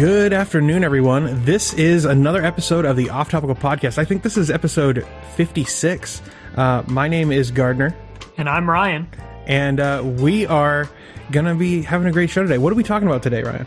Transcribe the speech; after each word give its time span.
Good 0.00 0.32
afternoon, 0.32 0.82
everyone. 0.82 1.44
This 1.44 1.74
is 1.74 2.06
another 2.06 2.42
episode 2.42 2.86
of 2.86 2.96
the 2.96 3.10
Off 3.10 3.28
Topical 3.28 3.54
Podcast. 3.54 3.98
I 3.98 4.06
think 4.06 4.22
this 4.22 4.38
is 4.38 4.50
episode 4.50 5.06
56. 5.36 6.22
Uh, 6.56 6.82
my 6.86 7.06
name 7.06 7.30
is 7.30 7.50
Gardner, 7.50 7.94
And 8.38 8.48
I'm 8.48 8.70
Ryan. 8.70 9.06
and 9.46 9.78
uh, 9.78 10.02
we 10.02 10.46
are 10.46 10.88
going 11.32 11.44
to 11.44 11.54
be 11.54 11.82
having 11.82 12.06
a 12.08 12.12
great 12.12 12.30
show 12.30 12.40
today. 12.40 12.56
What 12.56 12.72
are 12.72 12.76
we 12.76 12.82
talking 12.82 13.08
about 13.08 13.22
today, 13.22 13.42
Ryan? 13.42 13.66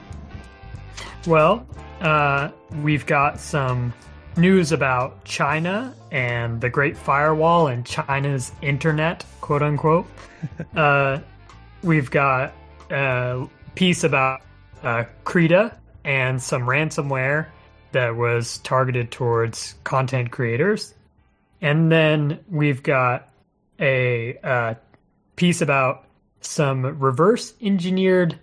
Well, 1.28 1.68
uh, 2.02 2.50
we've 2.82 3.06
got 3.06 3.40
some 3.40 3.94
news 4.36 4.72
about 4.72 5.24
China 5.26 5.94
and 6.12 6.60
the 6.60 6.70
Great 6.70 6.98
Firewall 6.98 7.68
and 7.68 7.86
China's 7.86 8.52
internet, 8.64 9.24
quote 9.40 9.62
unquote. 9.62 10.08
uh, 10.76 11.20
we've 11.84 12.10
got 12.10 12.56
a 12.90 13.48
piece 13.76 14.04
about 14.04 14.42
uh, 14.82 15.04
Krita 15.26 15.78
and 16.04 16.42
some 16.42 16.64
ransomware 16.64 17.48
that 17.92 18.16
was 18.16 18.58
targeted 18.60 19.12
towards 19.12 19.76
content 19.84 20.32
creators. 20.32 20.94
And 21.62 21.92
then 21.92 22.40
we've 22.50 22.84
got 22.84 23.30
a 23.80 24.38
uh, 24.44 24.74
piece 25.36 25.62
about 25.62 26.06
some 26.42 27.00
reverse 27.00 27.54
engineered 27.62 28.38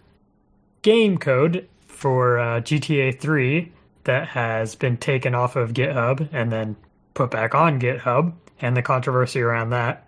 game 0.83 1.19
code 1.19 1.69
for 1.87 2.39
uh, 2.39 2.61
GTA 2.61 3.19
3 3.21 3.73
that 4.05 4.29
has 4.29 4.75
been 4.75 4.97
taken 4.97 5.35
off 5.35 5.57
of 5.57 5.73
GitHub 5.73 6.29
and 6.33 6.51
then 6.51 6.77
put 7.15 7.31
back 7.31 7.55
on 7.55 7.81
GitHub 7.81 8.33
and 8.61 8.77
the 8.77 8.83
controversy 8.83 9.41
around 9.41 9.71
that. 9.71 10.07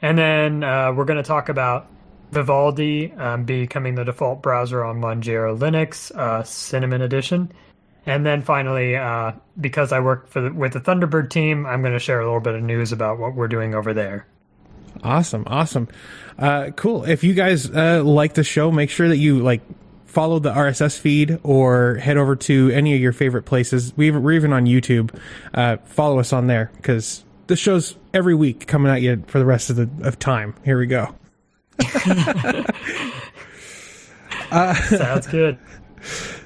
And 0.00 0.16
then 0.16 0.62
uh, 0.62 0.92
we're 0.92 1.06
going 1.06 1.16
to 1.16 1.26
talk 1.26 1.48
about 1.48 1.90
Vivaldi 2.34 3.12
um, 3.12 3.44
becoming 3.44 3.94
the 3.94 4.04
default 4.04 4.42
browser 4.42 4.84
on 4.84 5.00
Manjaro 5.00 5.58
Linux, 5.58 6.14
uh, 6.14 6.42
Cinnamon 6.42 7.02
Edition. 7.02 7.52
And 8.06 8.26
then 8.26 8.42
finally, 8.42 8.96
uh, 8.96 9.32
because 9.58 9.92
I 9.92 10.00
work 10.00 10.30
the, 10.30 10.52
with 10.52 10.74
the 10.74 10.80
Thunderbird 10.80 11.30
team, 11.30 11.64
I'm 11.64 11.80
going 11.80 11.94
to 11.94 11.98
share 11.98 12.20
a 12.20 12.24
little 12.24 12.40
bit 12.40 12.54
of 12.54 12.62
news 12.62 12.92
about 12.92 13.18
what 13.18 13.34
we're 13.34 13.48
doing 13.48 13.74
over 13.74 13.94
there. 13.94 14.26
Awesome, 15.02 15.44
awesome, 15.46 15.88
uh, 16.38 16.70
cool. 16.76 17.04
If 17.04 17.24
you 17.24 17.34
guys 17.34 17.68
uh, 17.68 18.02
like 18.04 18.34
the 18.34 18.44
show, 18.44 18.70
make 18.70 18.90
sure 18.90 19.08
that 19.08 19.16
you 19.16 19.40
like 19.40 19.62
follow 20.06 20.38
the 20.38 20.52
RSS 20.52 20.98
feed 20.98 21.40
or 21.42 21.96
head 21.96 22.16
over 22.16 22.36
to 22.36 22.70
any 22.70 22.94
of 22.94 23.00
your 23.00 23.12
favorite 23.12 23.42
places. 23.42 23.92
We, 23.96 24.12
we're 24.12 24.32
even 24.32 24.52
on 24.52 24.66
YouTube. 24.66 25.18
Uh, 25.52 25.78
follow 25.84 26.20
us 26.20 26.32
on 26.32 26.46
there 26.46 26.70
because 26.76 27.24
the 27.48 27.56
show's 27.56 27.96
every 28.12 28.34
week 28.34 28.68
coming 28.68 28.92
at 28.92 29.02
you 29.02 29.24
for 29.26 29.40
the 29.40 29.44
rest 29.44 29.70
of 29.70 29.76
the 29.76 29.90
of 30.06 30.18
time. 30.18 30.54
Here 30.64 30.78
we 30.78 30.86
go. 30.86 31.14
Sounds 34.88 35.26
good. 35.26 35.58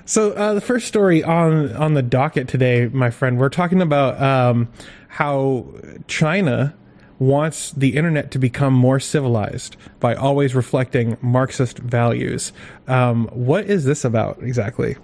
So 0.05 0.33
uh, 0.33 0.55
the 0.55 0.61
first 0.61 0.87
story 0.87 1.23
on 1.23 1.73
on 1.75 1.95
the 1.95 2.03
docket 2.03 2.49
today, 2.49 2.87
my 2.89 3.11
friend, 3.11 3.39
we're 3.39 3.49
talking 3.51 3.83
about 3.83 4.21
um, 4.23 4.69
how 5.09 5.67
China 6.07 6.75
wants 7.19 7.73
the 7.73 7.97
internet 7.97 8.31
to 8.31 8.39
become 8.39 8.73
more 8.73 9.01
civilized 9.01 9.77
by 10.01 10.15
always 10.15 10.55
reflecting 10.55 11.17
Marxist 11.21 11.79
values. 11.79 12.53
Um, 12.87 13.27
what 13.33 13.65
is 13.67 13.85
this 13.85 14.05
about 14.05 14.43
exactly? 14.43 14.97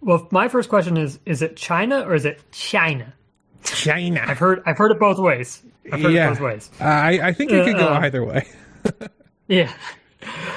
Well, 0.00 0.26
my 0.30 0.48
first 0.48 0.68
question 0.68 0.96
is: 0.96 1.18
Is 1.26 1.42
it 1.42 1.56
China 1.56 2.00
or 2.02 2.14
is 2.14 2.24
it 2.24 2.40
China? 2.52 3.12
China. 3.64 4.24
I've 4.26 4.38
heard 4.38 4.62
I've 4.64 4.78
heard 4.78 4.90
it 4.92 4.98
both 4.98 5.18
ways. 5.18 5.62
I've 5.92 6.00
heard 6.00 6.12
Yeah. 6.12 6.26
it 6.28 6.30
both 6.30 6.40
ways. 6.40 6.70
I, 6.80 7.20
I 7.20 7.32
think 7.32 7.50
it 7.52 7.64
could 7.64 7.76
go 7.76 7.88
Uh, 7.88 8.00
either 8.00 8.24
way. 8.24 8.46
Yeah. 9.48 9.72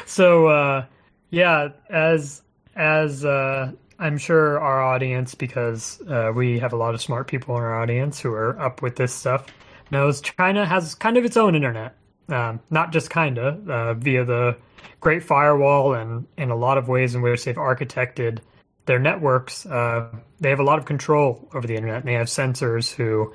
So 0.06 0.48
uh, 0.48 0.86
yeah, 1.30 1.70
as 1.90 2.44
as 2.76 3.26
uh, 3.26 3.72
I'm 4.00 4.18
sure 4.18 4.60
our 4.60 4.82
audience, 4.82 5.36
because 5.36 6.02
uh, 6.08 6.32
we 6.34 6.60
have 6.60 6.72
a 6.72 6.78
lot 6.78 6.94
of 6.94 7.02
smart 7.02 7.28
people 7.28 7.58
in 7.58 7.64
our 7.64 7.82
audience 7.82 8.20
who 8.20 8.32
are 8.32 8.58
up 8.60 8.82
with 8.82 8.96
this 8.96 9.14
stuff, 9.14 9.48
knows 9.92 10.22
China 10.22 10.66
has 10.66 10.96
kind 10.96 11.18
of 11.18 11.26
its 11.26 11.36
own 11.36 11.56
internet. 11.56 11.96
Um, 12.30 12.60
not 12.70 12.92
just 12.92 13.10
kinda 13.10 13.60
uh, 13.68 13.94
via 13.96 14.24
the 14.24 14.56
Great 15.00 15.24
Firewall 15.24 15.94
and 15.94 16.26
in 16.38 16.50
a 16.50 16.56
lot 16.56 16.78
of 16.78 16.88
ways 16.88 17.16
in 17.16 17.22
which 17.22 17.44
they've 17.44 17.56
architected 17.56 18.40
their 18.86 19.00
networks. 19.00 19.66
Uh, 19.66 20.10
they 20.40 20.50
have 20.50 20.60
a 20.60 20.64
lot 20.64 20.80
of 20.80 20.86
control 20.86 21.48
over 21.54 21.68
the 21.68 21.76
internet. 21.76 21.98
And 21.98 22.08
they 22.08 22.14
have 22.14 22.30
censors 22.30 22.92
who 22.92 23.34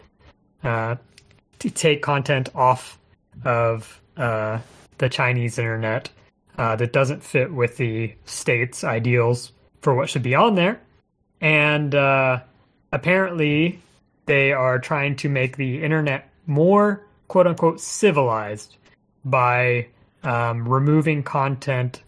uh, 0.65 0.97
take 1.59 2.03
content 2.03 2.49
off 2.55 2.99
of 3.45 4.01
uh, 4.17 4.59
the 5.01 5.09
Chinese 5.09 5.59
internet 5.59 6.11
uh, 6.59 6.77
that 6.77 6.93
doesn't 6.93 7.25
fit 7.25 7.53
with 7.53 7.79
the 7.79 8.15
state's 8.27 8.85
ideals 8.85 9.53
for 9.81 9.95
what 9.95 10.11
should 10.11 10.23
be 10.23 10.35
on 10.35 10.55
there. 10.55 10.81
And 11.41 11.95
uh, 11.95 12.41
apparently, 12.93 13.81
they 14.27 14.53
are 14.53 14.79
trying 14.79 15.17
to 15.17 15.29
make 15.29 15.57
the 15.57 15.83
internet 15.83 16.31
more 16.47 17.07
quote 17.29 17.47
unquote 17.47 17.81
civilized 17.81 18.77
by 19.25 19.89
um, 20.23 20.69
removing 20.69 21.23
content 21.23 22.03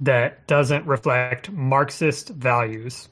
that 0.00 0.44
doesn't 0.48 0.84
reflect 0.84 1.50
Marxist 1.52 2.30
values. 2.30 3.08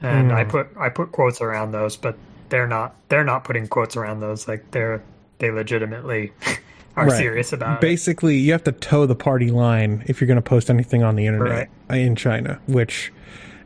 And 0.00 0.32
I 0.32 0.44
put 0.44 0.68
I 0.76 0.90
put 0.90 1.12
quotes 1.12 1.40
around 1.40 1.70
those, 1.70 1.96
but 1.96 2.18
they're 2.50 2.66
not 2.66 2.94
they're 3.08 3.24
not 3.24 3.44
putting 3.44 3.68
quotes 3.68 3.96
around 3.96 4.20
those. 4.20 4.46
Like 4.48 4.70
they're 4.72 5.02
they 5.38 5.50
legitimately 5.50 6.32
are 6.96 7.06
Right. 7.06 7.16
serious 7.18 7.52
about 7.52 7.76
it. 7.76 7.80
Basically, 7.80 8.36
you 8.36 8.52
have 8.52 8.64
to 8.64 8.72
toe 8.72 9.06
the 9.06 9.14
party 9.16 9.50
line 9.50 10.04
if 10.06 10.20
you're 10.20 10.26
going 10.28 10.36
to 10.36 10.42
post 10.42 10.70
anything 10.70 11.02
on 11.02 11.16
the 11.16 11.26
internet 11.26 11.68
in 11.90 12.14
China, 12.16 12.60
which, 12.66 13.12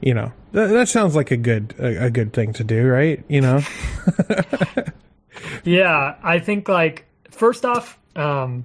you 0.01 0.15
know, 0.15 0.33
th- 0.55 0.71
that 0.71 0.89
sounds 0.89 1.15
like 1.15 1.31
a 1.31 1.37
good 1.37 1.75
a, 1.79 2.07
a 2.07 2.11
good 2.11 2.33
thing 2.33 2.53
to 2.55 2.65
do, 2.65 2.87
right? 2.87 3.23
You 3.29 3.41
know, 3.43 3.61
Yeah, 5.65 6.17
I 6.23 6.39
think 6.39 6.69
like 6.69 7.05
first 7.31 7.65
off, 7.65 7.99
um, 8.17 8.65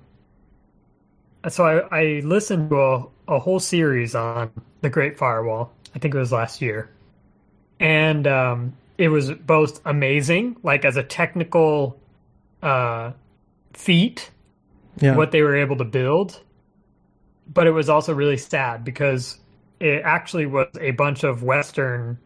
so 1.47 1.66
I, 1.66 2.00
I 2.00 2.03
listened 2.24 2.69
to 2.69 2.80
a, 2.80 3.06
a 3.28 3.40
whole 3.40 3.59
series 3.59 4.16
on 4.16 4.51
the 4.81 4.90
Great 4.90 5.18
Firewall. 5.18 5.72
I 5.95 6.00
think 6.00 6.16
it 6.16 6.18
was 6.18 6.31
last 6.31 6.62
year, 6.62 6.90
and 7.80 8.25
um, 8.25 8.74
it 8.97 9.09
was 9.09 9.31
both 9.31 9.81
amazing, 9.85 10.57
like 10.63 10.85
as 10.85 10.97
a 10.97 11.03
technical 11.03 12.00
uh, 12.63 13.12
feat, 13.74 14.31
yeah, 15.00 15.16
what 15.16 15.31
they 15.31 15.42
were 15.42 15.56
able 15.56 15.78
to 15.78 15.86
build, 15.86 16.40
but 17.48 17.68
it 17.68 17.72
was 17.72 17.90
also 17.90 18.14
really 18.14 18.38
sad 18.38 18.84
because 18.84 19.40
it 19.80 20.02
actually 20.04 20.46
was 20.46 20.68
a 20.80 20.92
bunch 20.92 21.24
of 21.24 21.44
Western 21.44 22.18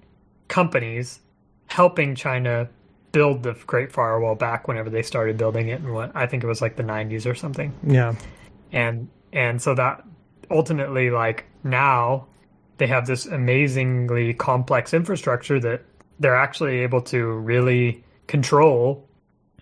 companies 0.47 1.19
helping 1.67 2.15
China 2.15 2.69
build 3.11 3.43
the 3.43 3.53
Great 3.65 3.91
Firewall 3.91 4.35
back 4.35 4.67
whenever 4.67 4.89
they 4.89 5.01
started 5.01 5.37
building 5.37 5.69
it 5.69 5.79
in 5.79 5.93
what 5.93 6.11
I 6.15 6.27
think 6.27 6.43
it 6.43 6.47
was 6.47 6.61
like 6.61 6.75
the 6.75 6.83
90s 6.83 7.29
or 7.29 7.35
something. 7.35 7.73
yeah, 7.83 8.15
And 8.71 9.09
and 9.33 9.61
so 9.61 9.75
that 9.75 10.03
ultimately 10.49 11.09
like 11.09 11.45
now 11.63 12.27
they 12.77 12.87
have 12.87 13.07
this 13.07 13.25
amazingly 13.25 14.33
complex 14.33 14.93
infrastructure 14.93 15.59
that 15.59 15.83
they're 16.19 16.35
actually 16.35 16.79
able 16.79 17.01
to 17.01 17.25
really 17.25 18.03
control 18.27 19.07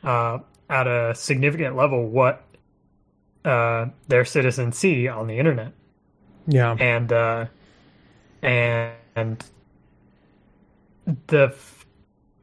uh, 0.03 0.39
at 0.69 0.87
a 0.87 1.13
significant 1.15 1.75
level 1.75 2.07
what 2.07 2.44
uh, 3.45 3.85
their 4.07 4.25
Citizen 4.25 4.73
see 4.73 5.07
on 5.07 5.27
the 5.27 5.37
internet 5.37 5.71
yeah, 6.47 6.75
and 6.79 7.11
uh, 7.11 7.45
and 8.41 9.43
the 11.27 11.43
f- 11.43 11.85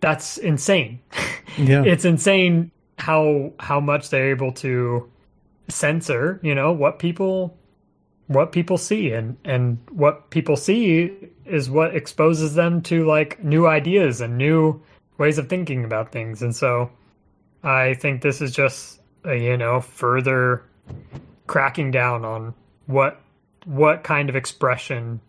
that's 0.00 0.38
insane. 0.38 1.00
yeah. 1.58 1.84
it's 1.84 2.04
insane 2.04 2.70
how 2.98 3.52
how 3.60 3.80
much 3.80 4.10
they're 4.10 4.30
able 4.30 4.52
to 4.52 5.10
censor. 5.68 6.40
You 6.42 6.54
know 6.54 6.72
what 6.72 6.98
people 6.98 7.56
what 8.26 8.52
people 8.52 8.78
see 8.78 9.12
and 9.12 9.36
and 9.44 9.78
what 9.90 10.30
people 10.30 10.56
see 10.56 11.12
is 11.44 11.68
what 11.70 11.94
exposes 11.94 12.54
them 12.54 12.80
to 12.82 13.06
like 13.06 13.42
new 13.44 13.66
ideas 13.66 14.20
and 14.20 14.38
new 14.38 14.82
ways 15.18 15.38
of 15.38 15.48
thinking 15.48 15.84
about 15.84 16.10
things. 16.10 16.42
And 16.42 16.54
so 16.54 16.90
I 17.62 17.94
think 17.94 18.22
this 18.22 18.40
is 18.40 18.52
just 18.52 19.00
uh, 19.24 19.32
you 19.32 19.56
know 19.56 19.80
further 19.80 20.64
cracking 21.46 21.90
down 21.90 22.24
on 22.24 22.54
what 22.86 23.20
what 23.64 24.02
kind 24.02 24.28
of 24.28 24.36
expression 24.36 25.20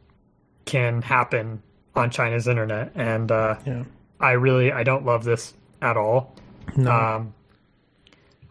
can 0.65 1.01
happen 1.01 1.61
on 1.95 2.09
China's 2.09 2.47
internet 2.47 2.91
and 2.95 3.31
uh 3.31 3.55
yeah. 3.65 3.83
I 4.19 4.31
really 4.31 4.71
I 4.71 4.83
don't 4.83 5.05
love 5.05 5.23
this 5.23 5.53
at 5.81 5.97
all. 5.97 6.35
No. 6.75 6.91
Um, 6.91 7.33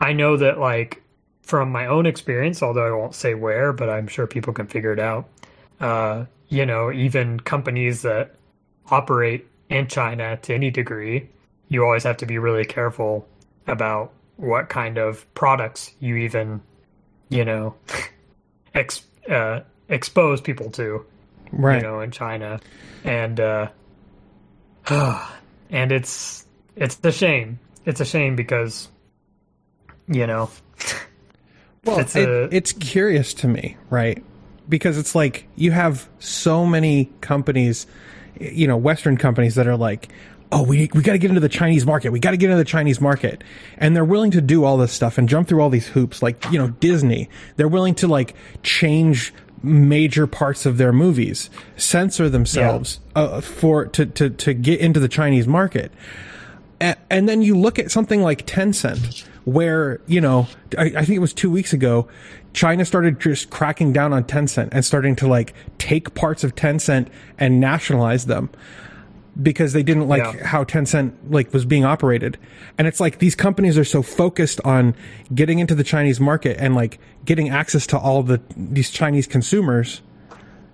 I 0.01 0.13
know 0.13 0.37
that 0.37 0.59
like 0.59 1.03
from 1.43 1.71
my 1.73 1.87
own 1.87 2.07
experience, 2.07 2.63
although 2.63 2.87
I 2.87 2.91
won't 2.91 3.15
say 3.15 3.35
where, 3.35 3.73
but 3.73 3.89
I'm 3.89 4.07
sure 4.07 4.27
people 4.27 4.53
can 4.53 4.67
figure 4.67 4.93
it 4.93 4.99
out. 4.99 5.29
Uh, 5.81 6.27
you 6.49 6.67
know, 6.67 6.93
even 6.93 7.41
companies 7.41 8.03
that 8.03 8.35
operate 8.91 9.47
in 9.69 9.87
China 9.87 10.37
to 10.43 10.55
any 10.55 10.71
degree, 10.71 11.29
you 11.69 11.85
always 11.85 12.03
have 12.05 12.19
to 12.19 12.27
be 12.27 12.39
really 12.39 12.65
careful 12.65 13.27
about 13.67 14.13
what 14.37 14.69
kind 14.69 14.99
of 14.99 15.33
products 15.35 15.93
you 16.01 16.17
even, 16.17 16.61
you 17.33 17.45
know, 17.45 17.75
ex- 18.75 19.07
uh, 19.29 19.61
expose 19.89 20.41
people 20.41 20.71
to 20.73 21.05
right. 21.53 21.77
you 21.77 21.83
know, 21.83 22.01
in 22.01 22.11
China. 22.11 22.61
And 23.05 23.41
uh, 23.41 23.69
and 25.71 25.93
it's 25.93 26.47
it's 26.77 26.99
a 27.03 27.13
shame. 27.13 27.59
It's 27.85 28.01
a 28.01 28.05
shame 28.05 28.37
because 28.37 28.89
you 30.09 30.27
know. 30.27 30.51
Well, 31.85 31.99
It's 31.99 32.15
it, 32.15 32.29
a- 32.29 32.49
it's 32.55 32.71
curious 32.73 33.35
to 33.35 33.49
me, 33.49 33.77
right? 33.91 34.23
Because 34.69 34.99
it's 34.99 35.17
like 35.17 35.49
you 35.57 35.73
have 35.73 36.09
so 36.21 36.65
many 36.65 37.11
companies, 37.21 37.89
you 38.41 38.69
know, 38.69 38.77
Western 38.77 39.17
companies 39.17 39.57
that 39.57 39.67
are 39.67 39.77
like, 39.77 40.09
oh, 40.53 40.63
we 40.63 40.91
we 40.95 41.03
got 41.03 41.13
to 41.13 41.19
get 41.19 41.31
into 41.31 41.41
the 41.41 41.49
Chinese 41.49 41.85
market. 41.87 42.11
We 42.13 42.21
got 42.21 42.33
to 42.33 42.37
get 42.37 42.51
into 42.51 42.59
the 42.59 42.65
Chinese 42.65 43.01
market, 43.01 43.43
and 43.79 43.97
they're 43.97 44.05
willing 44.05 44.31
to 44.33 44.41
do 44.41 44.65
all 44.65 44.77
this 44.77 44.93
stuff 44.93 45.19
and 45.19 45.29
jump 45.29 45.49
through 45.49 45.61
all 45.61 45.71
these 45.71 45.89
hoops. 45.89 46.23
Like 46.23 46.45
you 46.53 46.59
know, 46.59 46.69
Disney, 46.69 47.29
they're 47.57 47.69
willing 47.69 47.95
to 47.97 48.07
like 48.07 48.35
change 48.63 49.35
major 49.63 50.27
parts 50.27 50.67
of 50.67 50.77
their 50.77 50.93
movies, 50.93 51.49
censor 51.77 52.29
themselves 52.29 53.01
uh, 53.17 53.41
for 53.41 53.87
to, 53.87 54.07
to 54.07 54.31
to 54.31 54.55
get 54.55 54.81
into 54.81 55.01
the 55.01 55.09
Chinese 55.09 55.49
market. 55.49 55.91
A- 56.81 56.97
and 57.11 57.29
then 57.29 57.43
you 57.43 57.57
look 57.57 57.79
at 57.79 57.91
something 57.91 58.23
like 58.23 58.47
Tencent, 58.47 59.25
where 59.45 60.01
you 60.07 60.21
know, 60.21 60.47
I, 60.77 60.85
I 60.85 61.05
think 61.05 61.17
it 61.17 61.21
was 61.21 61.33
two 61.33 61.51
weeks 61.51 61.73
ago, 61.73 62.09
China 62.53 62.85
started 62.85 63.19
just 63.19 63.49
cracking 63.51 63.93
down 63.93 64.13
on 64.13 64.25
Tencent 64.25 64.69
and 64.73 64.85
starting 64.85 65.17
to 65.17 65.27
like 65.27 65.55
take 65.79 66.15
parts 66.15 66.45
of 66.45 66.55
Tencent 66.55 67.09
and 67.39 67.59
nationalize 67.59 68.27
them 68.27 68.51
because 69.41 69.73
they 69.73 69.83
didn't 69.83 70.09
like 70.09 70.23
Yeah. 70.23 70.47
how 70.47 70.65
Tencent 70.65 71.13
like 71.31 71.53
was 71.55 71.65
being 71.65 71.85
operated. 71.85 72.37
And 72.77 72.87
it's 72.87 73.01
like 73.01 73.19
these 73.19 73.35
companies 73.35 73.79
are 73.79 73.85
so 73.85 74.03
focused 74.03 74.61
on 74.65 74.95
getting 75.35 75.59
into 75.59 75.75
the 75.75 75.85
Chinese 75.85 76.21
market 76.21 76.57
and 76.61 76.75
like 76.75 76.99
getting 77.25 77.49
access 77.49 77.87
to 77.89 77.99
all 77.99 78.23
the 78.23 78.41
these 78.57 78.91
Chinese 78.91 79.27
consumers 79.27 80.03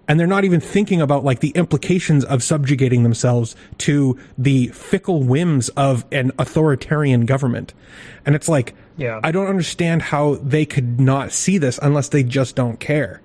and 0.08 0.18
they're 0.18 0.26
not 0.26 0.44
even 0.44 0.58
thinking 0.58 1.02
about 1.02 1.22
like 1.22 1.40
the 1.40 1.50
implications 1.50 2.24
of 2.24 2.42
subjugating 2.42 3.02
themselves 3.02 3.54
to 3.76 4.18
the 4.38 4.68
fickle 4.68 5.22
whims 5.22 5.68
of 5.70 6.04
an 6.12 6.32
authoritarian 6.38 7.26
government. 7.26 7.74
And 8.26 8.34
it's 8.34 8.48
like 8.48 8.74
Yeah. 8.96 9.20
I 9.22 9.30
don't 9.30 9.46
understand 9.46 10.02
how 10.02 10.36
they 10.42 10.64
could 10.64 10.98
not 10.98 11.30
see 11.30 11.58
this 11.58 11.78
unless 11.80 12.08
they 12.08 12.22
just 12.24 12.56
don't 12.56 12.80
care. 12.80 13.20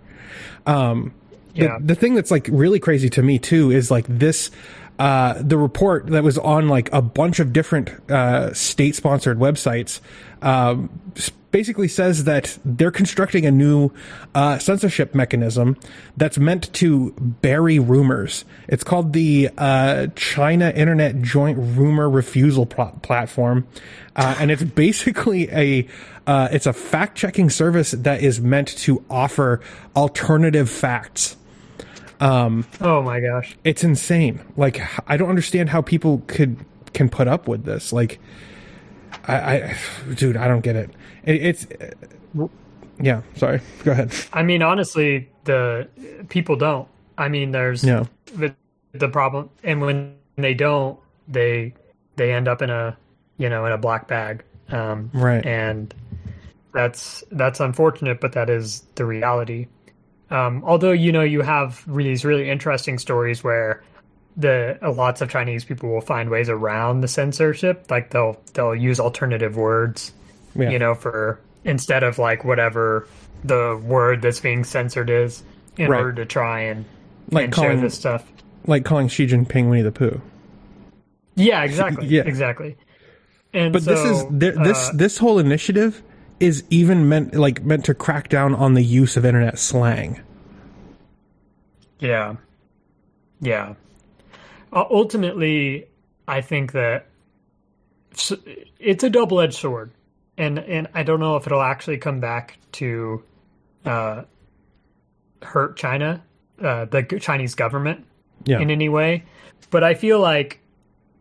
Um, 0.67 1.13
the, 1.55 1.63
Yeah. 1.65 1.77
the 1.79 1.95
thing 1.95 2.15
that's 2.15 2.31
like 2.31 2.49
really 2.51 2.79
crazy 2.79 3.09
to 3.11 3.23
me 3.23 3.39
too 3.39 3.71
is 3.71 3.89
like 3.89 4.05
this 4.07 4.51
uh, 4.99 5.41
the 5.41 5.57
report 5.57 6.07
that 6.07 6.23
was 6.23 6.37
on 6.37 6.67
like 6.67 6.91
a 6.93 7.01
bunch 7.01 7.39
of 7.39 7.51
different 7.51 7.89
uh, 8.11 8.53
state 8.53 8.95
sponsored 8.95 9.39
websites 9.39 9.99
um, 10.41 10.89
basically 11.53 11.87
says 11.87 12.25
that 12.25 12.57
they're 12.65 12.91
constructing 12.91 13.45
a 13.45 13.51
new 13.51 13.91
uh, 14.35 14.57
censorship 14.57 15.15
mechanism 15.15 15.77
that's 16.17 16.37
meant 16.37 16.73
to 16.73 17.11
bury 17.41 17.79
rumors. 17.79 18.43
It's 18.67 18.83
called 18.83 19.13
the 19.13 19.49
uh, 19.57 20.07
China 20.15 20.71
Internet 20.71 21.21
Joint 21.21 21.57
Rumor 21.77 22.09
Refusal 22.09 22.65
Pl- 22.65 22.99
Platform, 23.03 23.67
uh, 24.15 24.35
and 24.39 24.51
it's 24.51 24.63
basically 24.83 25.49
a 25.51 25.87
uh, 26.25 26.49
it's 26.51 26.65
a 26.65 26.73
fact 26.73 27.17
checking 27.17 27.49
service 27.49 27.91
that 27.91 28.21
is 28.21 28.41
meant 28.41 28.69
to 28.69 29.03
offer 29.09 29.61
alternative 29.95 30.69
facts 30.69 31.37
Oh 32.81 33.01
my 33.01 33.19
gosh. 33.19 33.55
it's 33.63 33.83
insane. 33.83 34.41
Like 34.57 34.81
I 35.07 35.17
don't 35.17 35.29
understand 35.29 35.69
how 35.69 35.81
people 35.81 36.21
could 36.27 36.57
can 36.93 37.09
put 37.09 37.27
up 37.27 37.47
with 37.47 37.65
this. 37.65 37.91
Like 37.93 38.19
I, 39.27 39.35
I 39.35 39.77
dude, 40.15 40.37
I 40.37 40.47
don't 40.47 40.61
get 40.61 40.75
it. 40.75 40.89
it 41.25 41.43
it's 41.45 41.67
uh, 42.37 42.47
yeah. 43.01 43.21
Sorry. 43.35 43.59
Go 43.83 43.91
ahead. 43.91 44.13
I 44.33 44.43
mean, 44.43 44.61
honestly, 44.61 45.29
the 45.45 45.87
people 46.29 46.55
don't. 46.55 46.87
I 47.17 47.27
mean, 47.27 47.51
there's 47.51 47.83
Yeah. 47.83 48.05
the, 48.35 48.55
the 48.93 49.07
problem, 49.09 49.49
and 49.63 49.81
when 49.81 50.15
they 50.37 50.53
don't, 50.53 50.97
they 51.27 51.73
they 52.15 52.31
end 52.31 52.47
up 52.47 52.61
in 52.61 52.69
a 52.69 52.97
you 53.37 53.49
know 53.49 53.65
in 53.65 53.71
a 53.71 53.77
black 53.77 54.07
bag, 54.07 54.43
um, 54.69 55.09
Right. 55.13 55.45
And 55.45 55.93
that's 56.73 57.23
that's 57.31 57.59
unfortunate, 57.59 58.19
but 58.21 58.31
that 58.33 58.49
is 58.49 58.81
the 58.95 59.05
reality. 59.05 59.67
Um, 60.33 60.63
although 60.65 60.91
you 60.91 61.11
know 61.11 61.21
you 61.21 61.41
have 61.41 61.83
these 61.87 62.25
really 62.25 62.49
interesting 62.49 62.97
stories 62.97 63.43
where 63.43 63.83
the 64.35 64.77
lots 64.81 65.21
of 65.21 65.29
Chinese 65.29 65.63
people 65.63 65.89
will 65.89 66.01
find 66.01 66.29
ways 66.29 66.49
around 66.49 67.01
the 67.01 67.07
censorship, 67.07 67.85
like 67.91 68.09
they'll 68.09 68.41
they'll 68.53 68.73
use 68.75 68.99
alternative 68.99 69.55
words 69.55 70.11
Yeah. 70.55 70.71
you 70.71 70.79
know, 70.79 70.95
for 70.95 71.39
instead 71.63 72.03
of 72.03 72.17
like 72.17 72.43
whatever 72.43 73.07
the 73.43 73.79
word 73.85 74.21
that's 74.23 74.39
being 74.39 74.63
censored 74.63 75.09
is 75.09 75.43
in 75.77 75.89
Right. 75.89 75.99
order 76.01 76.13
to 76.13 76.25
try 76.25 76.61
and, 76.61 76.85
Like 77.31 77.45
and 77.45 77.55
share 77.55 77.75
this 77.75 77.93
stuff. 77.95 78.23
Like 78.65 78.85
calling 78.85 79.07
Xi 79.09 79.27
Jinping 79.27 79.69
Winnie 79.69 79.81
the 79.83 79.91
Pooh. 79.91 80.19
Yeah, 81.35 81.63
exactly. 81.63 82.07
Yeah. 82.15 82.23
Exactly. 82.25 82.75
And 83.53 83.71
But 83.73 83.83
this 83.85 83.99
is 83.99 84.19
so, 84.21 84.29
th- 84.31 84.55
this 84.55 84.89
uh, 84.89 84.91
this 84.95 85.17
whole 85.19 85.37
initiative 85.39 86.01
is 86.39 86.63
even 86.69 87.07
meant 87.09 87.33
like 87.35 87.63
meant 87.63 87.85
to 87.85 87.93
crack 87.93 88.29
down 88.29 88.53
on 88.55 88.73
the 88.73 88.83
use 88.83 89.17
of 89.17 89.25
internet 89.25 89.59
slang. 89.59 90.21
yeah. 91.99 92.35
Yeah. 93.39 93.75
Uh, 94.71 94.85
ultimately, 94.89 95.87
I 96.27 96.41
think 96.41 96.71
that 96.71 97.07
it's 98.79 99.03
a 99.03 99.09
double-edged 99.09 99.53
sword. 99.53 99.91
And 100.37 100.57
and 100.59 100.87
I 100.93 101.03
don't 101.03 101.19
know 101.19 101.35
if 101.35 101.45
it'll 101.45 101.61
actually 101.61 101.97
come 101.97 102.19
back 102.19 102.57
to 102.73 103.21
uh, 103.85 104.23
hurt 105.41 105.77
China, 105.77 106.23
uh, 106.61 106.85
the 106.85 107.03
Chinese 107.03 107.55
government. 107.55 108.05
Yeah. 108.45 108.59
in 108.59 108.71
any 108.71 108.89
way. 108.89 109.23
But 109.69 109.83
I 109.85 109.93
feel 109.93 110.19
like 110.19 110.59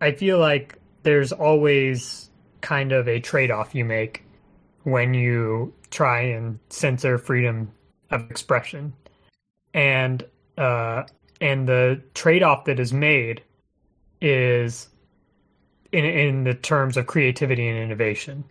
I 0.01 0.13
feel 0.13 0.39
like 0.39 0.77
there's 1.05 1.31
always 1.31 2.29
kind 2.61 2.91
of 2.91 3.09
a 3.09 3.21
trade-off 3.21 3.75
you 3.75 3.85
make 3.85 4.25
when 4.85 5.15
you 5.15 5.73
try 5.91 6.21
and 6.21 6.59
censor 6.71 7.19
freedom 7.19 7.71
of 8.11 8.31
expression. 8.31 8.93
And 9.75 10.25
uh 10.59 11.05
and 11.41 11.69
the 11.69 12.01
trade-off 12.15 12.67
that 12.67 12.79
is 12.79 12.93
made 12.93 13.43
is 14.21 14.89
in 15.93 16.05
in 16.05 16.45
the 16.45 16.55
terms 16.55 16.97
of 16.97 17.07
creativity 17.07 17.69
and 17.69 17.79
innovation. 17.79 18.45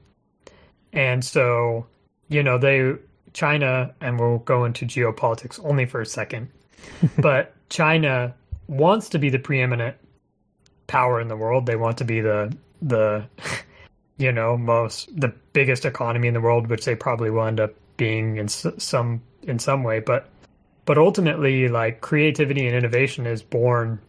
And 0.94 1.24
so, 1.24 1.88
you 2.28 2.44
know, 2.44 2.58
they 2.58 2.96
China 3.34 3.94
and 4.02 4.20
we'll 4.20 4.40
go 4.40 4.66
into 4.66 4.86
geopolitics 4.86 5.60
only 5.64 5.86
for 5.86 6.02
a 6.02 6.06
second. 6.06 6.50
but 7.18 7.56
China 7.70 8.34
wants 8.68 9.10
to 9.10 9.20
be 9.20 9.30
the 9.30 9.40
preeminent 9.40 9.96
power 10.88 11.22
in 11.22 11.28
the 11.28 11.38
world. 11.38 11.66
They 11.66 11.76
want 11.76 11.98
to 12.00 12.06
be 12.06 12.22
the 12.22 12.56
the 12.82 13.26
you 14.18 14.32
know 14.32 14.58
most 14.58 15.10
the 15.20 15.34
biggest 15.54 15.86
economy 15.86 16.28
in 16.28 16.34
the 16.34 16.42
world, 16.42 16.68
which 16.68 16.86
they 16.86 16.96
probably 16.96 17.30
will 17.30 17.46
end 17.46 17.60
up 17.60 17.74
being 17.98 18.38
in 18.38 18.48
some 18.48 19.22
in 19.44 19.60
some 19.60 19.84
way. 19.84 20.00
But 20.00 20.30
but 20.86 20.98
ultimately, 20.98 21.68
like 21.68 22.02
creativity 22.02 22.68
and 22.68 22.76
innovation 22.76 23.26
is 23.26 23.42
born 23.42 24.00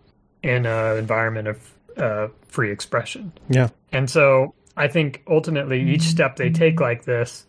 in 0.43 0.67
an 0.67 0.99
environment 0.99 1.49
of 1.49 1.73
uh, 1.97 2.29
free 2.49 2.71
expression. 2.71 3.33
Yeah. 3.49 3.69
And 3.93 4.09
so 4.09 4.55
I 4.77 4.89
think 4.89 5.23
ultimately 5.29 5.83
each 5.91 6.03
step 6.03 6.37
they 6.37 6.51
take 6.51 6.81
like 6.81 7.05
this 7.05 7.47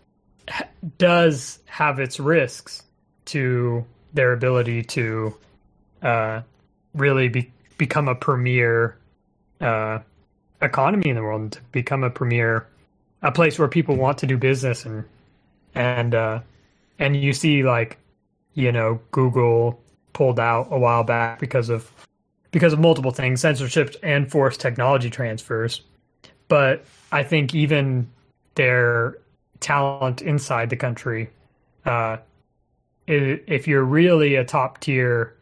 ha- 0.50 0.68
does 0.98 1.60
have 1.66 2.00
its 2.00 2.20
risks 2.20 2.84
to 3.26 3.86
their 4.14 4.34
ability 4.34 4.84
to 4.84 5.36
uh, 6.02 6.42
really 6.94 7.30
be, 7.30 7.52
become 7.78 8.08
a 8.08 8.16
premier 8.16 8.98
uh, 9.62 10.00
economy 10.64 11.10
in 11.10 11.16
the 11.16 11.22
world 11.22 11.42
and 11.42 11.52
to 11.52 11.62
become 11.72 12.04
a 12.04 12.10
premier 12.10 12.68
a 13.24 13.32
place 13.32 13.58
where 13.58 13.68
people 13.68 13.96
want 13.96 14.18
to 14.20 14.28
do 14.28 14.38
business 14.38 14.86
and 14.86 15.04
and 15.76 16.14
uh, 16.14 16.40
and 17.00 17.16
you 17.16 17.34
see 17.34 17.64
like 17.64 17.98
you 18.54 18.72
know 18.72 19.00
Google 19.12 19.80
pulled 20.12 20.40
out 20.40 20.68
a 20.70 20.78
while 20.78 21.04
back 21.04 21.40
because 21.40 21.70
of 21.70 21.92
because 22.52 22.74
of 22.74 22.80
multiple 22.80 23.12
things 23.12 23.42
censorship 23.42 23.96
and 24.04 24.30
forced 24.30 24.60
technology 24.60 25.10
transfers. 25.10 25.82
But 26.48 26.86
I 27.12 27.24
think 27.24 27.56
even 27.56 28.08
their 28.56 29.18
talent 29.60 30.22
inside 30.22 30.70
the 30.70 30.76
country, 30.76 31.30
uh, 31.86 32.18
if 33.08 33.68
you're 33.68 33.84
really 33.84 34.36
a 34.36 34.44
top 34.44 34.80
tier, 34.82 35.34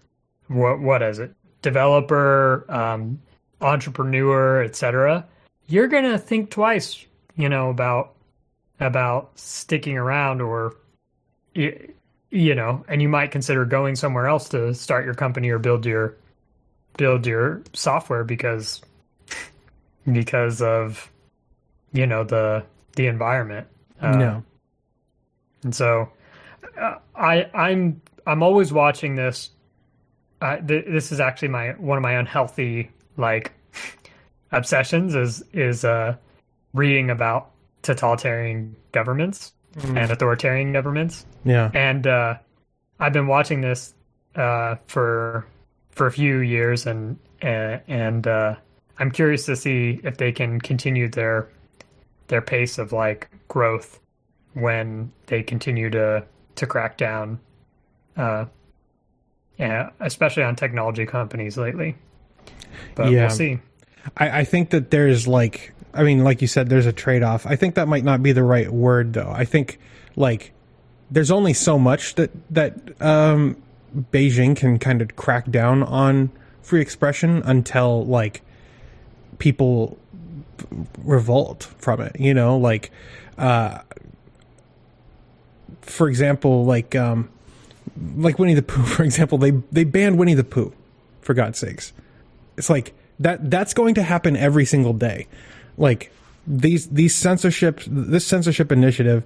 what 0.47 0.79
what 0.79 1.01
is 1.01 1.19
it, 1.19 1.33
developer, 1.61 2.65
um, 2.69 3.19
entrepreneur, 3.61 4.63
etc., 4.63 5.25
you're 5.67 5.87
gonna 5.87 6.17
think 6.17 6.49
twice, 6.49 7.05
you 7.35 7.47
know, 7.49 7.69
about 7.69 8.13
about 8.79 9.31
sticking 9.39 9.97
around 9.97 10.41
or 10.41 10.75
y- 11.55 11.87
you 12.31 12.55
know, 12.55 12.83
and 12.87 13.01
you 13.01 13.09
might 13.09 13.31
consider 13.31 13.65
going 13.65 13.95
somewhere 13.95 14.27
else 14.27 14.49
to 14.49 14.73
start 14.73 15.05
your 15.05 15.13
company 15.13 15.49
or 15.49 15.59
build 15.59 15.85
your 15.85 16.17
build 16.97 17.25
your 17.25 17.61
software 17.73 18.23
because 18.23 18.81
because 20.11 20.61
of 20.61 21.11
you 21.93 22.07
know 22.07 22.23
the 22.23 22.63
the 22.95 23.07
environment. 23.07 23.67
Uh, 24.01 24.17
no. 24.17 24.43
and 25.63 25.75
so 25.75 26.09
uh, 26.79 26.95
I 27.15 27.49
I'm 27.53 28.01
I'm 28.25 28.43
always 28.43 28.73
watching 28.73 29.15
this. 29.15 29.49
Uh, 30.41 30.57
th- 30.57 30.85
this 30.87 31.11
is 31.11 31.19
actually 31.19 31.49
my 31.49 31.71
one 31.71 31.97
of 31.97 32.01
my 32.01 32.13
unhealthy 32.13 32.89
like 33.21 33.53
obsessions 34.51 35.15
is 35.15 35.43
is 35.53 35.85
uh, 35.85 36.15
reading 36.73 37.09
about 37.09 37.51
totalitarian 37.81 38.75
governments 38.91 39.53
and 39.83 40.11
authoritarian 40.11 40.73
governments. 40.73 41.25
Yeah. 41.45 41.71
And 41.73 42.05
uh, 42.05 42.35
I've 42.99 43.13
been 43.13 43.27
watching 43.27 43.61
this 43.61 43.93
uh, 44.35 44.75
for 44.87 45.45
for 45.91 46.07
a 46.07 46.11
few 46.11 46.39
years, 46.39 46.85
and 46.85 47.17
uh, 47.41 47.77
and 47.87 48.27
uh, 48.27 48.55
I'm 48.99 49.11
curious 49.11 49.45
to 49.45 49.55
see 49.55 49.99
if 50.03 50.17
they 50.17 50.31
can 50.31 50.59
continue 50.59 51.09
their 51.09 51.49
their 52.27 52.41
pace 52.41 52.77
of 52.77 52.91
like 52.91 53.29
growth 53.47 53.99
when 54.53 55.11
they 55.27 55.43
continue 55.43 55.89
to 55.89 56.25
to 56.55 56.67
crack 56.67 56.97
down, 56.97 57.39
uh, 58.17 58.45
yeah, 59.57 59.89
especially 59.99 60.43
on 60.43 60.55
technology 60.55 61.05
companies 61.05 61.57
lately. 61.57 61.95
But 62.95 63.11
Yeah. 63.11 63.21
we'll 63.27 63.29
see. 63.29 63.59
I, 64.17 64.39
I 64.39 64.43
think 64.43 64.71
that 64.71 64.91
there's 64.91 65.27
like 65.27 65.73
I 65.93 66.03
mean, 66.03 66.23
like 66.23 66.41
you 66.41 66.47
said, 66.47 66.69
there's 66.69 66.85
a 66.85 66.93
trade 66.93 67.21
off. 67.21 67.45
I 67.45 67.55
think 67.57 67.75
that 67.75 67.87
might 67.87 68.03
not 68.05 68.23
be 68.23 68.31
the 68.31 68.43
right 68.43 68.69
word 68.71 69.13
though. 69.13 69.29
I 69.29 69.45
think 69.45 69.77
like 70.15 70.53
there's 71.09 71.31
only 71.31 71.53
so 71.53 71.77
much 71.77 72.15
that 72.15 72.31
that 72.53 73.01
um, 73.01 73.57
Beijing 74.11 74.55
can 74.55 74.79
kind 74.79 75.01
of 75.01 75.15
crack 75.15 75.49
down 75.51 75.83
on 75.83 76.31
free 76.61 76.81
expression 76.81 77.41
until 77.43 78.05
like 78.05 78.41
people 79.37 79.97
revolt 81.03 81.63
from 81.77 81.99
it. 82.01 82.15
You 82.19 82.33
know, 82.33 82.57
like 82.57 82.91
uh, 83.37 83.79
for 85.81 86.07
example, 86.07 86.63
like 86.65 86.95
um, 86.95 87.29
like 88.15 88.39
Winnie 88.39 88.53
the 88.53 88.61
Pooh. 88.61 88.83
For 88.85 89.03
example, 89.03 89.37
they 89.37 89.51
they 89.71 89.83
banned 89.83 90.17
Winnie 90.17 90.33
the 90.35 90.43
Pooh. 90.43 90.73
For 91.21 91.35
God's 91.35 91.59
sakes, 91.59 91.93
it's 92.61 92.69
like 92.69 92.93
that. 93.19 93.49
That's 93.49 93.73
going 93.73 93.95
to 93.95 94.03
happen 94.03 94.37
every 94.37 94.65
single 94.65 94.93
day. 94.93 95.25
Like 95.77 96.11
these 96.45 96.87
these 96.89 97.15
censorship 97.15 97.81
this 97.87 98.23
censorship 98.23 98.71
initiative, 98.71 99.23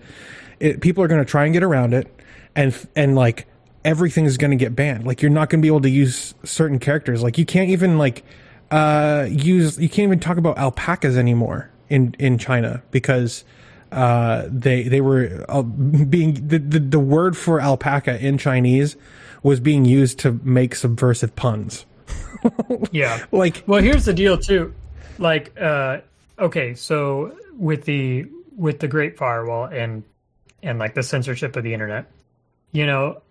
it, 0.62 0.80
people 0.80 1.04
are 1.04 1.10
going 1.10 1.20
to 1.20 1.30
try 1.30 1.44
and 1.44 1.52
get 1.52 1.62
around 1.62 1.94
it, 1.94 2.08
and 2.56 2.74
and 2.96 3.14
like 3.14 3.46
everything 3.84 4.24
is 4.24 4.38
going 4.38 4.52
to 4.52 4.58
get 4.58 4.74
banned. 4.74 5.06
Like 5.06 5.22
you're 5.22 5.32
not 5.32 5.50
going 5.50 5.60
to 5.60 5.62
be 5.62 5.68
able 5.68 5.82
to 5.82 5.90
use 5.90 6.34
certain 6.46 6.80
characters. 6.80 7.22
Like 7.22 7.38
you 7.38 7.46
can't 7.46 7.70
even 7.72 7.98
like 7.98 8.24
uh 8.72 9.28
use 9.30 9.78
you 9.78 9.90
can't 9.90 10.08
even 10.08 10.22
talk 10.22 10.38
about 10.38 10.58
alpacas 10.58 11.18
anymore 11.18 11.70
in 11.90 12.16
in 12.18 12.38
China 12.38 12.82
because 12.92 13.44
uh 13.92 14.48
they 14.48 14.84
they 14.84 15.02
were 15.02 15.44
uh, 15.50 15.62
being 15.62 16.36
the, 16.48 16.58
the 16.58 16.80
the 16.80 17.00
word 17.00 17.36
for 17.36 17.60
alpaca 17.60 18.18
in 18.26 18.38
Chinese 18.38 18.96
was 19.44 19.60
being 19.60 19.84
used 19.84 20.20
to 20.20 20.40
make 20.42 20.74
subversive 20.74 21.36
puns. 21.36 21.86
Yeah. 22.92 23.26
Like 23.32 23.64
Well, 23.68 23.82
here's 23.82 24.06
the 24.06 24.14
deal 24.14 24.38
too. 24.38 24.74
Like, 25.18 25.60
uh, 25.60 26.00
okay, 26.40 26.76
so 26.76 27.38
with 27.58 27.86
the 27.86 28.26
with 28.56 28.80
the 28.80 28.88
Great 28.88 29.18
Firewall 29.18 29.66
and 29.66 30.04
and 30.64 30.80
like 30.80 30.94
the 30.94 31.04
censorship 31.04 31.56
of 31.56 31.64
the 31.64 31.74
internet, 31.74 32.12
you 32.72 32.86
know, 32.86 33.22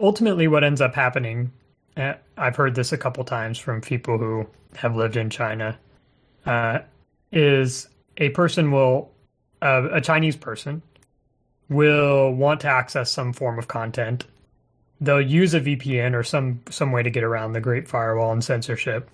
ultimately 0.00 0.48
what 0.48 0.64
ends 0.64 0.80
up 0.80 0.94
happening. 0.94 1.52
Uh, 1.96 2.14
I've 2.36 2.56
heard 2.56 2.74
this 2.74 2.92
a 2.92 2.98
couple 2.98 3.24
times 3.24 3.58
from 3.58 3.80
people 3.80 4.18
who 4.18 4.46
have 4.76 4.96
lived 4.96 5.16
in 5.16 5.30
China. 5.30 5.78
Uh, 6.44 6.80
is 7.32 7.88
a 8.16 8.28
person 8.30 8.70
will 8.70 9.10
uh, 9.62 9.88
a 9.92 10.00
Chinese 10.00 10.36
person 10.36 10.82
will 11.68 12.32
want 12.32 12.60
to 12.60 12.68
access 12.68 13.10
some 13.10 13.32
form 13.32 13.58
of 13.58 13.68
content. 13.68 14.26
They'll 15.00 15.20
use 15.20 15.54
a 15.54 15.60
VPN 15.60 16.14
or 16.14 16.22
some 16.22 16.62
some 16.70 16.92
way 16.92 17.02
to 17.02 17.10
get 17.10 17.24
around 17.24 17.52
the 17.52 17.60
Great 17.60 17.86
Firewall 17.86 18.32
and 18.32 18.42
censorship 18.42 19.10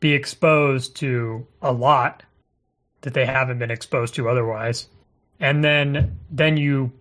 be 0.00 0.12
exposed 0.12 0.96
to 0.96 1.46
a 1.62 1.72
lot 1.72 2.22
that 3.02 3.14
they 3.14 3.26
haven't 3.26 3.58
been 3.58 3.70
exposed 3.70 4.14
to 4.14 4.28
otherwise. 4.28 4.88
And 5.40 5.62
then 5.64 6.18
then 6.30 6.56
you 6.56 6.92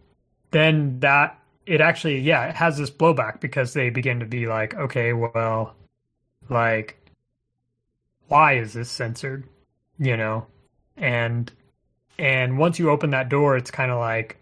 then 0.52 1.00
that 1.00 1.40
it 1.66 1.82
actually 1.82 2.20
yeah 2.20 2.48
it 2.48 2.56
has 2.56 2.78
this 2.78 2.92
blowback 2.92 3.40
because 3.42 3.74
they 3.74 3.90
begin 3.90 4.20
to 4.20 4.26
be 4.26 4.46
like 4.46 4.74
okay 4.76 5.14
well 5.14 5.76
like 6.50 6.98
why 8.28 8.54
is 8.58 8.74
this 8.74 8.90
censored? 8.90 9.48
You 10.00 10.18
know? 10.18 10.48
And 10.98 11.52
and 12.18 12.58
once 12.58 12.80
you 12.80 12.90
open 12.90 13.10
that 13.12 13.30
door 13.30 13.58
it's 13.58 13.72
kind 13.72 13.92
of 13.92 14.00
like 14.00 14.38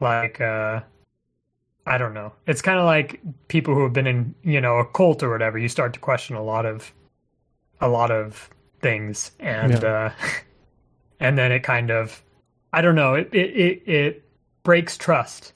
like 0.00 0.40
uh 0.40 0.80
i 1.88 1.98
don't 1.98 2.14
know. 2.14 2.32
It's 2.46 2.62
kind 2.62 2.78
of 2.78 2.84
like 2.84 3.20
people 3.48 3.74
who 3.74 3.82
have 3.82 3.92
been 3.92 4.06
in 4.06 4.34
you 4.42 4.60
know 4.60 4.76
a 4.78 4.84
cult 4.84 5.22
or 5.22 5.30
whatever 5.30 5.58
you 5.58 5.68
start 5.68 5.92
to 5.94 6.00
question 6.00 6.36
a 6.36 6.42
lot 6.42 6.66
of 6.66 6.92
a 7.80 7.88
lot 7.88 8.10
of 8.10 8.50
things. 8.80 9.32
And 9.40 9.72
Yeah. 9.82 9.88
uh 9.88 10.10
and 11.20 11.36
then 11.38 11.50
it 11.50 11.62
kind 11.64 11.90
of 11.90 12.22
i 12.72 12.80
don't 12.80 12.94
know 12.94 13.14
it 13.14 13.28
it 13.32 13.50
it, 13.56 13.88
it 13.88 14.24
breaks 14.62 14.96
trust 14.96 15.52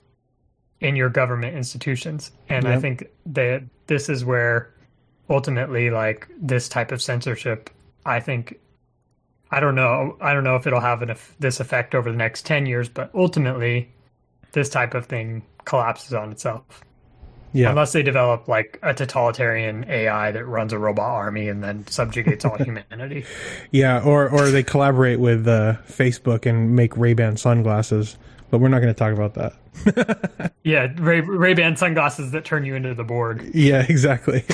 in 0.80 0.96
your 0.96 1.08
government 1.10 1.56
institutions. 1.56 2.32
And 2.48 2.66
i 2.66 2.78
think 2.80 3.06
that 3.26 3.62
this 3.86 4.08
is 4.08 4.24
where 4.24 4.72
ultimately 5.30 5.90
like 5.90 6.28
this 6.40 6.68
type 6.68 6.92
of 6.92 7.00
censorship 7.00 7.70
i 8.04 8.18
think 8.20 8.58
i 9.50 9.60
don't 9.60 9.74
know 9.74 10.16
i 10.20 10.34
don't 10.34 10.44
know 10.44 10.56
if 10.56 10.66
it'll 10.66 10.80
have 10.80 11.00
an, 11.02 11.14
this 11.38 11.60
effect 11.60 11.94
over 11.94 12.10
the 12.10 12.16
next 12.16 12.44
10 12.44 12.66
years 12.66 12.88
but 12.88 13.10
ultimately 13.14 13.88
this 14.52 14.68
type 14.68 14.94
of 14.94 15.06
thing 15.06 15.42
collapses 15.64 16.12
on 16.12 16.30
itself 16.32 16.84
yeah, 17.54 17.68
unless 17.68 17.92
they 17.92 18.02
develop 18.02 18.48
like 18.48 18.78
a 18.82 18.94
totalitarian 18.94 19.84
ai 19.90 20.30
that 20.30 20.46
runs 20.46 20.72
a 20.72 20.78
robot 20.78 21.10
army 21.10 21.48
and 21.48 21.62
then 21.62 21.86
subjugates 21.86 22.44
all 22.44 22.56
humanity 22.64 23.26
yeah, 23.70 24.02
or 24.02 24.28
or 24.30 24.50
they 24.50 24.62
collaborate 24.62 25.20
with 25.20 25.46
uh, 25.46 25.74
Facebook 25.86 26.46
and 26.46 26.74
make 26.74 26.96
Ray 26.96 27.14
Ban 27.14 27.36
sunglasses. 27.36 28.16
But 28.50 28.58
we're 28.58 28.68
not 28.68 28.80
going 28.80 28.92
to 28.92 28.98
talk 28.98 29.14
about 29.14 29.34
that. 29.34 30.52
yeah 30.64 30.92
ray 30.98 31.20
ray-ban 31.20 31.76
sunglasses 31.76 32.32
that 32.32 32.44
turn 32.44 32.64
you 32.64 32.74
into 32.74 32.94
the 32.94 33.04
borg 33.04 33.50
Yeah, 33.54 33.84
exactly. 33.88 34.44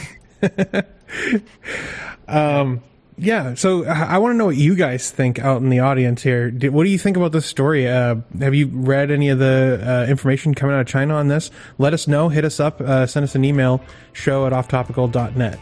um, 2.28 2.80
yeah. 3.18 3.54
So 3.54 3.84
I, 3.84 4.14
I 4.14 4.18
want 4.18 4.34
to 4.34 4.38
know 4.38 4.46
what 4.46 4.56
you 4.56 4.75
guys 4.75 5.10
think 5.10 5.38
out 5.38 5.60
in 5.60 5.68
the 5.68 5.80
audience 5.80 6.22
here. 6.22 6.50
What 6.50 6.84
do 6.84 6.90
you 6.90 6.98
think 6.98 7.16
about 7.16 7.32
this 7.32 7.46
story? 7.46 7.88
Uh, 7.88 8.16
have 8.40 8.54
you 8.54 8.68
read 8.68 9.10
any 9.10 9.28
of 9.28 9.38
the 9.38 9.80
uh, 9.84 10.10
information 10.10 10.54
coming 10.54 10.75
out 10.75 10.80
of 10.80 10.87
China 10.87 11.14
on 11.14 11.28
this? 11.28 11.50
Let 11.78 11.94
us 11.94 12.06
know. 12.08 12.28
Hit 12.28 12.44
us 12.44 12.60
up. 12.60 12.80
Uh, 12.80 13.06
send 13.06 13.25
us 13.25 13.34
an 13.34 13.44
email. 13.44 13.82
Show 14.12 14.46
at 14.46 14.52
offtopical.net. 14.52 15.58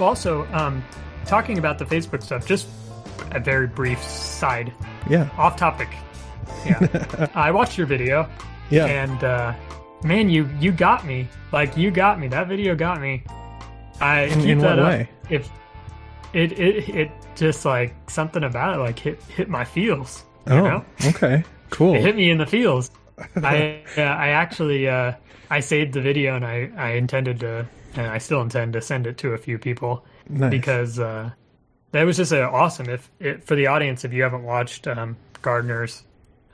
also 0.00 0.44
um 0.52 0.84
talking 1.26 1.58
about 1.58 1.78
the 1.78 1.84
facebook 1.84 2.22
stuff 2.22 2.44
just 2.44 2.66
a 3.30 3.40
very 3.40 3.66
brief 3.66 4.02
side 4.02 4.72
Yeah. 5.08 5.28
off 5.38 5.56
topic 5.56 5.88
yeah 6.66 7.28
i 7.34 7.50
watched 7.50 7.78
your 7.78 7.86
video 7.86 8.28
Yeah. 8.70 8.86
and 8.86 9.24
uh 9.24 9.54
man 10.04 10.28
you 10.28 10.48
you 10.60 10.72
got 10.72 11.04
me 11.06 11.28
like 11.52 11.76
you 11.76 11.90
got 11.90 12.18
me 12.18 12.28
that 12.28 12.48
video 12.48 12.74
got 12.74 13.00
me 13.00 13.22
i 14.00 14.22
In- 14.24 14.40
in 14.48 14.58
what 14.60 14.78
up. 14.78 14.88
way? 14.88 15.08
if 15.30 15.48
it 16.32 16.52
it 16.58 16.88
it 16.88 17.10
just 17.36 17.64
like 17.64 17.94
something 18.10 18.44
about 18.44 18.74
it 18.76 18.78
like 18.78 18.98
hit 18.98 19.22
hit 19.24 19.48
my 19.48 19.64
feels 19.64 20.24
you 20.46 20.54
oh, 20.54 20.64
know 20.64 20.84
okay. 21.06 21.44
Cool. 21.70 21.94
it 21.96 22.00
hit 22.02 22.16
me 22.16 22.30
in 22.30 22.38
the 22.38 22.46
feels 22.46 22.90
i 23.36 23.82
uh, 23.96 24.00
i 24.02 24.28
actually 24.28 24.88
uh 24.88 25.12
i 25.50 25.60
saved 25.60 25.92
the 25.92 26.00
video 26.00 26.34
and 26.36 26.44
i 26.44 26.70
i 26.76 26.90
intended 26.92 27.40
to 27.40 27.66
and 27.94 28.06
i 28.06 28.18
still 28.18 28.40
intend 28.40 28.72
to 28.72 28.80
send 28.80 29.06
it 29.06 29.18
to 29.18 29.32
a 29.34 29.38
few 29.38 29.58
people 29.58 30.04
Nice. 30.28 30.50
because 30.50 30.98
uh 30.98 31.30
that 31.92 32.04
was 32.04 32.16
just 32.16 32.32
uh, 32.32 32.50
awesome 32.52 32.88
if 32.90 33.08
it, 33.20 33.44
for 33.44 33.54
the 33.54 33.68
audience 33.68 34.04
if 34.04 34.12
you 34.12 34.22
haven't 34.22 34.42
watched 34.42 34.86
um 34.86 35.16
gardner's 35.40 36.02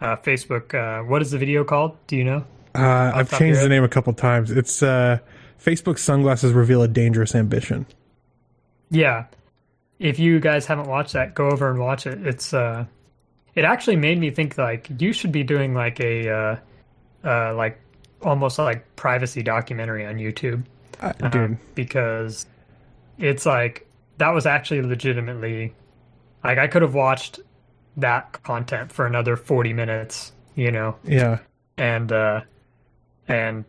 uh 0.00 0.16
facebook 0.16 0.74
uh 0.74 1.02
what 1.04 1.22
is 1.22 1.30
the 1.30 1.38
video 1.38 1.64
called 1.64 1.96
do 2.06 2.16
you 2.16 2.24
know 2.24 2.44
Uh, 2.74 3.10
I've 3.14 3.30
changed 3.30 3.60
the 3.60 3.68
name 3.68 3.82
a 3.82 3.88
couple 3.88 4.12
times. 4.12 4.50
It's 4.52 4.82
uh, 4.84 5.18
Facebook 5.58 5.98
sunglasses 5.98 6.52
reveal 6.52 6.82
a 6.82 6.86
dangerous 6.86 7.34
ambition. 7.34 7.86
Yeah. 8.90 9.24
If 9.98 10.20
you 10.20 10.38
guys 10.38 10.64
haven't 10.66 10.86
watched 10.86 11.14
that, 11.14 11.34
go 11.34 11.48
over 11.50 11.68
and 11.70 11.80
watch 11.80 12.06
it. 12.06 12.24
It's 12.24 12.54
uh 12.54 12.84
it 13.56 13.64
actually 13.64 13.96
made 13.96 14.20
me 14.20 14.30
think 14.30 14.56
like 14.56 14.86
you 15.00 15.12
should 15.12 15.32
be 15.32 15.42
doing 15.42 15.74
like 15.74 15.98
a 15.98 16.30
uh 16.30 16.56
uh 17.24 17.54
like 17.54 17.80
almost 18.22 18.60
like 18.60 18.84
privacy 18.94 19.42
documentary 19.42 20.06
on 20.06 20.16
YouTube. 20.18 20.62
Dude, 21.32 21.58
because 21.74 22.46
it's 23.18 23.44
like 23.44 23.87
that 24.18 24.30
was 24.30 24.46
actually 24.46 24.82
legitimately 24.82 25.74
like 26.44 26.58
I 26.58 26.66
could 26.66 26.82
have 26.82 26.94
watched 26.94 27.40
that 27.96 28.42
content 28.42 28.92
for 28.92 29.06
another 29.06 29.36
40 29.36 29.72
minutes, 29.72 30.32
you 30.54 30.70
know, 30.70 30.96
yeah. 31.04 31.38
and 31.76 32.12
uh 32.12 32.42
and 33.26 33.64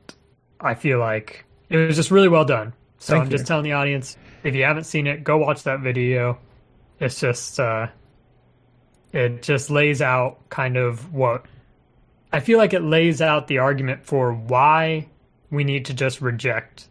I 0.59 0.75
feel 0.75 0.99
like 0.99 1.45
it 1.69 1.77
was 1.77 1.95
just 1.95 2.11
really 2.11 2.27
well 2.27 2.45
done. 2.45 2.73
So 2.99 3.13
Thank 3.13 3.25
I'm 3.25 3.29
just 3.29 3.47
telling 3.47 3.63
the 3.63 3.73
audience 3.73 4.17
if 4.43 4.55
you 4.55 4.63
haven't 4.63 4.85
seen 4.85 5.07
it, 5.07 5.23
go 5.23 5.37
watch 5.37 5.63
that 5.63 5.79
video. 5.79 6.37
It's 6.99 7.19
just 7.19 7.59
uh 7.59 7.87
it 9.11 9.41
just 9.41 9.69
lays 9.69 10.01
out 10.01 10.49
kind 10.49 10.77
of 10.77 11.13
what 11.13 11.45
I 12.31 12.39
feel 12.39 12.59
like 12.59 12.73
it 12.73 12.83
lays 12.83 13.21
out 13.21 13.47
the 13.47 13.57
argument 13.57 14.05
for 14.05 14.33
why 14.33 15.07
we 15.49 15.63
need 15.63 15.85
to 15.85 15.93
just 15.93 16.21
reject 16.21 16.87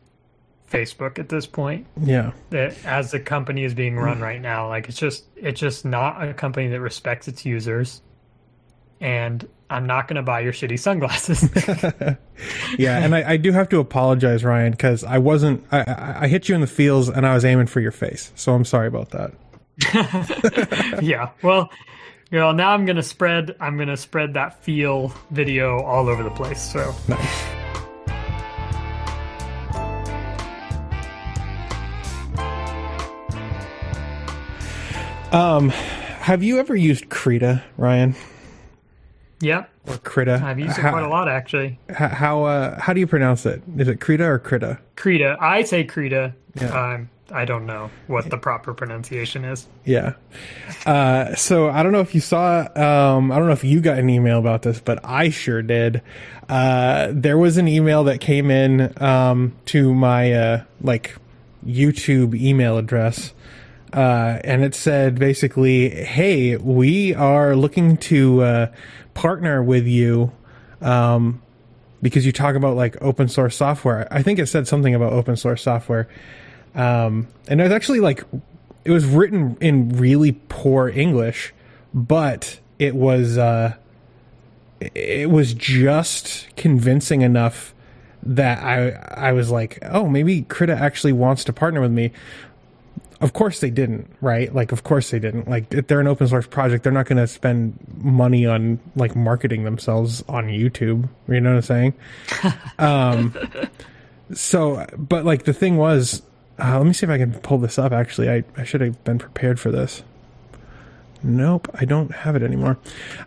Facebook 0.70 1.18
at 1.18 1.28
this 1.28 1.46
point. 1.46 1.87
Yeah. 2.00 2.32
That 2.50 2.76
as 2.84 3.10
the 3.10 3.20
company 3.20 3.64
is 3.64 3.75
being 3.75 3.96
run 3.96 4.20
right 4.20 4.40
now, 4.40 4.68
like 4.68 4.88
it's 4.88 4.98
just 4.98 5.25
it's 5.37 5.60
just 5.60 5.84
not 5.84 6.26
a 6.26 6.34
company 6.34 6.68
that 6.68 6.80
respects 6.80 7.28
its 7.28 7.44
users. 7.44 8.02
And 9.00 9.46
I'm 9.70 9.87
not 9.87 10.08
going 10.08 10.16
to 10.16 10.22
buy 10.22 10.40
your 10.40 10.52
shitty 10.52 10.78
sunglasses. 10.78 11.48
yeah, 12.78 12.98
and 12.98 13.14
I, 13.14 13.32
I, 13.32 13.37
do 13.37 13.52
have 13.52 13.68
to 13.68 13.78
apologize, 13.78 14.42
Ryan, 14.42 14.72
because 14.72 15.04
I 15.04 15.18
wasn't. 15.18 15.64
I, 15.70 16.16
I 16.22 16.28
hit 16.28 16.48
you 16.48 16.54
in 16.54 16.60
the 16.60 16.66
feels, 16.66 17.08
and 17.08 17.26
I 17.26 17.34
was 17.34 17.44
aiming 17.44 17.66
for 17.66 17.80
your 17.80 17.92
face. 17.92 18.32
So 18.34 18.54
I'm 18.54 18.64
sorry 18.64 18.88
about 18.88 19.10
that. 19.10 19.34
yeah. 21.02 21.30
Well, 21.42 21.70
you 22.30 22.38
know, 22.38 22.52
now 22.52 22.70
I'm 22.70 22.87
gonna 22.87 23.02
spread. 23.02 23.56
I'm 23.60 23.76
gonna 23.78 23.96
spread 23.96 24.34
that 24.34 24.62
feel 24.64 25.12
video 25.30 25.80
all 25.80 26.08
over 26.08 26.22
the 26.22 26.30
place. 26.30 26.60
So 26.60 26.94
nice. 27.06 27.58
Um, 35.32 35.68
have 35.68 36.42
you 36.42 36.58
ever 36.58 36.75
used 36.75 37.11
Krita, 37.11 37.62
Ryan? 37.76 38.14
Yep. 39.40 39.70
Or 39.87 39.99
Krita. 39.99 40.40
I've 40.42 40.58
used 40.58 40.78
it 40.78 40.80
how, 40.80 40.90
quite 40.90 41.04
a 41.04 41.08
lot, 41.08 41.28
actually. 41.28 41.78
How 41.90 42.08
how, 42.08 42.44
uh, 42.44 42.80
how 42.80 42.92
do 42.92 43.00
you 43.00 43.06
pronounce 43.06 43.44
it? 43.44 43.62
Is 43.76 43.88
it 43.88 44.00
Krita 44.00 44.25
or 44.25 44.38
Krita? 44.38 44.78
Krita. 44.97 45.37
I 45.38 45.62
say 45.62 45.85
Krita. 45.85 46.35
Yeah. 46.54 46.94
Um, 46.94 47.11
I 47.30 47.44
don't 47.44 47.66
know 47.66 47.90
what 48.06 48.30
the 48.30 48.38
proper 48.38 48.73
pronunciation 48.73 49.44
is. 49.44 49.68
Yeah. 49.85 50.14
Uh, 50.87 51.35
so 51.35 51.68
I 51.68 51.82
don't 51.82 51.92
know 51.92 52.00
if 52.00 52.14
you 52.14 52.23
saw. 52.23 52.61
Um, 52.61 53.30
I 53.30 53.37
don't 53.37 53.47
know 53.47 53.52
if 53.52 53.64
you 53.64 53.80
got 53.80 53.99
an 53.99 54.08
email 54.08 54.38
about 54.38 54.62
this, 54.62 54.80
but 54.80 55.04
I 55.04 55.28
sure 55.28 55.61
did. 55.61 56.00
Uh, 56.49 57.08
there 57.12 57.37
was 57.37 57.58
an 57.58 57.68
email 57.68 58.04
that 58.04 58.23
came 58.23 58.50
in 58.50 58.94
um, 59.02 59.54
to 59.66 59.92
my 59.94 60.32
uh, 60.32 60.64
like 60.80 61.16
YouTube 61.66 62.35
email 62.35 62.78
address 62.78 63.35
uh, 63.92 64.38
and 64.45 64.62
it 64.64 64.75
said 64.75 65.18
basically, 65.18 65.90
"Hey, 65.90 66.57
we 66.57 67.14
are 67.14 67.57
looking 67.57 67.97
to 67.99 68.42
uh, 68.42 68.66
partner 69.14 69.62
with 69.62 69.87
you 69.87 70.33
um, 70.80 71.42
because 72.02 72.26
you 72.26 72.33
talk 72.33 72.54
about 72.54 72.76
like 72.76 73.00
open 73.00 73.28
source 73.28 73.57
software." 73.57 74.07
I 74.11 74.23
think 74.23 74.38
it 74.38 74.47
said 74.47 74.68
something 74.68 74.95
about 74.95 75.12
open 75.12 75.37
source 75.37 75.62
software, 75.62 76.09
um, 76.75 77.28
and 77.49 77.61
it 77.61 77.64
was 77.64 77.73
actually 77.73 78.00
like 78.00 78.25
it 78.85 78.90
was 78.90 79.07
written 79.07 79.57
in 79.61 79.90
really 79.90 80.33
poor 80.49 80.88
English, 80.88 81.54
but 81.95 82.61
it 82.78 82.95
was 82.95 83.38
uh, 83.38 83.75
it 84.80 85.30
was 85.30 85.54
just 85.54 86.47
convincing 86.57 87.23
enough 87.23 87.75
that 88.23 88.62
I 88.62 89.28
I 89.28 89.33
was 89.33 89.50
like, 89.50 89.78
oh, 89.83 90.09
maybe 90.09 90.42
Krita 90.42 90.75
actually 90.75 91.12
wants 91.12 91.45
to 91.45 91.52
partner 91.52 91.80
with 91.80 91.92
me. 91.92 92.12
Of 93.20 93.33
course 93.33 93.59
they 93.61 93.70
didn't, 93.70 94.12
right? 94.20 94.54
Like, 94.54 94.70
of 94.70 94.85
course 94.85 95.11
they 95.11 95.18
didn't. 95.18 95.48
Like, 95.48 95.74
if 95.74 95.88
they're 95.88 95.98
an 95.98 96.07
open 96.07 96.28
source 96.28 96.46
project, 96.46 96.85
they're 96.85 96.92
not 96.92 97.07
going 97.07 97.16
to 97.16 97.26
spend 97.26 97.76
money 97.96 98.46
on 98.46 98.78
like 98.94 99.16
marketing 99.16 99.64
themselves 99.64 100.22
on 100.28 100.46
YouTube. 100.46 101.09
You 101.26 101.40
know 101.40 101.50
what 101.50 101.57
I'm 101.57 101.62
saying? 101.62 101.94
um, 102.78 103.35
so, 104.33 104.87
but 104.96 105.24
like 105.24 105.44
the 105.44 105.52
thing 105.52 105.76
was, 105.76 106.22
uh, 106.61 106.78
let 106.78 106.87
me 106.87 106.92
see 106.92 107.07
if 107.07 107.11
I 107.11 107.18
can 107.18 107.33
pull 107.33 107.59
this 107.59 107.76
up. 107.76 107.90
Actually, 107.90 108.31
I, 108.31 108.44
I 108.57 108.62
should 108.62 108.81
have 108.83 109.02
been 109.02 109.18
prepared 109.18 109.59
for 109.59 109.72
this. 109.72 110.04
Nope, 111.22 111.68
I 111.74 111.85
don't 111.85 112.12
have 112.12 112.37
it 112.37 112.44
anymore. 112.44 112.78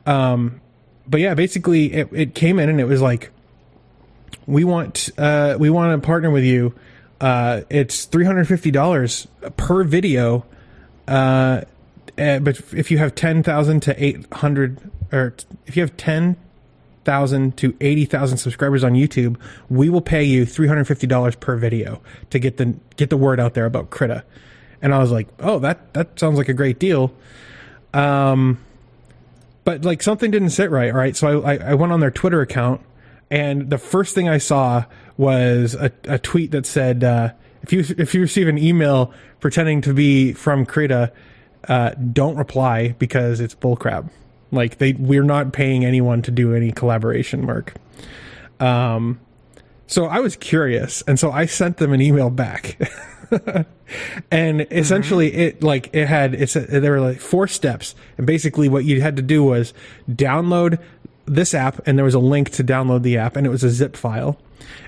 Um, 0.06 0.62
but 1.06 1.20
yeah, 1.20 1.34
basically 1.34 1.92
it, 1.92 2.10
it 2.14 2.36
came 2.36 2.60
in 2.60 2.70
and 2.70 2.80
it 2.80 2.86
was 2.86 3.02
like, 3.02 3.32
we 4.48 4.64
want, 4.64 5.10
uh, 5.18 5.58
we 5.60 5.70
want 5.70 6.02
to 6.02 6.06
partner 6.06 6.32
with 6.32 6.46
you 6.46 6.74
uh, 7.22 7.62
it's 7.70 8.06
three 8.06 8.26
hundred 8.26 8.46
fifty 8.46 8.72
dollars 8.72 9.28
per 9.56 9.84
video. 9.84 10.44
Uh, 11.08 11.62
eh, 12.18 12.40
but 12.40 12.60
if 12.74 12.90
you 12.90 12.98
have 12.98 13.14
ten 13.16 13.44
thousand 13.44 13.82
to 13.82 14.04
eight 14.04 14.26
hundred, 14.34 14.80
or 15.14 15.36
if 15.68 15.78
you 15.78 15.84
have 15.84 15.96
ten 15.96 16.36
thousand 17.06 17.58
to 17.58 17.76
eighty 17.80 18.06
thousand 18.06 18.40
subscribers 18.40 18.84
on 18.84 18.94
YouTube, 18.94 19.38
we 19.70 19.88
will 19.88 20.02
pay 20.02 20.24
you 20.24 20.46
three 20.48 20.68
hundred 20.68 20.86
fifty 20.86 21.06
dollars 21.06 21.36
per 21.36 21.56
video 21.56 22.02
to 22.32 22.40
get 22.40 22.58
the 22.58 22.76
get 22.98 23.12
the 23.12 23.18
word 23.18 23.40
out 23.40 23.54
there 23.54 23.66
about 23.66 23.92
Krita. 23.92 24.24
And 24.82 24.94
I 24.94 24.98
was 24.98 25.12
like, 25.12 25.28
oh, 25.40 25.60
that 25.60 25.94
that 25.94 26.20
sounds 26.20 26.40
like 26.40 26.50
a 26.50 26.54
great 26.54 26.80
deal. 26.80 27.14
Um, 27.94 28.58
but 29.64 29.86
like 29.86 30.02
something 30.02 30.32
didn't 30.32 30.50
sit 30.50 30.72
right, 30.72 30.92
right? 30.92 31.16
So 31.16 31.44
I, 31.44 31.58
I 31.58 31.74
went 31.76 31.94
on 31.94 32.00
their 32.00 32.10
Twitter 32.10 32.42
account, 32.42 32.82
and 33.32 33.70
the 33.70 33.78
first 33.78 34.14
thing 34.14 34.28
I 34.28 34.38
saw 34.38 34.84
was 35.18 35.74
a, 35.74 35.90
a 36.04 36.20
tweet 36.20 36.52
that 36.52 36.66
said, 36.66 37.04
uh, 37.04 37.32
if 37.64 37.72
you 37.72 37.80
if 37.98 38.14
you 38.14 38.22
receive 38.22 38.50
an 38.50 38.58
email 38.58 39.14
pretending 39.40 39.82
to 39.82 39.94
be 39.94 40.34
from 40.34 40.66
Krita, 40.66 41.14
uh, 41.68 41.92
don't 41.92 42.36
reply 42.36 42.90
because 43.00 43.40
it's 43.40 43.56
bullcrap. 43.56 44.10
Like 44.52 44.80
they, 44.80 44.94
we're 44.94 45.24
not 45.24 45.54
paying 45.54 45.86
anyone 45.86 46.22
to 46.24 46.32
do 46.32 46.54
any 46.54 46.74
collaboration 46.74 47.48
work. 47.48 47.74
Um, 48.60 49.22
so 49.88 50.06
I 50.06 50.20
was 50.20 50.36
curious, 50.36 51.02
and 51.04 51.18
so 51.18 51.32
I 51.32 51.46
sent 51.46 51.78
them 51.78 51.94
an 51.94 52.02
email 52.02 52.30
back. 52.30 52.78
and 54.32 54.68
essentially 54.72 55.32
mm-hmm. 55.32 55.40
it 55.40 55.64
like 55.64 55.90
it 55.94 56.06
had 56.08 56.36
it's 56.36 56.56
a, 56.58 56.60
there 56.60 56.92
were 56.92 57.00
like 57.00 57.20
four 57.20 57.48
steps 57.48 57.96
and 58.18 58.28
basically 58.28 58.68
what 58.68 58.84
you 58.84 59.02
had 59.02 59.16
to 59.16 59.22
do 59.22 59.42
was 59.42 59.74
download 60.10 60.80
this 61.34 61.54
app 61.54 61.88
and 61.88 61.98
there 61.98 62.06
was 62.06 62.14
a 62.14 62.20
link 62.20 62.50
to 62.52 62.64
download 62.64 63.04
the 63.04 63.18
app 63.18 63.36
and 63.36 63.48
it 63.48 63.50
was 63.50 63.64
a 63.64 63.70
zip 63.70 63.96
file 63.96 64.38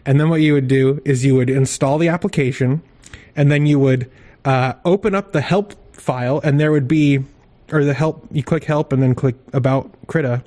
and 0.06 0.20
then 0.20 0.30
what 0.30 0.42
you 0.42 0.54
would 0.54 0.68
do 0.68 1.02
is 1.06 1.26
you 1.26 1.36
would 1.36 1.50
install 1.50 1.98
the 1.98 2.10
application, 2.10 2.82
and 3.36 3.52
then 3.52 3.66
you 3.66 3.80
would 3.80 4.10
uh, 4.46 4.74
open 4.86 5.16
up 5.16 5.32
the 5.32 5.42
help 5.42 5.74
file, 5.96 6.42
and 6.44 6.60
there 6.60 6.72
would 6.72 6.88
be, 6.88 7.24
or 7.72 7.84
the 7.84 7.94
help, 7.94 8.28
you 8.32 8.44
click 8.44 8.64
help 8.64 8.92
and 8.92 9.02
then 9.02 9.16
click 9.16 9.36
about 9.54 9.92
Krita. 10.08 10.44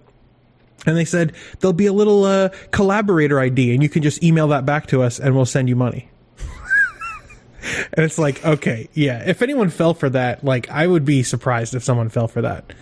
And 0.85 0.97
they 0.97 1.05
said 1.05 1.33
there'll 1.59 1.73
be 1.73 1.87
a 1.87 1.93
little 1.93 2.25
uh, 2.25 2.51
collaborator 2.71 3.41
ID, 3.41 3.75
and 3.75 3.83
you 3.83 3.89
can 3.89 4.03
just 4.03 4.23
email 4.23 4.49
that 4.49 4.67
back 4.67 4.87
to 4.89 5.03
us, 5.03 5.19
and 5.19 5.35
we'll 5.35 5.47
send 5.47 5.69
you 5.69 5.77
money. 5.77 6.11
and 7.93 8.05
it's 8.05 8.19
like, 8.19 8.45
okay, 8.45 8.89
yeah. 8.93 9.23
If 9.27 9.43
anyone 9.43 9.71
fell 9.71 9.95
for 9.95 10.11
that, 10.11 10.45
like, 10.45 10.71
I 10.71 10.87
would 10.87 11.05
be 11.05 11.23
surprised 11.23 11.75
if 11.75 11.83
someone 11.83 12.09
fell 12.09 12.29
for 12.29 12.43
that. 12.43 12.73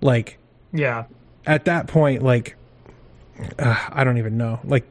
Like, 0.00 0.38
yeah. 0.72 1.04
At 1.46 1.66
that 1.66 1.86
point, 1.86 2.22
like, 2.22 2.56
uh, 3.58 3.88
I 3.90 4.04
don't 4.04 4.18
even 4.18 4.36
know. 4.36 4.60
Like, 4.64 4.84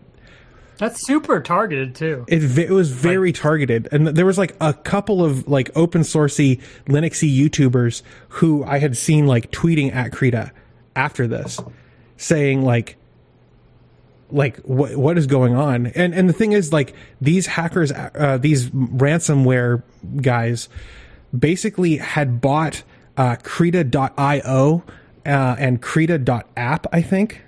that's 0.78 1.06
super 1.06 1.40
targeted 1.40 1.96
too. 1.96 2.26
It, 2.28 2.58
it 2.58 2.72
was 2.72 2.92
very 2.92 3.30
like, 3.30 3.36
targeted, 3.36 3.88
and 3.92 4.08
there 4.08 4.26
was 4.26 4.38
like 4.38 4.56
a 4.60 4.74
couple 4.74 5.24
of 5.24 5.48
like 5.48 5.70
open 5.76 6.02
sourcey 6.02 6.62
Linuxy 6.88 7.36
YouTubers 7.36 8.02
who 8.30 8.64
I 8.64 8.80
had 8.80 8.98
seen 8.98 9.28
like 9.28 9.52
tweeting 9.52 9.94
at 9.94 10.12
Krita 10.12 10.52
after 10.96 11.28
this, 11.28 11.60
saying 12.18 12.64
like, 12.64 12.98
like 14.32 14.58
what 14.62 14.96
what 14.96 15.18
is 15.18 15.28
going 15.28 15.56
on? 15.56 15.88
And 15.88 16.14
and 16.14 16.28
the 16.28 16.34
thing 16.34 16.54
is 16.54 16.74
like 16.74 16.94
these 17.22 17.46
hackers, 17.46 17.92
uh, 17.92 18.40
these 18.42 18.70
ransomware 18.72 19.84
guys, 20.22 20.70
basically 21.38 21.98
had 21.98 22.42
bought 22.42 22.84
uh, 23.16 23.36
Krita.io 23.44 24.84
uh, 25.26 25.56
and 25.58 25.82
Krita.app, 25.82 26.88
I 26.92 27.02
think 27.02 27.42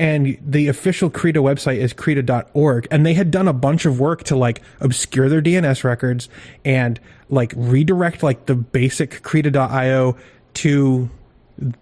and 0.00 0.38
the 0.40 0.68
official 0.68 1.10
Krita 1.10 1.42
website 1.42 1.76
is 1.76 1.92
krita.org 1.92 2.88
and 2.90 3.04
they 3.04 3.12
had 3.12 3.30
done 3.30 3.46
a 3.46 3.52
bunch 3.52 3.84
of 3.84 4.00
work 4.00 4.24
to 4.24 4.34
like 4.34 4.62
obscure 4.80 5.28
their 5.28 5.42
DNS 5.42 5.84
records 5.84 6.30
and 6.64 6.98
like 7.28 7.52
redirect 7.54 8.22
like 8.22 8.46
the 8.46 8.54
basic 8.54 9.22
krita.io 9.22 10.16
to 10.54 11.10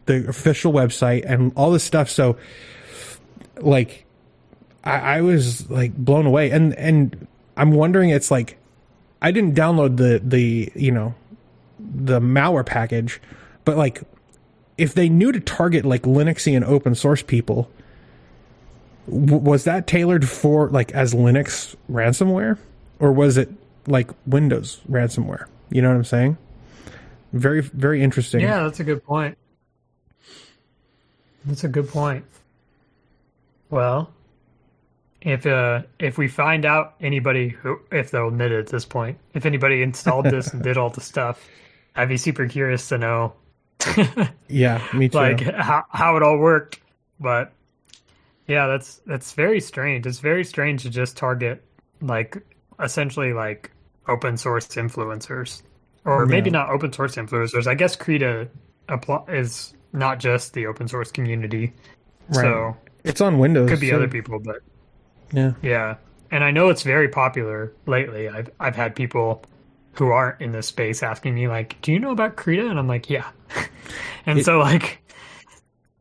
the 0.06 0.28
official 0.28 0.72
website 0.72 1.30
and 1.30 1.52
all 1.54 1.70
this 1.70 1.84
stuff. 1.84 2.10
So 2.10 2.36
like 3.60 4.04
I, 4.82 4.98
I 4.98 5.20
was 5.20 5.70
like 5.70 5.96
blown 5.96 6.26
away. 6.26 6.50
And 6.50 6.74
and 6.74 7.28
I'm 7.56 7.70
wondering 7.70 8.10
it's 8.10 8.32
like 8.32 8.58
I 9.22 9.30
didn't 9.30 9.54
download 9.54 9.96
the 9.96 10.20
the 10.24 10.72
you 10.74 10.90
know 10.90 11.14
the 11.78 12.18
malware 12.18 12.66
package 12.66 13.20
but 13.64 13.76
like 13.76 14.02
if 14.76 14.94
they 14.94 15.08
knew 15.08 15.30
to 15.30 15.38
target 15.38 15.84
like 15.84 16.02
Linuxy 16.02 16.56
and 16.56 16.64
open 16.64 16.96
source 16.96 17.22
people 17.22 17.70
was 19.08 19.64
that 19.64 19.86
tailored 19.86 20.28
for 20.28 20.68
like 20.68 20.92
as 20.92 21.14
Linux 21.14 21.74
ransomware 21.90 22.58
or 23.00 23.12
was 23.12 23.36
it 23.36 23.48
like 23.86 24.10
Windows 24.26 24.80
ransomware? 24.90 25.46
You 25.70 25.82
know 25.82 25.88
what 25.88 25.96
I'm 25.96 26.04
saying? 26.04 26.38
Very 27.32 27.60
very 27.60 28.02
interesting. 28.02 28.40
Yeah, 28.40 28.62
that's 28.62 28.80
a 28.80 28.84
good 28.84 29.04
point. 29.04 29.36
That's 31.44 31.64
a 31.64 31.68
good 31.68 31.88
point. 31.88 32.24
Well, 33.70 34.10
if 35.20 35.46
uh 35.46 35.82
if 35.98 36.18
we 36.18 36.28
find 36.28 36.64
out 36.64 36.94
anybody 37.00 37.48
who 37.48 37.80
if 37.92 38.10
they'll 38.10 38.28
admit 38.28 38.52
it 38.52 38.60
at 38.60 38.66
this 38.68 38.84
point, 38.84 39.18
if 39.34 39.46
anybody 39.46 39.82
installed 39.82 40.26
this 40.26 40.52
and 40.52 40.62
did 40.62 40.76
all 40.76 40.90
the 40.90 41.00
stuff, 41.00 41.46
I'd 41.96 42.08
be 42.08 42.16
super 42.16 42.46
curious 42.46 42.88
to 42.88 42.98
know 42.98 43.34
yeah, 44.48 44.86
me 44.92 45.08
too. 45.08 45.18
like 45.18 45.40
how 45.40 45.84
how 45.90 46.16
it 46.16 46.22
all 46.22 46.38
worked. 46.38 46.80
But 47.20 47.52
yeah, 48.48 48.66
that's 48.66 48.96
that's 49.06 49.32
very 49.32 49.60
strange. 49.60 50.06
It's 50.06 50.18
very 50.18 50.44
strange 50.44 50.82
to 50.82 50.90
just 50.90 51.16
target 51.16 51.62
like 52.00 52.36
essentially 52.82 53.32
like 53.32 53.70
open 54.08 54.36
source 54.36 54.66
influencers, 54.68 55.62
or 56.04 56.22
oh, 56.22 56.26
maybe 56.26 56.50
not 56.50 56.70
open 56.70 56.92
source 56.92 57.14
influencers. 57.16 57.66
I 57.66 57.74
guess 57.74 57.94
Krita 57.94 58.48
is 59.28 59.74
not 59.92 60.18
just 60.18 60.54
the 60.54 60.66
open 60.66 60.88
source 60.88 61.10
community, 61.12 61.72
Right. 62.28 62.42
so 62.42 62.76
it's 63.04 63.20
on 63.20 63.38
Windows. 63.38 63.68
could 63.70 63.80
be 63.80 63.90
too. 63.90 63.96
other 63.96 64.08
people, 64.08 64.38
but 64.40 64.56
Yeah. 65.32 65.52
yeah. 65.62 65.96
And 66.30 66.42
I 66.44 66.50
know 66.50 66.68
it's 66.68 66.82
very 66.82 67.08
popular 67.08 67.72
lately. 67.86 68.28
I've 68.28 68.50
I've 68.60 68.76
had 68.76 68.94
people 68.94 69.42
who 69.92 70.10
aren't 70.10 70.40
in 70.40 70.52
this 70.52 70.66
space 70.66 71.02
asking 71.02 71.34
me 71.34 71.48
like, 71.48 71.80
"Do 71.82 71.90
you 71.92 71.98
know 71.98 72.10
about 72.12 72.36
Krita?" 72.36 72.68
And 72.68 72.78
I'm 72.78 72.86
like, 72.88 73.10
"Yeah." 73.10 73.28
and 74.26 74.38
It- 74.38 74.44
so 74.44 74.58
like 74.58 75.00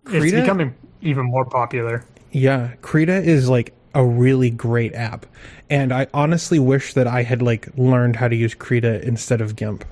it's 0.07 0.31
becoming 0.31 0.73
even 1.01 1.25
more 1.25 1.45
popular. 1.45 2.03
Yeah, 2.31 2.71
Krita 2.81 3.21
is 3.21 3.49
like 3.49 3.73
a 3.93 4.05
really 4.05 4.49
great 4.49 4.93
app. 4.93 5.25
And 5.69 5.91
I 5.91 6.07
honestly 6.13 6.59
wish 6.59 6.93
that 6.93 7.07
I 7.07 7.23
had 7.23 7.41
like 7.41 7.67
learned 7.77 8.15
how 8.15 8.27
to 8.27 8.35
use 8.35 8.53
Krita 8.53 9.05
instead 9.05 9.41
of 9.41 9.55
GIMP. 9.55 9.83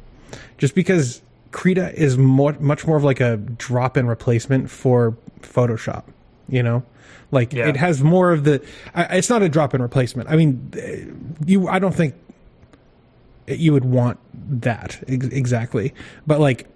Just 0.57 0.75
because 0.75 1.21
Krita 1.51 1.93
is 1.99 2.17
more, 2.17 2.53
much 2.59 2.85
more 2.85 2.97
of 2.97 3.03
like 3.03 3.19
a 3.19 3.37
drop-in 3.37 4.07
replacement 4.07 4.69
for 4.69 5.15
Photoshop, 5.41 6.03
you 6.47 6.61
know? 6.63 6.83
Like 7.31 7.51
Yeah. 7.53 7.67
it 7.67 7.77
has 7.77 8.03
more 8.03 8.31
of 8.31 8.43
the 8.43 8.63
I, 8.93 9.17
it's 9.17 9.29
not 9.29 9.41
a 9.41 9.49
drop-in 9.49 9.81
replacement. 9.81 10.29
I 10.29 10.35
mean, 10.35 10.71
you 11.45 11.67
I 11.67 11.79
don't 11.79 11.95
think 11.95 12.13
you 13.47 13.73
would 13.73 13.85
want 13.85 14.19
that 14.61 15.03
ex- 15.07 15.27
exactly. 15.27 15.93
But 16.25 16.39
like 16.39 16.67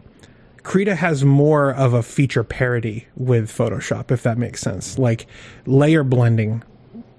Krita 0.63 0.95
has 0.95 1.23
more 1.23 1.73
of 1.73 1.93
a 1.93 2.03
feature 2.03 2.43
parity 2.43 3.07
with 3.15 3.49
Photoshop, 3.49 4.11
if 4.11 4.23
that 4.23 4.37
makes 4.37 4.61
sense. 4.61 4.97
Like 4.97 5.27
layer 5.65 6.03
blending, 6.03 6.63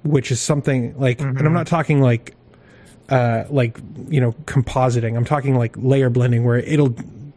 which 0.03 0.31
is 0.31 0.41
something 0.41 0.99
like, 0.99 1.21
and 1.21 1.41
I'm 1.41 1.53
not 1.53 1.67
talking 1.67 2.01
like, 2.01 2.35
uh, 3.09 3.45
like 3.51 3.79
you 4.09 4.21
know, 4.21 4.33
compositing. 4.45 5.17
I'm 5.17 5.25
talking 5.25 5.57
like 5.57 5.75
layer 5.77 6.11
blending, 6.11 6.45
where 6.45 6.59
it'll 6.59 6.95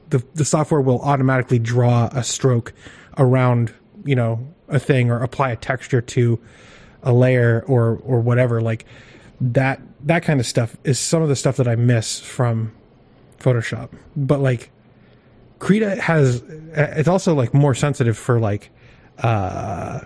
the 0.10 0.24
the 0.36 0.46
software 0.46 0.82
will 0.82 1.02
automatically 1.02 1.60
draw 1.60 2.10
a 2.12 2.24
stroke 2.24 2.74
around 3.18 3.74
you 4.06 4.16
know 4.16 4.48
a 4.70 4.80
thing 4.80 5.10
or 5.10 5.22
apply 5.22 5.52
a 5.52 5.56
texture 5.56 6.02
to 6.02 6.40
a 7.02 7.14
layer 7.14 7.64
or 7.68 8.00
or 8.04 8.20
whatever. 8.20 8.62
Like 8.62 8.86
that 9.42 9.82
that 10.04 10.24
kind 10.24 10.40
of 10.40 10.46
stuff 10.46 10.78
is 10.84 11.00
some 11.00 11.22
of 11.22 11.30
the 11.30 11.36
stuff 11.36 11.58
that 11.58 11.68
I 11.68 11.76
miss 11.76 12.20
from 12.20 12.72
Photoshop. 13.40 13.90
But 14.16 14.40
like 14.40 14.70
Krita 15.64 16.02
has 16.02 16.44
it's 16.74 17.08
also 17.08 17.34
like 17.34 17.54
more 17.54 17.74
sensitive 17.74 18.18
for 18.18 18.38
like 18.38 18.70
uh 19.20 20.02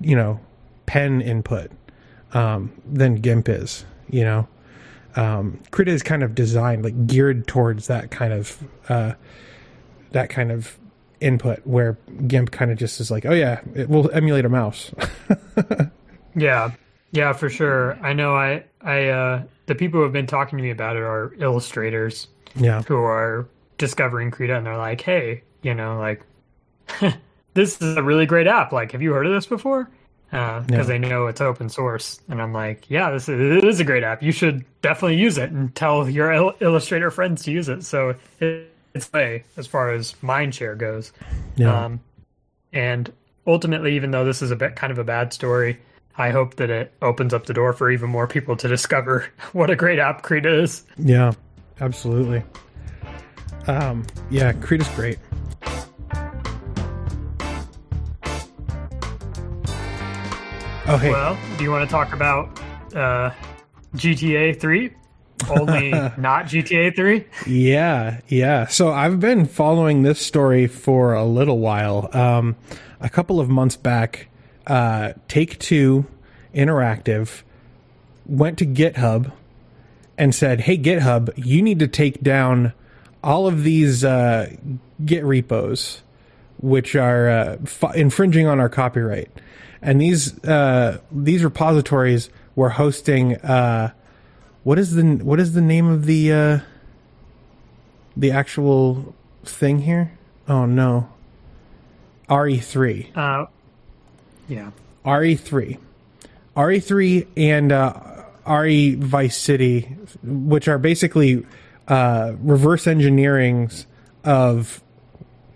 you 0.00 0.14
know 0.14 0.38
pen 0.86 1.20
input 1.20 1.72
um 2.34 2.72
than 2.86 3.16
GIMP 3.16 3.48
is, 3.48 3.84
you 4.08 4.22
know. 4.22 4.46
Um 5.16 5.58
Krita 5.72 5.90
is 5.90 6.04
kind 6.04 6.22
of 6.22 6.36
designed 6.36 6.84
like 6.84 7.08
geared 7.08 7.48
towards 7.48 7.88
that 7.88 8.12
kind 8.12 8.32
of 8.32 8.62
uh 8.88 9.14
that 10.12 10.30
kind 10.30 10.52
of 10.52 10.78
input 11.20 11.66
where 11.66 11.98
GIMP 12.28 12.52
kind 12.52 12.70
of 12.70 12.78
just 12.78 13.00
is 13.00 13.10
like, 13.10 13.26
oh 13.26 13.34
yeah, 13.34 13.60
it 13.74 13.88
will 13.88 14.08
emulate 14.12 14.44
a 14.44 14.48
mouse. 14.48 14.92
Yeah. 16.36 16.70
Yeah, 17.10 17.32
for 17.32 17.50
sure. 17.50 17.98
I 18.02 18.12
know 18.12 18.36
I 18.36 18.62
I 18.80 19.08
uh 19.08 19.42
the 19.66 19.74
people 19.74 19.98
who 19.98 20.04
have 20.04 20.12
been 20.12 20.28
talking 20.28 20.58
to 20.58 20.62
me 20.62 20.70
about 20.70 20.94
it 20.94 21.02
are 21.02 21.34
illustrators 21.40 22.28
yeah. 22.54 22.82
who 22.82 22.98
are 22.98 23.48
discovering 23.80 24.30
Krita 24.30 24.54
and 24.56 24.64
they're 24.64 24.76
like, 24.76 25.00
"Hey, 25.00 25.42
you 25.62 25.74
know, 25.74 25.98
like 25.98 26.22
this 27.54 27.80
is 27.82 27.96
a 27.96 28.02
really 28.02 28.26
great 28.26 28.46
app. 28.46 28.70
Like, 28.72 28.92
have 28.92 29.02
you 29.02 29.12
heard 29.12 29.26
of 29.26 29.32
this 29.32 29.46
before?" 29.46 29.90
Because 30.30 30.66
Yeah. 30.70 30.82
they 30.84 30.98
know 30.98 31.26
it's 31.26 31.40
open 31.40 31.68
source, 31.68 32.20
and 32.28 32.40
I'm 32.40 32.52
like, 32.52 32.88
"Yeah, 32.88 33.10
this 33.10 33.28
is, 33.28 33.40
it 33.40 33.64
is 33.64 33.80
a 33.80 33.84
great 33.84 34.04
app. 34.04 34.22
You 34.22 34.30
should 34.30 34.64
definitely 34.82 35.16
use 35.16 35.38
it 35.38 35.50
and 35.50 35.74
tell 35.74 36.08
your 36.08 36.32
il- 36.32 36.54
Illustrator 36.60 37.10
friends 37.10 37.42
to 37.44 37.50
use 37.50 37.68
it." 37.68 37.82
So 37.82 38.14
it, 38.38 38.72
it's 38.94 39.12
way 39.12 39.42
as 39.56 39.66
far 39.66 39.90
as 39.90 40.12
mindshare 40.22 40.78
goes. 40.78 41.12
Yeah. 41.56 41.84
Um, 41.86 42.00
and 42.72 43.12
ultimately, 43.46 43.96
even 43.96 44.12
though 44.12 44.24
this 44.24 44.40
is 44.42 44.52
a 44.52 44.56
bit 44.56 44.76
kind 44.76 44.92
of 44.92 44.98
a 44.98 45.04
bad 45.04 45.32
story, 45.32 45.80
I 46.16 46.30
hope 46.30 46.54
that 46.56 46.70
it 46.70 46.92
opens 47.02 47.34
up 47.34 47.46
the 47.46 47.54
door 47.54 47.72
for 47.72 47.90
even 47.90 48.08
more 48.10 48.28
people 48.28 48.56
to 48.56 48.68
discover 48.68 49.26
what 49.52 49.68
a 49.70 49.74
great 49.76 49.98
app 49.98 50.22
Krita 50.22 50.62
is. 50.62 50.84
Yeah, 50.96 51.32
absolutely. 51.80 52.44
Um, 53.70 54.04
yeah, 54.30 54.50
is 54.50 54.88
great. 54.88 55.16
Oh, 60.86 60.98
hey. 61.00 61.10
Well, 61.10 61.38
do 61.56 61.62
you 61.62 61.70
want 61.70 61.88
to 61.88 61.92
talk 61.92 62.12
about 62.12 62.48
uh, 62.96 63.30
GTA 63.94 64.58
3? 64.58 64.90
Only 65.48 65.90
not 66.18 66.46
GTA 66.46 66.96
3? 66.96 67.24
Yeah, 67.46 68.20
yeah. 68.26 68.66
So 68.66 68.90
I've 68.90 69.20
been 69.20 69.46
following 69.46 70.02
this 70.02 70.18
story 70.18 70.66
for 70.66 71.14
a 71.14 71.24
little 71.24 71.60
while. 71.60 72.10
Um, 72.12 72.56
a 73.00 73.08
couple 73.08 73.38
of 73.38 73.48
months 73.48 73.76
back, 73.76 74.26
uh, 74.66 75.12
Take 75.28 75.60
Two 75.60 76.06
Interactive 76.52 77.42
went 78.26 78.58
to 78.58 78.66
GitHub 78.66 79.30
and 80.18 80.34
said, 80.34 80.62
"Hey, 80.62 80.76
GitHub, 80.76 81.30
you 81.36 81.62
need 81.62 81.78
to 81.78 81.86
take 81.86 82.20
down 82.20 82.72
all 83.22 83.46
of 83.46 83.62
these 83.62 84.04
uh, 84.04 84.54
Git 85.04 85.24
repos, 85.24 86.02
which 86.58 86.94
are 86.96 87.28
uh, 87.28 87.56
f- 87.62 87.94
infringing 87.94 88.46
on 88.46 88.60
our 88.60 88.68
copyright." 88.68 89.30
And 89.82 90.00
these 90.00 90.42
uh, 90.44 90.98
these 91.10 91.42
repositories 91.44 92.30
were 92.54 92.70
hosting. 92.70 93.36
Uh, 93.36 93.92
what 94.62 94.78
is 94.78 94.94
the 94.94 95.02
what 95.02 95.40
is 95.40 95.54
the 95.54 95.62
name 95.62 95.88
of 95.88 96.06
the 96.06 96.32
uh, 96.32 96.58
the 98.16 98.30
actual 98.30 99.14
thing 99.44 99.80
here? 99.80 100.12
Oh 100.48 100.66
no. 100.66 101.08
RE3. 102.28 103.16
Uh, 103.16 103.46
yeah. 104.48 104.70
RE3. 105.04 105.78
RE3 106.56 107.26
and 107.36 107.72
uh, 107.72 108.24
RE 108.46 108.94
Vice 108.94 109.36
City, 109.36 109.96
which 110.22 110.68
are 110.68 110.78
basically 110.78 111.44
uh, 111.90 112.34
reverse 112.40 112.86
engineerings 112.86 113.84
of 114.24 114.82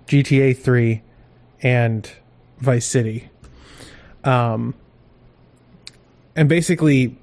GTA 0.09 0.59
3 0.59 1.01
and 1.63 2.11
Vice 2.59 2.85
City. 2.85 3.31
Um, 4.25 4.75
and 6.35 6.49
basically, 6.49 7.17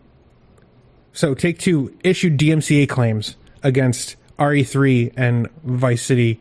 so 1.12 1.36
Take 1.36 1.60
Two 1.60 1.96
issued 2.04 2.38
DMCA 2.40 2.88
claims 2.88 3.36
against 3.62 4.16
RE3 4.40 5.14
and 5.18 5.50
Vice 5.64 6.04
City, 6.04 6.40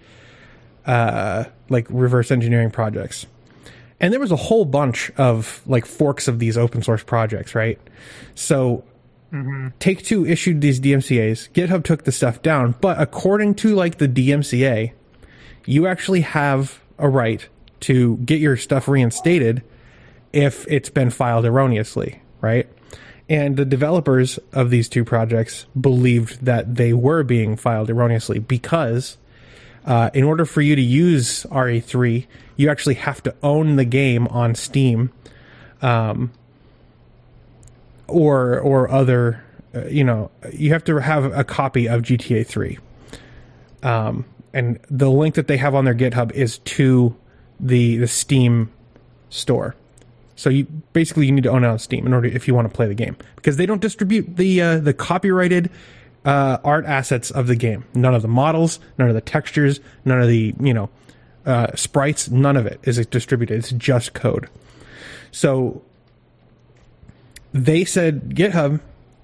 uh, 0.87 1.45
like 1.69 1.87
reverse 1.91 2.31
engineering 2.31 2.71
projects. 2.71 3.27
And 3.99 4.13
there 4.13 4.21
was 4.21 4.31
a 4.31 4.37
whole 4.37 4.65
bunch 4.65 5.11
of 5.17 5.61
like 5.67 5.87
forks 5.87 6.29
of 6.29 6.39
these 6.39 6.57
open 6.57 6.83
source 6.83 7.03
projects, 7.03 7.55
right? 7.55 7.79
So 8.37 8.85
Take 9.79 10.03
Two 10.03 10.27
issued 10.27 10.61
these 10.61 10.81
DMCA's. 10.81 11.49
GitHub 11.55 11.85
took 11.85 12.05
the 12.05 12.13
stuff 12.13 12.43
down, 12.43 12.75
but 12.81 13.01
according 13.01 13.55
to 13.57 13.75
like 13.75 13.99
the 13.99 14.09
DMCA, 14.09 14.93
you 15.67 15.87
actually 15.87 16.23
have 16.23 16.81
a 16.99 17.09
right 17.09 17.49
to 17.81 18.17
get 18.19 18.41
your 18.41 18.57
stuff 18.57 18.89
reinstated 18.89 19.63
if 20.33 20.67
it's 20.69 20.91
been 20.91 21.11
filed 21.11 21.45
erroneously, 21.45 22.21
right? 22.41 22.69
And 23.29 23.57
the 23.57 23.65
developers 23.65 24.39
of 24.53 24.71
these 24.71 24.89
two 24.89 25.05
projects 25.05 25.67
believed 25.81 26.45
that 26.45 26.75
they 26.75 26.93
were 26.93 27.23
being 27.23 27.57
filed 27.57 27.89
erroneously 27.89 28.41
because 28.41 29.17
uh, 29.85 30.11
in 30.13 30.25
order 30.25 30.45
for 30.45 30.61
you 30.61 30.77
to 30.77 30.83
use 30.83 31.45
RE3, 31.45 32.27
you 32.57 32.69
actually 32.69 32.97
have 32.97 33.23
to 33.23 33.35
own 33.43 33.77
the 33.77 33.85
game 33.85 34.27
on 34.29 34.55
Steam, 34.55 35.11
um, 35.81 36.33
or 38.11 38.59
or 38.61 38.91
other, 38.91 39.43
uh, 39.75 39.87
you 39.87 40.05
know, 40.05 40.31
you 40.53 40.73
have 40.73 40.85
to 40.85 40.97
have 40.99 41.25
a 41.37 41.45
copy 41.45 41.89
of 41.89 42.03
GTA 42.03 42.47
3. 42.47 42.79
Um, 43.83 44.25
and 44.53 44.79
the 44.91 45.11
link 45.11 45.37
that 45.37 45.47
they 45.47 45.57
have 45.57 45.75
on 45.75 45.85
their 45.85 45.95
GitHub 45.95 46.33
is 46.33 46.59
to 46.59 47.17
the 47.59 47.97
the 47.99 48.09
Steam 48.09 48.71
store. 49.29 49.75
So 50.37 50.49
you 50.49 50.65
basically 50.93 51.27
you 51.27 51.33
need 51.33 51.45
to 51.45 51.51
own 51.51 51.65
it 51.65 51.69
on 51.69 51.79
Steam 51.79 52.07
in 52.07 52.15
order 52.15 52.29
if 52.29 52.49
you 52.49 52.55
want 52.55 52.69
to 52.69 52.75
play 52.75 52.87
the 52.87 52.95
game 52.95 53.17
because 53.37 53.57
they 53.57 53.67
don't 53.67 53.81
distribute 53.81 54.37
the 54.37 54.61
uh, 54.61 54.79
the 54.79 54.95
copyrighted 54.95 55.71
uh, 56.25 56.59
art 56.65 56.85
assets 56.87 57.31
of 57.31 57.47
the 57.47 57.57
game. 57.57 57.85
None 57.95 58.15
of 58.15 58.23
the 58.23 58.29
models, 58.29 58.81
none 58.99 59.09
of 59.09 59.15
the 59.15 59.21
textures, 59.21 59.81
none 60.05 60.21
of 60.21 60.29
the 60.29 60.55
you 60.61 60.75
know 60.75 60.91
uh, 61.47 61.75
sprites. 61.75 62.31
None 62.31 62.57
of 62.57 62.67
it 62.67 62.81
is 62.83 63.05
distributed. 63.07 63.59
It's 63.59 63.73
just 63.73 64.15
code. 64.15 64.49
So 65.31 65.83
they 67.53 67.85
said 67.85 68.31
GitHub, 68.31 68.81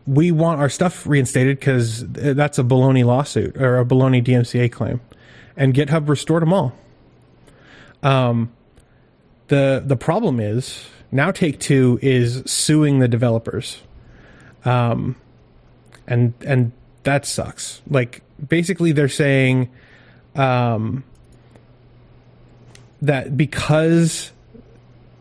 we 0.07 0.33
want 0.33 0.61
our 0.61 0.69
stuff 0.69 1.07
reinstated 1.07 1.59
because 1.59 2.07
that's 2.09 2.59
a 2.59 2.65
baloney 2.65 3.05
lawsuit 3.05 3.57
or 3.57 3.79
a 3.79 3.85
baloney 3.85 4.25
DMCA 4.25 4.71
claim, 4.71 5.01
and 5.57 5.75
GitHub 5.75 6.09
restored 6.09 6.43
them 6.43 6.53
all. 6.53 6.73
Um, 8.03 8.53
the 9.49 9.83
the 9.85 9.97
problem 9.97 10.41
is 10.41 10.87
now 11.11 11.31
Take 11.31 11.59
Two 11.59 11.99
is 12.03 12.43
suing 12.47 12.99
the 12.99 13.09
developers, 13.09 13.83
um, 14.65 15.17
and 16.07 16.35
and 16.47 16.73
that 17.03 17.27
sucks. 17.27 17.83
Like 17.89 18.23
basically, 18.47 18.93
they're 18.93 19.09
saying, 19.09 19.71
um, 20.35 21.05
that 23.03 23.37
because 23.37 24.33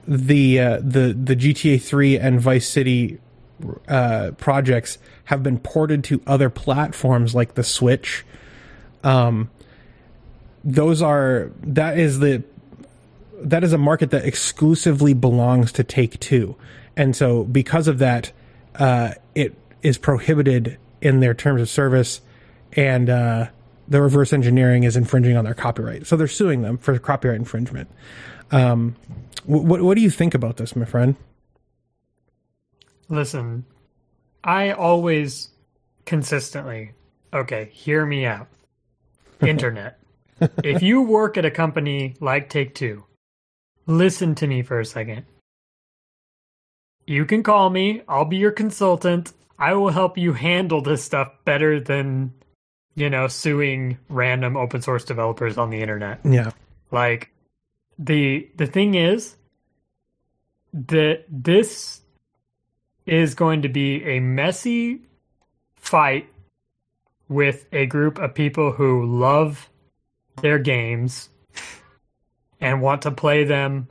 the 0.08 0.60
uh, 0.60 0.78
the 0.82 1.14
the 1.14 1.36
GTA 1.36 1.82
three 1.82 2.18
and 2.18 2.40
Vice 2.40 2.68
City 2.68 3.20
uh, 3.88 4.32
projects 4.38 4.98
have 5.26 5.42
been 5.44 5.60
ported 5.60 6.04
to 6.06 6.22
other 6.28 6.50
platforms 6.50 7.34
like 7.34 7.56
the 7.56 7.64
Switch. 7.64 8.26
Um, 9.04 9.50
those 10.64 11.02
are 11.02 11.52
that 11.62 11.98
is 11.98 12.20
the 12.20 12.44
that 13.42 13.64
is 13.64 13.74
a 13.74 13.78
market 13.78 14.12
that 14.12 14.26
exclusively 14.26 15.14
belongs 15.14 15.72
to 15.74 15.84
Take 15.84 16.20
Two, 16.20 16.56
and 16.96 17.16
so 17.16 17.44
because 17.44 17.88
of 17.88 18.00
that, 18.00 18.32
uh, 18.76 19.12
it 19.34 19.56
is 19.82 19.98
prohibited 19.98 20.78
in 21.02 21.20
their 21.20 21.34
terms 21.34 21.62
of 21.62 21.70
service, 21.70 22.22
and 22.74 23.10
uh, 23.10 23.48
the 23.88 24.02
reverse 24.02 24.34
engineering 24.34 24.84
is 24.84 24.98
infringing 24.98 25.38
on 25.38 25.46
their 25.46 25.54
copyright. 25.54 26.08
So 26.08 26.18
they're 26.18 26.28
suing 26.28 26.62
them 26.62 26.78
for 26.78 26.98
copyright 26.98 27.38
infringement. 27.38 27.90
Um, 28.52 28.96
what 29.46 29.82
what 29.82 29.96
do 29.96 30.02
you 30.02 30.10
think 30.10 30.34
about 30.34 30.58
this, 30.58 30.76
my 30.76 30.86
friend? 30.86 31.16
Listen, 33.10 33.66
I 34.44 34.72
always 34.72 35.50
consistently, 36.06 36.94
okay, 37.34 37.70
hear 37.72 38.06
me 38.06 38.26
out. 38.26 38.48
Internet. 39.42 40.00
if 40.64 40.82
you 40.82 41.02
work 41.02 41.38
at 41.38 41.46
a 41.46 41.52
company 41.52 42.16
like 42.20 42.50
Take 42.50 42.74
Two, 42.74 43.04
listen 43.86 44.36
to 44.36 44.48
me 44.48 44.64
for 44.64 44.80
a 44.80 44.86
second. 44.86 45.26
You 47.08 47.26
can 47.26 47.44
call 47.44 47.70
me, 47.70 48.02
I'll 48.08 48.26
be 48.26 48.38
your 48.38 48.52
consultant. 48.52 49.34
I 49.60 49.74
will 49.74 49.90
help 49.90 50.18
you 50.18 50.34
handle 50.34 50.82
this 50.82 51.04
stuff 51.04 51.32
better 51.46 51.80
than, 51.80 52.34
you 52.96 53.10
know, 53.10 53.28
suing 53.28 53.98
random 54.10 54.58
open 54.58 54.82
source 54.82 55.06
developers 55.06 55.58
on 55.58 55.70
the 55.70 55.82
internet. 55.82 56.20
Yeah. 56.24 56.52
Like 56.92 57.32
the 57.98 58.50
the 58.56 58.68
thing 58.68 58.96
is 58.96 59.36
that 60.74 61.24
this 61.30 62.02
is 63.06 63.36
going 63.36 63.62
to 63.62 63.70
be 63.70 64.04
a 64.04 64.20
messy 64.20 65.02
fight 65.76 66.28
with 67.30 67.66
a 67.72 67.86
group 67.86 68.20
of 68.20 68.34
people 68.34 68.72
who 68.72 69.06
love 69.06 69.70
their 70.42 70.60
games 70.60 71.30
and 72.60 72.82
want 72.82 73.04
to 73.04 73.12
play 73.12 73.44
them 73.44 73.88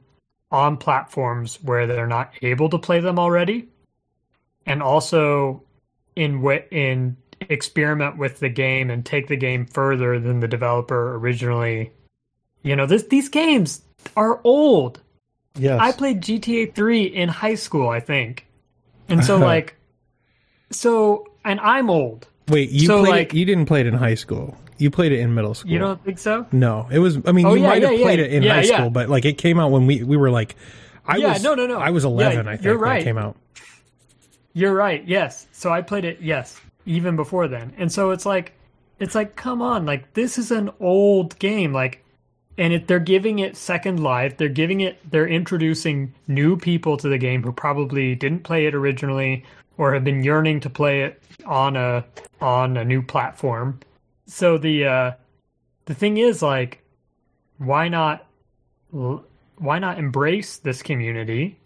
on 0.51 0.77
platforms 0.77 1.59
where 1.63 1.87
they're 1.87 2.07
not 2.07 2.33
able 2.43 2.69
to 2.69 2.79
play 2.79 3.01
them 3.01 3.19
already 3.19 3.69
and 4.67 4.83
also 4.83 5.63
in 6.17 6.43
what 6.43 6.67
in 6.71 7.17
experiment 7.41 8.17
with 8.17 8.39
the 8.41 8.49
game 8.49 8.91
and 8.91 9.05
take 9.05 9.27
the 9.27 9.37
game 9.37 9.67
further 9.67 10.19
than 10.21 10.41
the 10.41 10.49
developer 10.49 11.17
originally. 11.17 11.93
You 12.63 12.77
know 12.77 12.87
this 12.87 13.05
these 13.05 13.29
games 13.29 13.83
are 14.17 14.41
old 14.45 15.01
Yes. 15.57 15.79
I 15.81 15.93
played 15.93 16.21
GTA 16.21 16.75
3 16.75 17.05
in 17.05 17.29
high 17.29 17.55
school, 17.55 17.89
I 17.89 18.01
think. 18.01 18.47
And 19.09 19.25
so 19.25 19.39
like 19.53 19.77
so 20.71 21.27
and 21.45 21.61
I'm 21.61 21.91
old. 21.91 22.27
Wait, 22.49 22.71
you 22.71 22.87
so, 22.87 23.01
played 23.01 23.11
like- 23.11 23.35
it, 23.35 23.37
you 23.39 23.45
didn't 23.45 23.67
play 23.67 23.81
it 23.81 23.87
in 23.87 23.95
high 23.95 24.15
school. 24.17 24.57
You 24.79 24.91
played 24.91 25.13
it 25.13 25.21
in 25.21 25.33
middle 25.35 25.55
school. 25.55 25.71
You 25.71 25.79
don't 25.79 26.03
think 26.05 26.19
so? 26.19 26.47
No, 26.51 26.89
it 26.91 26.99
was. 26.99 27.19
I 27.25 27.31
mean, 27.33 27.47
Oh, 27.47 27.55
you 27.55 27.63
yeah, 27.63 27.69
might 27.69 27.83
have 27.83 27.91
played 28.01 28.19
yeah. 28.19 28.25
it 28.25 28.33
in 28.33 28.43
Yeah, 28.43 28.55
high 28.55 28.63
yeah. 28.63 28.77
school, 28.79 28.91
but 28.91 29.09
like 29.09 29.25
it 29.25 29.39
came 29.39 29.61
out 29.61 29.71
when 29.71 29.87
we 29.87 30.03
we 30.03 30.17
were 30.17 30.31
like, 30.31 30.57
I 31.07 31.19
Yeah, 31.19 31.35
was 31.35 31.45
no, 31.45 31.55
no, 31.55 31.67
no. 31.69 31.79
I 31.79 31.91
was 31.91 32.05
eleven. 32.05 32.47
Yeah, 32.47 32.53
I 32.53 32.57
think 32.57 32.65
you're 32.65 32.75
when 32.79 32.83
right. 32.91 33.01
it 33.01 33.05
came 33.05 33.17
out. 33.19 33.37
You're 34.53 34.75
right. 34.75 35.07
Yes. 35.07 35.47
So 35.53 35.71
I 35.73 35.83
played 35.83 36.05
it 36.05 36.19
yes, 36.21 36.61
even 36.87 37.15
before 37.17 37.47
then. 37.49 37.73
And 37.79 37.91
so 37.93 38.11
it's 38.11 38.27
like 38.27 38.53
it's 38.99 39.15
like 39.15 39.37
come 39.37 39.63
on, 39.63 39.87
like 39.87 40.13
this 40.15 40.37
is 40.39 40.51
an 40.51 40.71
old 40.81 41.39
game 41.39 41.73
like 41.73 42.04
and 42.57 42.73
it, 42.73 42.87
they're 42.87 43.01
giving 43.01 43.41
it 43.41 43.57
second 43.57 44.03
life. 44.03 44.37
They're 44.37 44.49
giving 44.49 44.81
it 44.81 44.99
they're 45.11 45.29
introducing 45.29 46.15
new 46.29 46.57
people 46.57 46.97
to 46.99 47.09
the 47.09 47.19
game 47.19 47.43
who 47.43 47.53
probably 47.53 48.15
didn't 48.15 48.45
play 48.45 48.67
it 48.67 48.75
originally 48.75 49.45
or 49.77 49.93
have 49.95 50.05
been 50.05 50.23
yearning 50.23 50.61
to 50.61 50.71
play 50.71 51.03
it 51.03 51.23
on 51.47 51.77
a 51.77 52.05
on 52.41 52.77
a 52.77 52.85
new 52.85 53.03
platform. 53.03 53.81
So 54.27 54.59
the 54.59 54.85
uh 54.87 55.13
the 55.87 55.95
thing 55.95 56.17
is 56.17 56.43
like 56.43 56.83
why 57.59 57.89
not 57.89 58.27
why 58.91 59.79
not 59.79 59.99
embrace 59.99 60.59
this 60.59 60.83
community 60.83 61.59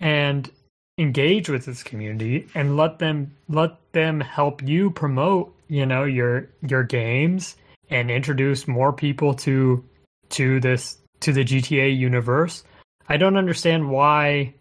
and 0.00 0.50
engage 0.98 1.48
with 1.48 1.64
this 1.64 1.82
community 1.82 2.46
and 2.54 2.76
let 2.76 2.98
them 2.98 3.34
let 3.48 3.76
them 3.92 4.20
help 4.20 4.62
you 4.62 4.90
promote 4.90 5.54
you 5.68 5.86
know 5.86 6.04
your 6.04 6.48
your 6.66 6.82
games 6.82 7.56
and 7.90 8.10
introduce 8.10 8.68
more 8.68 8.92
people 8.92 9.32
to 9.32 9.82
to 10.30 10.60
this 10.60 10.98
to 11.20 11.32
the 11.32 11.44
GTA 11.44 11.96
universe. 11.96 12.64
I 13.08 13.16
don't 13.16 13.36
understand 13.36 13.90
why 13.90 14.54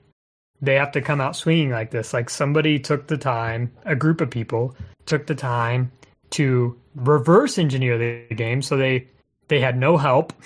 they 0.62 0.75
have 0.75 0.91
to 0.93 1.01
come 1.01 1.21
out 1.21 1.36
swinging 1.36 1.69
like 1.69 1.91
this. 1.91 2.13
Like 2.13 2.30
somebody 2.30 2.80
took 2.80 3.08
the 3.08 3.17
time, 3.17 3.71
a 3.86 3.95
group 3.95 4.21
of 4.21 4.30
people 4.30 4.75
took 5.06 5.27
the 5.27 5.36
time 5.36 5.91
to 6.32 6.77
reverse 6.95 7.58
engineer 7.58 7.97
the 7.97 8.36
game 8.36 8.62
so 8.62 8.75
they 8.75 9.08
they 9.47 9.60
had 9.60 9.77
no 9.77 9.97
help. 9.97 10.34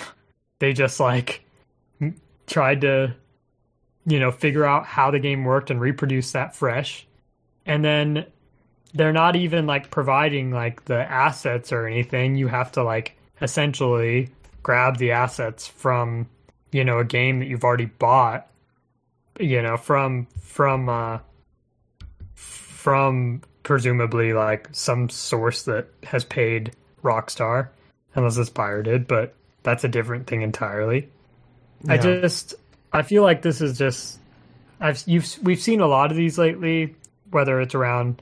They 0.60 0.74
just 0.74 1.00
like 1.00 1.44
tried 2.46 2.82
to 2.82 3.16
you 4.06 4.20
know 4.20 4.30
figure 4.30 4.64
out 4.64 4.86
how 4.86 5.10
the 5.10 5.18
game 5.18 5.44
worked 5.44 5.72
and 5.72 5.82
reproduce 5.82 6.34
that 6.34 6.56
fresh. 6.56 7.08
And 7.66 7.84
then 7.84 8.28
they're 8.94 9.12
not 9.12 9.36
even 9.36 9.66
like 9.66 9.90
providing 9.90 10.52
like 10.52 10.86
the 10.86 11.00
assets 11.00 11.72
or 11.72 11.88
anything. 11.88 12.36
You 12.36 12.48
have 12.48 12.72
to 12.74 12.84
like 12.84 13.18
essentially 13.42 14.30
grab 14.64 14.98
the 14.98 15.12
assets 15.12 15.68
from 15.68 16.28
you 16.72 16.84
know 16.84 17.00
a 17.00 17.06
game 17.06 17.40
that 17.40 17.48
you've 17.48 17.64
already 17.64 17.86
bought 17.86 18.48
you 19.40 19.62
know 19.62 19.78
from 19.78 20.28
from 20.40 20.90
uh 20.90 21.20
from 22.36 23.42
presumably 23.64 24.34
like 24.34 24.68
some 24.72 25.10
source 25.10 25.64
that 25.64 25.88
has 26.04 26.24
paid 26.24 26.72
Rockstar 27.04 27.70
unless 28.16 28.38
it's 28.38 28.50
pirated 28.50 29.08
but 29.08 29.34
that's 29.64 29.84
a 29.84 29.88
different 29.88 30.26
thing 30.26 30.42
entirely. 30.42 31.08
I 31.88 31.98
just 31.98 32.56
i 32.94 33.02
feel 33.02 33.24
like 33.24 33.42
this 33.42 33.62
is 33.62 33.78
just 33.78 34.20
i've 34.80 35.02
you've 35.08 35.28
we've 35.42 35.62
seen 35.62 35.82
a 35.82 35.88
lot 35.88 36.12
of 36.12 36.18
these 36.18 36.38
lately 36.38 36.96
whether 37.32 37.60
it's 37.60 37.74
around 37.74 38.22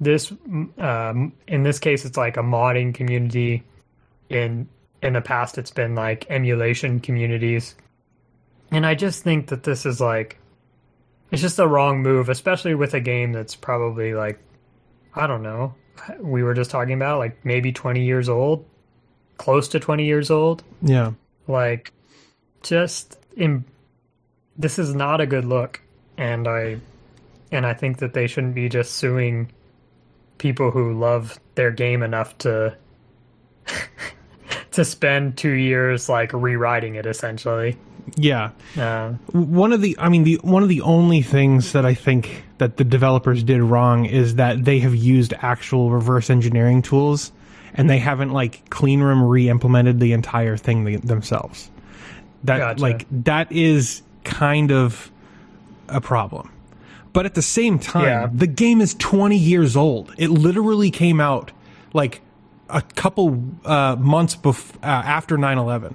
this 0.00 0.32
um 0.78 1.32
in 1.46 1.62
this 1.62 1.78
case 1.78 2.04
it's 2.04 2.16
like 2.16 2.36
a 2.36 2.42
modding 2.42 2.94
community 2.94 3.62
in 4.30 4.68
in 5.04 5.12
the 5.12 5.20
past 5.20 5.58
it's 5.58 5.70
been 5.70 5.94
like 5.94 6.26
emulation 6.30 6.98
communities. 7.00 7.74
And 8.70 8.84
i 8.84 8.94
just 8.94 9.22
think 9.22 9.48
that 9.48 9.62
this 9.62 9.86
is 9.86 10.00
like 10.00 10.38
it's 11.30 11.42
just 11.42 11.58
a 11.58 11.66
wrong 11.66 12.02
move 12.02 12.28
especially 12.28 12.74
with 12.74 12.94
a 12.94 13.00
game 13.00 13.32
that's 13.32 13.54
probably 13.54 14.14
like 14.14 14.40
i 15.14 15.26
don't 15.26 15.42
know 15.42 15.74
we 16.18 16.42
were 16.42 16.54
just 16.54 16.70
talking 16.70 16.94
about 16.94 17.18
like 17.18 17.44
maybe 17.44 17.72
20 17.72 18.04
years 18.04 18.28
old 18.28 18.64
close 19.38 19.68
to 19.68 19.80
20 19.80 20.04
years 20.04 20.30
old. 20.30 20.62
Yeah. 20.82 21.12
like 21.46 21.92
just 22.62 23.18
in 23.36 23.64
this 24.56 24.78
is 24.78 24.94
not 24.94 25.20
a 25.20 25.26
good 25.26 25.44
look. 25.44 25.80
And 26.16 26.46
i 26.46 26.78
and 27.50 27.66
i 27.66 27.74
think 27.74 27.98
that 27.98 28.14
they 28.14 28.26
shouldn't 28.26 28.54
be 28.54 28.68
just 28.68 28.92
suing 28.92 29.50
people 30.38 30.70
who 30.70 30.98
love 30.98 31.38
their 31.56 31.70
game 31.70 32.02
enough 32.02 32.36
to 32.38 32.76
to 34.74 34.84
spend 34.84 35.36
two 35.36 35.50
years 35.52 36.08
like 36.08 36.32
rewriting 36.32 36.94
it 36.96 37.06
essentially 37.06 37.76
Yeah. 38.16 38.50
one 39.32 39.72
of 39.72 39.80
the 39.80 39.96
i 39.98 40.08
mean 40.08 40.24
the 40.24 40.36
one 40.42 40.62
of 40.62 40.68
the 40.68 40.82
only 40.82 41.22
things 41.22 41.72
that 41.72 41.84
i 41.86 41.94
think 41.94 42.44
that 42.58 42.76
the 42.76 42.84
developers 42.84 43.42
did 43.42 43.62
wrong 43.62 44.04
is 44.04 44.36
that 44.36 44.64
they 44.64 44.78
have 44.80 44.94
used 44.94 45.32
actual 45.40 45.90
reverse 45.90 46.30
engineering 46.30 46.82
tools 46.82 47.32
and 47.74 47.88
they 47.90 47.98
haven't 47.98 48.30
like 48.30 48.68
clean 48.70 49.00
room 49.00 49.22
re-implemented 49.22 49.98
the 50.00 50.12
entire 50.12 50.56
thing 50.56 50.84
th- 50.86 51.00
themselves 51.02 51.70
that 52.44 52.58
Gotcha. 52.58 52.82
like 52.82 53.06
that 53.24 53.50
is 53.50 54.02
kind 54.22 54.70
of 54.70 55.10
a 55.88 56.00
problem 56.00 56.50
but 57.12 57.26
at 57.26 57.34
the 57.34 57.42
same 57.42 57.78
time 57.78 58.04
Yeah. 58.04 58.28
the 58.32 58.46
game 58.46 58.80
is 58.80 58.94
20 58.94 59.36
years 59.36 59.76
old 59.76 60.12
it 60.18 60.30
literally 60.30 60.90
came 60.90 61.20
out 61.20 61.52
like 61.92 62.20
a 62.74 62.82
couple 62.82 63.42
uh, 63.64 63.96
months 63.98 64.36
bef- 64.36 64.76
uh, 64.76 64.86
after 64.86 65.36
9-11 65.36 65.94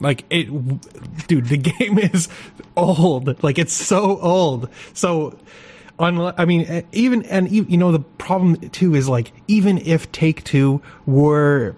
like 0.00 0.24
it, 0.30 0.46
dude, 1.28 1.46
the 1.46 1.56
game 1.78 1.98
is 1.98 2.28
old. 2.76 3.42
Like 3.42 3.58
it's 3.58 3.72
so 3.72 4.18
old. 4.18 4.68
So, 4.94 5.38
I 5.98 6.46
mean, 6.46 6.84
even 6.92 7.24
and 7.24 7.50
you 7.52 7.76
know 7.76 7.92
the 7.92 8.00
problem 8.00 8.70
too 8.70 8.94
is 8.94 9.08
like 9.08 9.32
even 9.46 9.78
if 9.78 10.10
Take 10.10 10.42
Two 10.44 10.80
were 11.04 11.76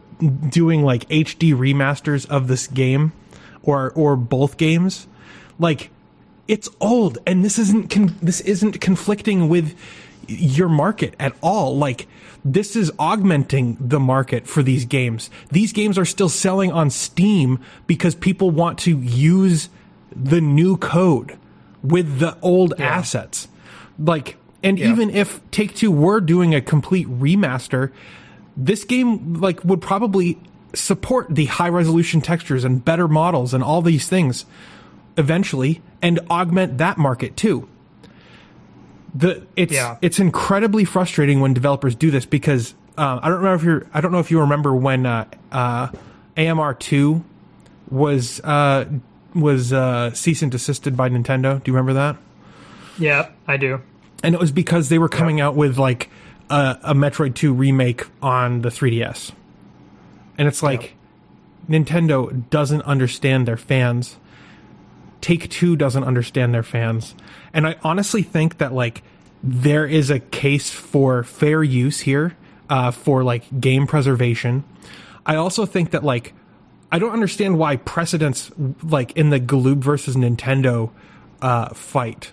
doing 0.49 0.85
like 0.85 1.09
HD 1.09 1.53
remasters 1.53 2.29
of 2.31 2.47
this 2.47 2.69
game 2.69 3.13
or 3.65 3.91
or 3.91 4.15
both 4.15 4.57
games, 4.57 5.09
like 5.59 5.91
it's 6.47 6.69
old 6.81 7.19
and 7.27 7.45
this 7.45 7.59
isn't 7.59 7.91
con- 7.91 8.17
this 8.23 8.41
isn't 8.43 8.81
conflicting 8.81 9.49
with 9.49 9.77
your 10.41 10.69
market 10.69 11.15
at 11.19 11.35
all. 11.43 11.77
Like 11.77 12.07
this 12.45 12.75
is 12.77 12.91
augmenting 12.99 13.77
the 13.81 14.01
market 14.01 14.47
for 14.47 14.63
these 14.63 14.85
games. 14.85 15.31
These 15.51 15.73
games 15.73 15.97
are 15.99 16.05
still 16.05 16.29
selling 16.29 16.73
on 16.73 16.91
Steam 16.91 17.61
because 17.87 18.15
people 18.15 18.51
want 18.51 18.79
to 18.81 18.99
use 18.99 19.69
the 20.15 20.41
new 20.41 20.77
code 20.77 21.37
with 21.83 22.19
the 22.19 22.37
old 22.43 22.75
Yeah. 22.79 22.87
assets. 22.87 23.49
Like, 23.99 24.37
and 24.63 24.79
Yeah. 24.79 24.91
even 24.91 25.11
if 25.11 25.41
Take 25.51 25.75
Two 25.75 25.91
were 25.91 26.21
doing 26.21 26.55
a 26.55 26.61
complete 26.61 27.09
remaster, 27.09 27.91
this 28.57 28.85
game 28.85 29.35
like 29.35 29.65
would 29.65 29.81
probably 29.81 30.39
support 30.75 31.27
the 31.31 31.47
high 31.47 31.69
resolution 31.69 32.21
textures 32.21 32.65
and 32.65 32.85
better 32.85 33.07
models 33.09 33.53
and 33.55 33.63
all 33.63 33.83
these 33.83 34.09
things 34.09 34.45
eventually 35.17 35.81
and 36.01 36.19
augment 36.31 36.79
that 36.79 36.97
market 36.99 37.37
too 37.37 37.69
the 39.15 39.47
it's 39.57 39.73
Yeah. 39.73 39.97
it's 40.03 40.19
incredibly 40.19 40.85
frustrating 40.85 41.41
when 41.41 41.53
developers 41.55 41.95
do 41.95 42.11
this 42.11 42.25
because 42.27 42.75
uh, 42.97 43.21
I 43.23 43.29
don't 43.29 43.43
know 43.43 43.55
if 43.55 43.63
you're 43.63 43.87
I 43.93 44.01
don't 44.01 44.13
know 44.13 44.19
if 44.21 44.31
you 44.31 44.41
remember 44.41 44.75
when 44.75 45.07
uh, 45.07 45.25
uh, 45.51 45.89
AMR 46.37 46.75
two 46.75 47.25
was 47.91 48.41
uh, 48.41 48.87
was 49.35 49.73
uh, 49.73 50.13
cease 50.13 50.43
and 50.43 50.51
desisted 50.51 50.97
by 50.97 51.09
Nintendo. 51.09 51.63
Do 51.63 51.71
you 51.71 51.77
remember 51.77 51.93
that? 51.95 52.17
Yeah, 52.99 53.29
I 53.47 53.57
do. 53.57 53.81
And 54.23 54.35
it 54.35 54.41
was 54.41 54.53
because 54.53 54.89
they 54.89 54.99
were 54.99 55.09
coming 55.09 55.41
out 55.41 55.57
with 55.57 55.79
like 55.79 56.09
a, 56.51 56.79
a 56.83 56.95
Metroid 56.95 57.35
two 57.35 57.53
remake 57.53 58.07
on 58.23 58.63
the 58.63 58.69
3DS, 58.69 59.33
and 60.39 60.47
it's 60.47 60.63
like 60.63 60.95
Nintendo 61.69 62.49
doesn't 62.51 62.83
understand 62.83 63.49
their 63.49 63.57
fans. 63.57 64.17
Take 65.23 65.49
Two 65.49 65.75
doesn't 65.77 66.05
understand 66.05 66.53
their 66.53 66.63
fans. 66.63 67.15
And 67.55 67.67
I 67.67 67.77
honestly 67.83 68.23
think 68.23 68.59
that 68.59 68.75
like 68.75 69.03
there 69.43 69.87
is 69.87 70.11
a 70.11 70.21
case 70.21 70.71
for 70.71 71.23
fair 71.25 71.63
use 71.63 72.01
here 72.01 72.37
uh, 72.69 72.91
for 72.91 73.25
like 73.25 73.45
game 73.61 73.87
preservation. 73.87 74.65
I 75.25 75.37
also 75.37 75.65
think 75.65 75.93
that 75.93 76.05
like 76.05 76.35
I 76.91 76.99
don't 76.99 77.13
understand 77.13 77.59
why 77.59 77.77
precedents 77.77 78.51
like 78.83 79.13
in 79.13 79.31
the 79.31 79.41
Galoob 79.41 79.79
versus 79.79 80.15
Nintendo 80.17 80.91
uh, 81.41 81.73
fight 81.73 82.33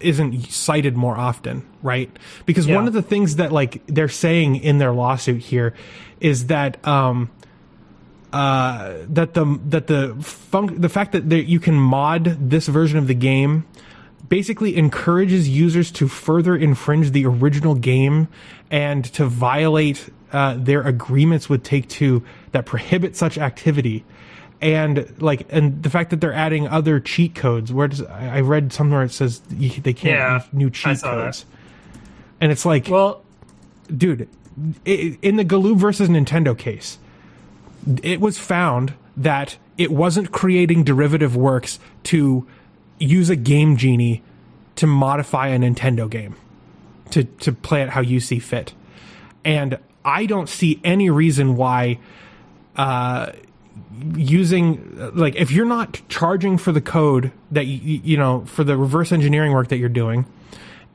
isn't 0.00 0.50
cited 0.50 0.96
more 0.96 1.16
often, 1.16 1.62
right? 1.82 2.10
Because 2.46 2.66
Yeah. 2.66 2.76
one 2.76 2.86
of 2.86 2.94
the 2.94 3.02
things 3.02 3.36
that 3.36 3.52
like 3.52 3.82
they're 3.86 4.08
saying 4.08 4.56
in 4.56 4.78
their 4.78 4.92
lawsuit 4.92 5.42
here 5.42 5.74
is 6.20 6.46
that 6.46 6.84
um 6.86 7.30
uh 8.32 8.94
that 9.08 9.34
the 9.34 9.58
that 9.66 9.86
the 9.88 10.14
the 10.76 10.88
fact 10.88 11.12
that 11.12 11.28
there, 11.28 11.40
you 11.40 11.58
can 11.60 11.74
mod 11.74 12.24
this 12.50 12.68
version 12.68 12.98
of 12.98 13.06
the 13.08 13.14
game 13.14 13.66
basically 14.28 14.76
encourages 14.76 15.48
users 15.48 15.90
to 15.90 16.06
further 16.06 16.56
infringe 16.56 17.10
the 17.10 17.26
original 17.26 17.74
game 17.74 18.28
and 18.70 19.04
to 19.04 19.26
violate 19.26 20.08
uh, 20.32 20.54
their 20.56 20.82
agreements 20.82 21.48
with 21.48 21.64
Take 21.64 21.88
Two 21.88 22.24
that 22.52 22.64
prohibit 22.66 23.16
such 23.16 23.36
activity. 23.36 24.04
And 24.60 25.12
like, 25.20 25.46
and 25.50 25.82
the 25.82 25.90
fact 25.90 26.10
that 26.10 26.20
they're 26.20 26.32
adding 26.34 26.68
other 26.68 27.00
cheat 27.00 27.34
codes. 27.34 27.72
Where 27.72 27.88
does 27.88 28.02
I 28.02 28.36
I 28.36 28.40
read 28.42 28.72
somewhere 28.72 29.02
it 29.02 29.10
says 29.10 29.40
they 29.48 29.92
can't 29.94 30.04
Yeah, 30.04 30.42
new 30.52 30.70
cheat 30.70 30.98
saw 30.98 31.16
that. 31.16 31.24
codes, 31.24 31.46
and 32.40 32.52
it's 32.52 32.64
like, 32.64 32.86
Well, 32.88 33.22
dude, 33.94 34.28
in 34.84 35.36
the 35.36 35.44
Galoob 35.44 35.78
versus 35.78 36.08
Nintendo 36.08 36.56
case, 36.56 36.98
it 38.02 38.20
was 38.20 38.38
found 38.38 38.94
that 39.16 39.56
it 39.78 39.90
wasn't 39.90 40.32
creating 40.32 40.84
derivative 40.84 41.36
works 41.36 41.78
to 42.04 42.46
use 42.98 43.30
a 43.30 43.36
game 43.36 43.76
genie 43.76 44.22
to 44.76 44.86
modify 44.86 45.48
a 45.48 45.58
Nintendo 45.58 46.08
game 46.08 46.36
to 47.10 47.24
to 47.24 47.52
play 47.52 47.82
it 47.82 47.90
how 47.90 48.00
you 48.00 48.20
see 48.20 48.38
fit. 48.38 48.74
And 49.44 49.78
I 50.04 50.26
don't 50.26 50.48
see 50.48 50.80
any 50.84 51.10
reason 51.10 51.56
why 51.56 51.98
uh 52.76 53.32
using 54.14 55.12
like 55.14 55.34
if 55.36 55.50
you're 55.50 55.66
not 55.66 56.00
charging 56.08 56.56
for 56.56 56.72
the 56.72 56.80
code 56.80 57.32
that 57.50 57.66
you, 57.66 58.00
you 58.04 58.16
know 58.16 58.44
for 58.46 58.64
the 58.64 58.76
reverse 58.76 59.12
engineering 59.12 59.52
work 59.52 59.68
that 59.68 59.78
you're 59.78 59.88
doing 59.88 60.24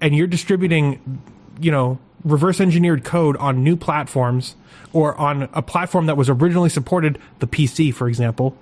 and 0.01 0.15
you're 0.15 0.27
distributing 0.27 1.21
you 1.59 1.71
know 1.71 1.99
reverse 2.25 2.59
engineered 2.59 3.05
code 3.05 3.37
on 3.37 3.63
new 3.63 3.77
platforms 3.77 4.55
or 4.91 5.15
on 5.15 5.47
a 5.53 5.61
platform 5.61 6.07
that 6.07 6.17
was 6.17 6.29
originally 6.29 6.69
supported 6.69 7.17
the 7.39 7.47
PC 7.47 7.93
for 7.93 8.09
example 8.09 8.57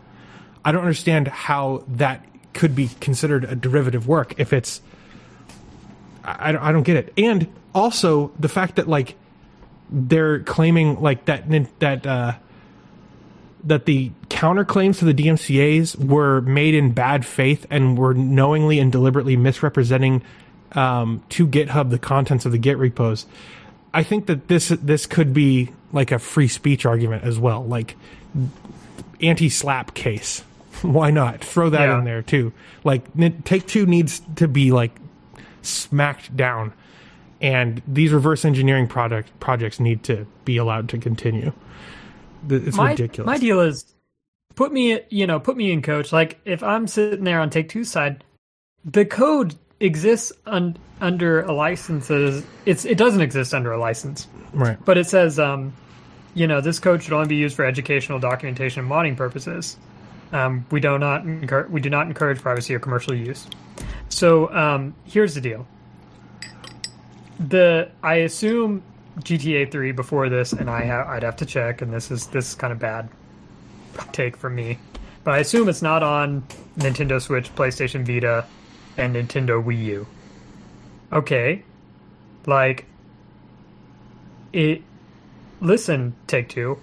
I 0.64 0.72
don't 0.72 0.82
understand 0.82 1.28
how 1.28 1.84
that 1.88 2.24
could 2.54 2.76
be 2.76 2.90
considered 3.00 3.44
a 3.46 3.56
derivative 3.56 4.08
work 4.08 4.36
if 4.38 4.54
it's 4.54 4.82
I, 6.24 6.50
I 6.50 6.72
don't- 6.72 6.84
get 6.84 6.96
it. 6.98 7.14
And 7.18 7.48
also 7.76 8.32
the 8.40 8.48
fact 8.48 8.76
that 8.78 8.88
like 8.88 9.16
they're 9.90 10.40
claiming 10.40 11.02
like 11.02 11.26
that 11.26 11.44
that 11.80 12.06
uh 12.06 12.34
that 13.66 13.86
the 13.86 14.12
counterclaims 14.30 15.00
to 15.00 15.06
the 15.06 15.14
DMCA's 15.14 15.96
were 15.96 16.42
made 16.42 16.76
in 16.76 16.92
bad 16.92 17.26
faith 17.26 17.66
and 17.70 17.98
were 17.98 18.14
knowingly 18.14 18.80
and 18.80 18.92
deliberately 18.92 19.38
misrepresenting 19.38 20.22
um, 20.76 21.24
to 21.30 21.48
GitHub 21.48 21.90
the 21.90 22.00
contents 22.00 22.46
of 22.46 22.52
the 22.52 22.58
Git 22.58 22.78
repos. 22.78 23.26
I 23.94 24.04
think 24.04 24.26
that 24.26 24.48
this 24.48 24.70
this 24.70 25.06
could 25.06 25.34
be 25.34 25.72
like 25.92 26.12
a 26.12 26.20
free 26.20 26.48
speech 26.48 26.86
argument 26.86 27.24
as 27.24 27.38
well, 27.40 27.64
like 27.66 27.96
anti-SLAPP 29.22 29.94
case. 29.94 30.40
Why 30.82 31.12
not 31.12 31.44
throw 31.44 31.70
that 31.70 31.82
Yeah. 31.88 32.00
in 32.00 32.06
there 32.06 32.22
too? 32.22 32.52
Like 32.84 33.04
Take 33.46 33.68
Two 33.68 33.86
needs 33.86 34.22
to 34.36 34.48
be 34.48 34.72
like 34.72 34.96
smacked 35.62 36.36
down, 36.36 36.74
and 37.40 37.82
these 37.88 38.12
reverse 38.12 38.44
engineering 38.44 38.88
product 38.88 39.38
projects 39.40 39.80
need 39.80 40.04
to 40.04 40.26
be 40.46 40.58
allowed 40.58 40.90
to 40.90 40.98
continue. 40.98 41.54
It's 42.50 42.76
my, 42.76 42.92
ridiculous. 42.92 43.28
My 43.28 43.38
deal 43.38 43.62
is 43.62 43.86
put 44.56 44.74
me, 44.74 45.00
you 45.10 45.26
know, 45.28 45.40
put 45.40 45.56
me 45.56 45.72
in 45.72 45.82
coach. 45.82 46.12
Like 46.12 46.40
if 46.46 46.64
I'm 46.64 46.88
sitting 46.88 47.24
there 47.24 47.40
on 47.40 47.50
Take 47.50 47.70
Two 47.70 47.84
side, 47.84 48.24
the 48.84 49.06
code 49.06 49.56
exists 49.84 50.32
un, 50.46 50.78
under 51.02 51.42
a 51.42 51.52
licenses. 51.52 52.46
It's 52.66 52.86
it 52.86 52.98
doesn't 52.98 53.22
exist 53.22 53.54
under 53.54 53.72
a 53.72 53.78
license, 53.78 54.28
right. 54.54 54.78
but 54.84 54.98
it 54.98 55.06
says, 55.06 55.38
um, 55.38 55.74
you 56.34 56.48
know, 56.48 56.62
this 56.62 56.80
code 56.80 57.04
should 57.04 57.14
only 57.14 57.28
be 57.28 57.36
used 57.36 57.56
for 57.56 57.66
educational 57.66 58.18
documentation 58.18 58.82
and 58.82 58.90
modding 58.90 59.18
purposes. 59.18 59.78
Um, 60.32 60.66
we 60.72 60.80
do 60.80 60.98
not 60.98 61.26
encourage, 61.26 61.70
we 61.70 61.82
do 61.82 61.90
not 61.90 62.08
encourage 62.08 62.42
privacy 62.42 62.74
or 62.74 62.80
commercial 62.80 63.14
use. 63.14 63.46
So 64.10 64.52
um, 64.54 64.96
here's 65.04 65.36
the 65.36 65.42
deal. 65.42 65.68
The 67.40 67.92
I 68.02 68.16
assume 68.16 68.84
GTA 69.20 69.70
3 69.70 69.92
before 69.92 70.30
this, 70.30 70.54
and 70.54 70.70
I 70.70 70.86
ha- 70.86 71.06
I'd 71.08 71.24
have 71.24 71.36
to 71.38 71.46
check, 71.46 71.82
and 71.82 71.94
this 71.94 72.10
is 72.10 72.28
this 72.28 72.50
is 72.50 72.56
kind 72.56 72.72
of 72.72 72.80
bad 72.80 73.10
take 74.12 74.38
from 74.38 74.56
me, 74.56 74.80
but 75.24 75.34
I 75.34 75.40
assume 75.40 75.68
it's 75.68 75.82
not 75.82 76.02
on 76.04 76.44
Nintendo 76.78 77.22
Switch, 77.22 77.54
PlayStation 77.54 78.06
Vita, 78.08 78.46
and 78.98 79.16
Nintendo 79.16 79.64
Wii 79.64 79.84
U. 79.86 80.08
Okay, 81.12 81.64
like 82.46 82.86
it. 84.52 84.82
Listen, 85.62 86.16
Take 86.28 86.50
Two, 86.50 86.78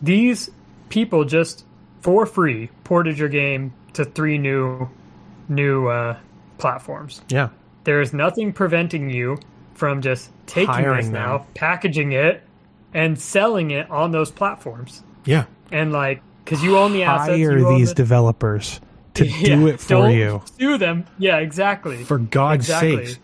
these 0.00 0.50
people 0.88 1.24
just 1.24 1.64
for 2.00 2.26
free 2.26 2.68
ported 2.84 3.18
your 3.18 3.28
game 3.28 3.72
to 3.94 4.04
three 4.04 4.38
new 4.38 4.88
new 5.48 5.88
uh, 5.88 6.16
platforms. 6.58 7.22
Yeah. 7.28 7.48
There 7.84 8.00
is 8.00 8.12
nothing 8.12 8.52
preventing 8.52 9.10
you 9.10 9.38
from 9.74 10.02
just 10.02 10.30
taking 10.46 10.68
Hiring 10.68 10.96
this 10.98 11.06
them. 11.06 11.14
now, 11.14 11.46
packaging 11.54 12.12
it, 12.12 12.42
and 12.94 13.18
selling 13.18 13.70
it 13.70 13.90
on 13.90 14.10
those 14.12 14.30
platforms. 14.30 15.02
Yeah. 15.24 15.46
And 15.72 15.90
like, 15.90 16.22
because 16.44 16.62
you 16.62 16.76
own 16.76 16.92
the 16.92 17.04
assets, 17.04 17.30
Hire 17.38 17.58
these 17.76 17.88
the- 17.88 17.94
developers 17.94 18.80
to 19.14 19.26
Yeah, 19.28 19.56
do 19.56 19.66
it 19.68 19.80
for 19.80 20.08
you. 20.10 20.42
Sue 20.58 20.78
them. 20.78 21.06
Yeah, 21.18 21.38
exactly. 21.38 22.04
For 22.04 22.18
God's 22.18 22.66
Exactly. 22.68 23.06
sakes. 23.06 23.18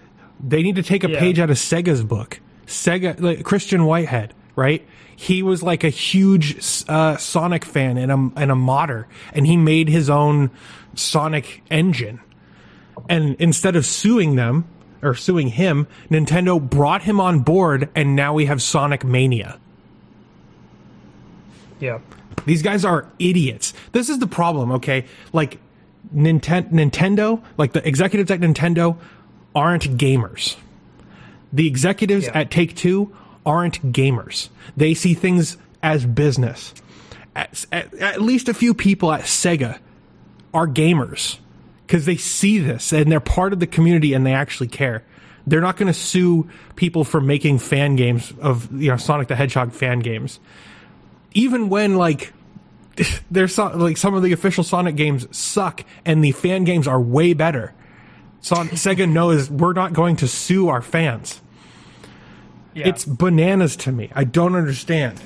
They 0.44 0.62
need 0.62 0.76
to 0.76 0.82
take 0.82 1.04
a 1.04 1.10
Yeah. 1.10 1.18
page 1.20 1.38
out 1.38 1.50
of 1.50 1.56
Sega's 1.56 2.02
book. 2.04 2.40
Sega, 2.66 3.20
like 3.20 3.44
Christian 3.44 3.84
Whitehead, 3.84 4.34
right? 4.56 4.86
He 5.14 5.42
was 5.42 5.62
like 5.62 5.82
a 5.84 5.88
huge 5.88 6.56
uh, 6.88 7.16
Sonic 7.16 7.64
fan 7.64 7.96
and 7.96 8.12
a, 8.12 8.30
and 8.40 8.50
a 8.50 8.54
modder, 8.56 9.06
and 9.32 9.46
he 9.46 9.56
made 9.56 9.88
his 9.88 10.10
own 10.10 10.50
Sonic 10.94 11.62
engine. 11.70 12.20
And 13.08 13.36
instead 13.38 13.76
of 13.76 13.86
suing 13.86 14.34
them 14.36 14.64
or 15.02 15.14
suing 15.14 15.48
him, 15.48 15.86
Nintendo 16.10 16.60
brought 16.60 17.02
him 17.02 17.20
on 17.20 17.40
board, 17.40 17.88
and 17.94 18.14
now 18.16 18.34
we 18.34 18.46
have 18.46 18.60
Sonic 18.60 19.04
Mania. 19.04 19.58
yeah. 21.80 21.98
These 22.44 22.62
guys 22.62 22.84
are 22.84 23.06
idiots. 23.18 23.72
This 23.92 24.08
is 24.08 24.18
the 24.18 24.26
problem, 24.26 24.72
okay? 24.72 25.04
Like 25.32 25.58
Nintendo, 26.14 27.42
like 27.56 27.72
the 27.72 27.86
executives 27.86 28.30
at 28.30 28.40
Nintendo 28.40 28.96
aren't 29.54 29.96
gamers. 29.96 30.56
The 31.52 31.66
executives 31.66 32.26
Yeah. 32.26 32.38
at 32.40 32.50
Take 32.50 32.74
Two 32.76 33.14
aren't 33.44 33.92
gamers. 33.92 34.48
They 34.76 34.94
see 34.94 35.14
things 35.14 35.56
as 35.82 36.04
business. 36.04 36.74
at, 37.34 37.64
at, 37.70 37.94
at 37.94 38.22
least 38.22 38.48
a 38.48 38.54
few 38.54 38.72
people 38.74 39.12
at 39.12 39.22
Sega 39.22 39.78
are 40.54 40.66
gamers 40.66 41.38
because 41.86 42.06
they 42.06 42.16
see 42.16 42.58
this 42.58 42.92
and 42.92 43.12
they're 43.12 43.20
part 43.20 43.52
of 43.52 43.60
the 43.60 43.66
community 43.66 44.14
and 44.14 44.24
they 44.26 44.32
actually 44.32 44.68
care. 44.68 45.04
They're 45.46 45.60
not 45.60 45.76
going 45.76 45.86
to 45.86 45.94
sue 45.94 46.48
people 46.74 47.04
for 47.04 47.20
making 47.20 47.58
fan 47.60 47.94
games 47.94 48.32
of 48.40 48.72
you 48.72 48.90
know 48.90 48.96
Sonic 48.96 49.28
the 49.28 49.36
Hedgehog 49.36 49.72
fan 49.72 50.00
games, 50.00 50.40
even 51.34 51.68
when 51.68 51.96
like 51.96 52.32
there's 53.30 53.54
so, 53.54 53.68
like 53.68 53.96
some 53.96 54.14
of 54.14 54.22
the 54.22 54.32
official 54.32 54.64
Sonic 54.64 54.96
games 54.96 55.26
suck 55.36 55.84
and 56.04 56.22
the 56.22 56.32
fan 56.32 56.64
games 56.64 56.88
are 56.88 57.00
way 57.00 57.32
better. 57.32 57.74
Son- 58.40 58.68
Sega 58.70 59.10
knows 59.10 59.50
we're 59.50 59.72
not 59.72 59.92
going 59.92 60.16
to 60.16 60.28
sue 60.28 60.68
our 60.68 60.82
fans. 60.82 61.40
Yeah. 62.74 62.88
It's 62.88 63.04
bananas 63.04 63.76
to 63.76 63.92
me. 63.92 64.10
I 64.14 64.24
don't 64.24 64.54
understand. 64.54 65.22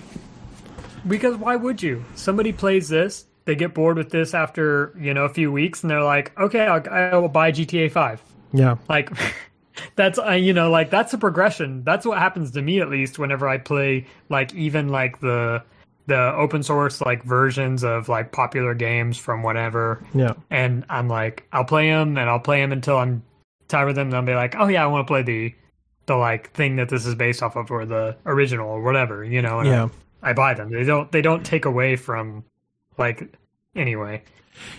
Because 1.07 1.37
why 1.37 1.57
would 1.57 1.83
you? 1.83 2.05
Somebody 2.15 2.53
plays 2.53 2.89
this, 2.89 3.27
they 3.45 3.57
get 3.57 3.75
bored 3.75 3.97
with 3.97 4.11
this 4.11 4.35
after 4.35 4.95
you 4.99 5.15
know 5.15 5.25
a 5.25 5.29
few 5.29 5.51
weeks, 5.51 5.83
and 5.83 5.91
they're 5.91 6.03
like, 6.03 6.39
okay, 6.39 6.67
I'll, 6.67 6.89
I 6.89 7.17
will 7.17 7.29
buy 7.29 7.51
GTA 7.51 7.91
Five. 7.91 8.23
Yeah. 8.53 8.77
Like 8.89 9.11
that's 9.97 10.19
uh, 10.19 10.33
you 10.33 10.53
know 10.53 10.71
like 10.71 10.91
that's 10.91 11.13
a 11.13 11.19
progression. 11.19 11.83
That's 11.83 12.07
what 12.07 12.19
happens 12.19 12.53
to 12.53 12.63
me 12.63 12.81
at 12.81 12.89
least 12.89 13.19
whenever 13.19 13.49
I 13.49 13.59
play 13.59 14.07
like 14.29 14.55
even 14.55 14.89
like 14.89 15.21
the 15.21 15.63
the 16.07 16.35
open 16.35 16.63
source 16.63 17.01
like 17.01 17.23
versions 17.23 17.85
of 17.85 18.09
like 18.09 18.33
popular 18.33 18.75
games 18.75 19.17
from 19.17 19.43
whatever. 19.43 20.03
Yeah. 20.15 20.35
And 20.51 20.85
I'm 20.89 21.09
like, 21.09 21.47
I'll 21.53 21.65
play 21.65 21.89
them 21.91 22.17
and 22.19 22.29
I'll 22.29 22.41
play 22.41 22.61
them 22.61 22.73
until 22.73 22.97
I'm 22.97 23.23
tired 23.69 23.91
of 23.91 23.95
them. 23.95 24.09
And 24.09 24.17
I'll 24.17 24.23
be 24.23 24.35
like, 24.35 24.57
oh 24.59 24.67
yeah, 24.69 24.83
I 24.83 24.87
want 24.89 25.07
to 25.07 25.11
play 25.11 25.23
the 25.23 25.55
the 26.07 26.17
like 26.17 26.51
thing 26.53 26.77
that 26.77 26.89
this 26.89 27.07
is 27.07 27.15
based 27.15 27.43
off 27.43 27.55
of 27.57 27.71
or 27.71 27.85
the 27.87 28.17
original 28.27 28.69
or 28.69 28.83
whatever, 28.83 29.25
you 29.25 29.43
know. 29.43 29.61
And 29.61 29.69
Yeah. 29.69 29.89
I, 30.23 30.31
I 30.31 30.33
buy 30.33 30.55
them. 30.55 30.71
They 30.71 30.85
don't 30.85 31.11
they 31.13 31.23
don't 31.23 31.45
take 31.47 31.65
away 31.65 31.97
from 31.97 32.45
like 32.99 33.33
anyway. 33.77 34.23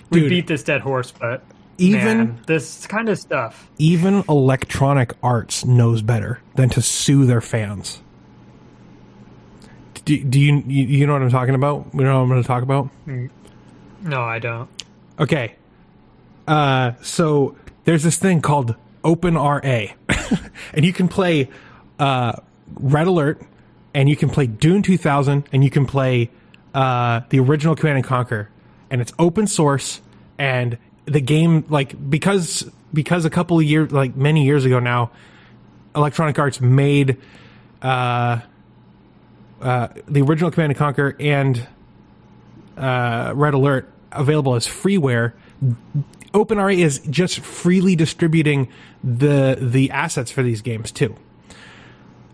We 0.09 0.27
beat 0.27 0.47
this 0.47 0.63
dead 0.63 0.81
horse, 0.81 1.11
but 1.11 1.43
Even 1.77 2.17
man, 2.17 2.39
this 2.45 2.85
kind 2.87 3.07
of 3.09 3.17
stuff. 3.17 3.69
even 3.77 4.23
Electronic 4.27 5.13
Arts 5.23 5.63
knows 5.65 6.01
better 6.01 6.41
than 6.55 6.69
to 6.71 6.81
sue 6.81 7.25
their 7.25 7.41
fans. 7.41 8.01
Do, 10.05 10.23
do 10.23 10.39
you, 10.39 10.63
you 10.67 11.05
know 11.05 11.13
what 11.13 11.21
I'm 11.21 11.29
talking 11.29 11.55
about? 11.55 11.87
You 11.93 12.01
know 12.01 12.17
what 12.17 12.23
I'm 12.23 12.29
going 12.29 12.41
to 12.41 12.47
talk 12.47 12.63
about? 12.63 12.89
No, 14.01 14.21
I 14.21 14.39
don't. 14.39 14.69
Okay. 15.19 15.55
Uh, 16.47 16.93
so 17.01 17.55
there's 17.85 18.03
this 18.03 18.17
thing 18.17 18.41
called 18.41 18.75
OpenRA, 19.03 19.93
and 20.73 20.85
you 20.85 20.93
can 20.93 21.07
play 21.07 21.49
uh, 21.99 22.33
Red 22.75 23.07
Alert, 23.07 23.41
and 23.93 24.09
you 24.09 24.15
can 24.15 24.29
play 24.29 24.47
Dune 24.47 24.81
2000, 24.81 25.47
and 25.51 25.63
you 25.63 25.69
can 25.69 25.85
play 25.85 26.29
uh, 26.73 27.21
the 27.29 27.39
original 27.39 27.75
Command 27.75 27.97
and 27.97 28.05
Conquer, 28.05 28.49
and 28.89 29.01
it's 29.01 29.13
open 29.19 29.47
source, 29.47 30.01
and 30.37 30.77
the 31.05 31.21
game 31.21 31.65
like 31.69 32.09
because 32.09 32.69
because 32.93 33.25
a 33.25 33.29
couple 33.29 33.57
of 33.57 33.63
years 33.63 33.91
like 33.91 34.15
many 34.15 34.45
years 34.45 34.65
ago 34.65 34.79
now, 34.79 35.11
Electronic 35.95 36.37
Arts 36.39 36.61
made 36.61 37.17
uh, 37.81 38.39
uh, 39.61 39.89
the 40.07 40.21
original 40.21 40.51
Command 40.51 40.71
and 40.71 40.77
Conquer 40.77 41.15
and 41.19 41.67
uh, 42.77 43.33
Red 43.35 43.53
Alert 43.53 43.91
available 44.11 44.55
as 44.55 44.67
freeware. 44.67 45.33
OpenRA 46.33 46.77
is 46.77 46.99
just 47.09 47.39
freely 47.39 47.95
distributing 47.95 48.69
the 49.03 49.57
the 49.59 49.91
assets 49.91 50.31
for 50.31 50.43
these 50.43 50.61
games 50.61 50.91
too. 50.91 51.15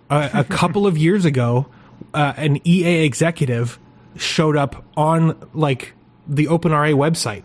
A, 0.10 0.30
a 0.34 0.44
couple 0.50 0.88
of 0.88 0.98
years 0.98 1.26
ago, 1.26 1.68
uh, 2.14 2.34
an 2.38 2.66
EA 2.66 3.06
executive 3.06 3.80
showed 4.16 4.56
up 4.56 4.86
on 4.96 5.38
like 5.54 5.94
the 6.28 6.46
OpenRA 6.46 6.94
website 6.94 7.44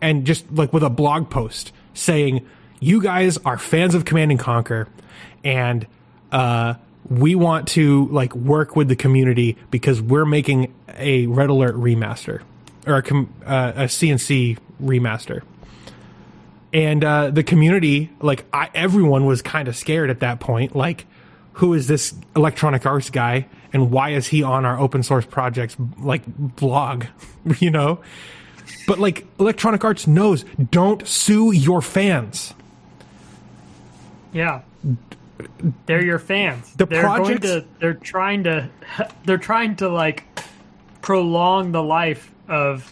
and 0.00 0.24
just 0.26 0.50
like 0.52 0.72
with 0.72 0.82
a 0.82 0.90
blog 0.90 1.30
post 1.30 1.72
saying, 1.94 2.46
"You 2.80 3.00
guys 3.02 3.38
are 3.38 3.58
fans 3.58 3.94
of 3.94 4.04
Command 4.04 4.30
and 4.30 4.40
Conquer, 4.40 4.88
and 5.42 5.86
uh, 6.30 6.74
we 7.08 7.34
want 7.34 7.68
to 7.68 8.06
like 8.08 8.34
work 8.34 8.76
with 8.76 8.88
the 8.88 8.96
community 8.96 9.56
because 9.70 10.00
we're 10.00 10.24
making 10.24 10.74
a 10.88 11.26
Red 11.26 11.50
Alert 11.50 11.74
remaster 11.76 12.42
or 12.86 12.94
a, 12.94 12.98
uh, 12.98 13.72
a 13.76 13.84
CNC 13.84 14.58
remaster." 14.82 15.42
And 16.72 17.04
uh, 17.04 17.30
the 17.30 17.44
community, 17.44 18.10
like 18.20 18.44
I, 18.52 18.68
everyone, 18.74 19.26
was 19.26 19.42
kind 19.42 19.68
of 19.68 19.76
scared 19.76 20.10
at 20.10 20.20
that 20.20 20.40
point. 20.40 20.74
Like, 20.74 21.06
who 21.54 21.72
is 21.72 21.86
this 21.86 22.12
Electronic 22.34 22.84
Arts 22.84 23.10
guy, 23.10 23.46
and 23.72 23.92
why 23.92 24.10
is 24.10 24.26
he 24.26 24.42
on 24.42 24.64
our 24.64 24.78
open 24.78 25.04
source 25.04 25.24
projects 25.24 25.76
like 26.00 26.22
blog? 26.26 27.04
you 27.60 27.70
know, 27.70 28.00
but 28.86 28.98
like 28.98 29.26
Electronic 29.38 29.84
Arts 29.84 30.06
knows, 30.06 30.44
don't 30.70 31.06
sue 31.06 31.52
your 31.52 31.80
fans. 31.80 32.54
Yeah. 34.32 34.62
They're 35.86 36.04
your 36.04 36.18
fans. 36.18 36.72
The 36.74 36.86
they're 36.86 37.02
projects- 37.02 37.40
going 37.40 37.62
to 37.62 37.68
they're 37.80 37.94
trying 37.94 38.44
to 38.44 38.68
they're 39.24 39.38
trying 39.38 39.76
to 39.76 39.88
like 39.88 40.24
prolong 41.02 41.72
the 41.72 41.82
life 41.82 42.32
of 42.48 42.90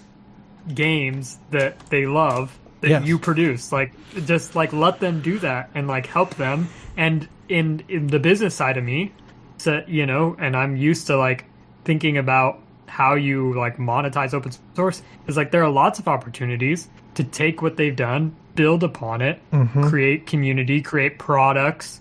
games 0.73 1.39
that 1.51 1.79
they 1.91 2.07
love 2.07 2.59
that 2.81 2.91
Yes. 2.91 3.07
you 3.07 3.19
produce. 3.19 3.73
Like 3.73 3.93
just 4.27 4.55
like 4.55 4.73
let 4.73 5.01
them 5.01 5.23
do 5.23 5.39
that 5.41 5.71
and 5.75 5.87
like 5.89 6.07
help 6.07 6.35
them 6.37 6.69
and 6.97 7.29
in 7.49 7.85
in 7.89 8.07
the 8.09 8.19
business 8.19 8.55
side 8.55 8.77
of 8.77 8.85
me, 8.85 9.13
so 9.59 9.83
you 9.87 10.07
know, 10.07 10.37
and 10.39 10.57
I'm 10.57 10.77
used 10.77 11.07
to 11.09 11.17
like 11.17 11.45
thinking 11.85 12.17
about 12.19 12.59
how 12.87 13.15
you 13.15 13.55
like 13.55 13.79
monetize 13.79 14.35
open 14.35 14.53
source 14.75 15.03
is 15.27 15.37
like 15.37 15.51
there 15.51 15.63
are 15.63 15.71
lots 15.71 15.99
of 15.99 16.09
opportunities 16.09 16.89
to 17.15 17.25
take 17.25 17.63
what 17.63 17.77
they've 17.77 17.97
done, 17.97 18.35
build 18.55 18.83
upon 18.85 19.23
it, 19.23 19.41
mm-hmm. 19.51 19.89
create 19.89 20.27
community, 20.27 20.83
create 20.83 21.19
products. 21.19 22.01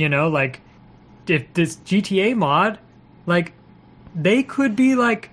You 0.00 0.08
know, 0.08 0.28
like 0.28 0.60
if 1.28 1.52
this 1.52 1.76
GTA 1.76 2.34
mod, 2.34 2.78
like 3.26 3.52
they 4.14 4.42
could 4.42 4.74
be 4.74 4.94
like 4.94 5.28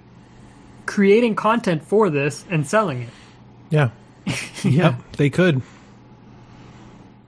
creating 0.85 1.35
content 1.35 1.83
for 1.83 2.09
this 2.09 2.43
and 2.49 2.67
selling 2.67 3.03
it. 3.03 3.09
Yeah. 3.69 3.89
yep. 4.65 4.95
They 5.13 5.29
could. 5.29 5.61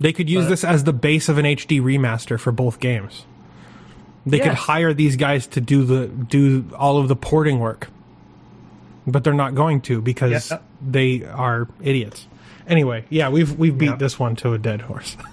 They 0.02 0.12
could 0.12 0.30
use 0.30 0.46
But- 0.46 0.50
this 0.50 0.64
as 0.66 0.84
the 0.84 0.92
base 0.94 1.30
of 1.30 1.38
an 1.38 1.46
HD 1.46 1.80
remaster 1.82 2.38
for 2.38 2.52
both 2.52 2.82
games. 2.82 3.26
They 4.26 4.40
could 4.40 4.54
hire 4.54 4.94
these 4.94 5.16
guys 5.16 5.48
to 5.48 5.62
do 5.62 5.86
the 5.86 6.08
do 6.08 6.66
all 6.78 6.98
of 6.98 7.08
the 7.08 7.16
porting 7.16 7.60
work. 7.60 7.90
But 9.08 9.24
they're 9.24 9.34
not 9.34 9.56
going 9.56 9.80
to 9.84 10.02
because 10.02 10.52
Yeah. 10.52 10.60
they 10.86 11.24
are 11.24 11.68
idiots. 11.82 12.28
Anyway, 12.70 13.04
yeah, 13.10 13.30
we've 13.30 13.58
we've 13.60 13.78
beat 13.78 13.88
Yeah. 13.88 13.96
this 13.96 14.18
one 14.20 14.36
to 14.38 14.54
a 14.54 14.58
dead 14.58 14.82
horse. 14.82 15.18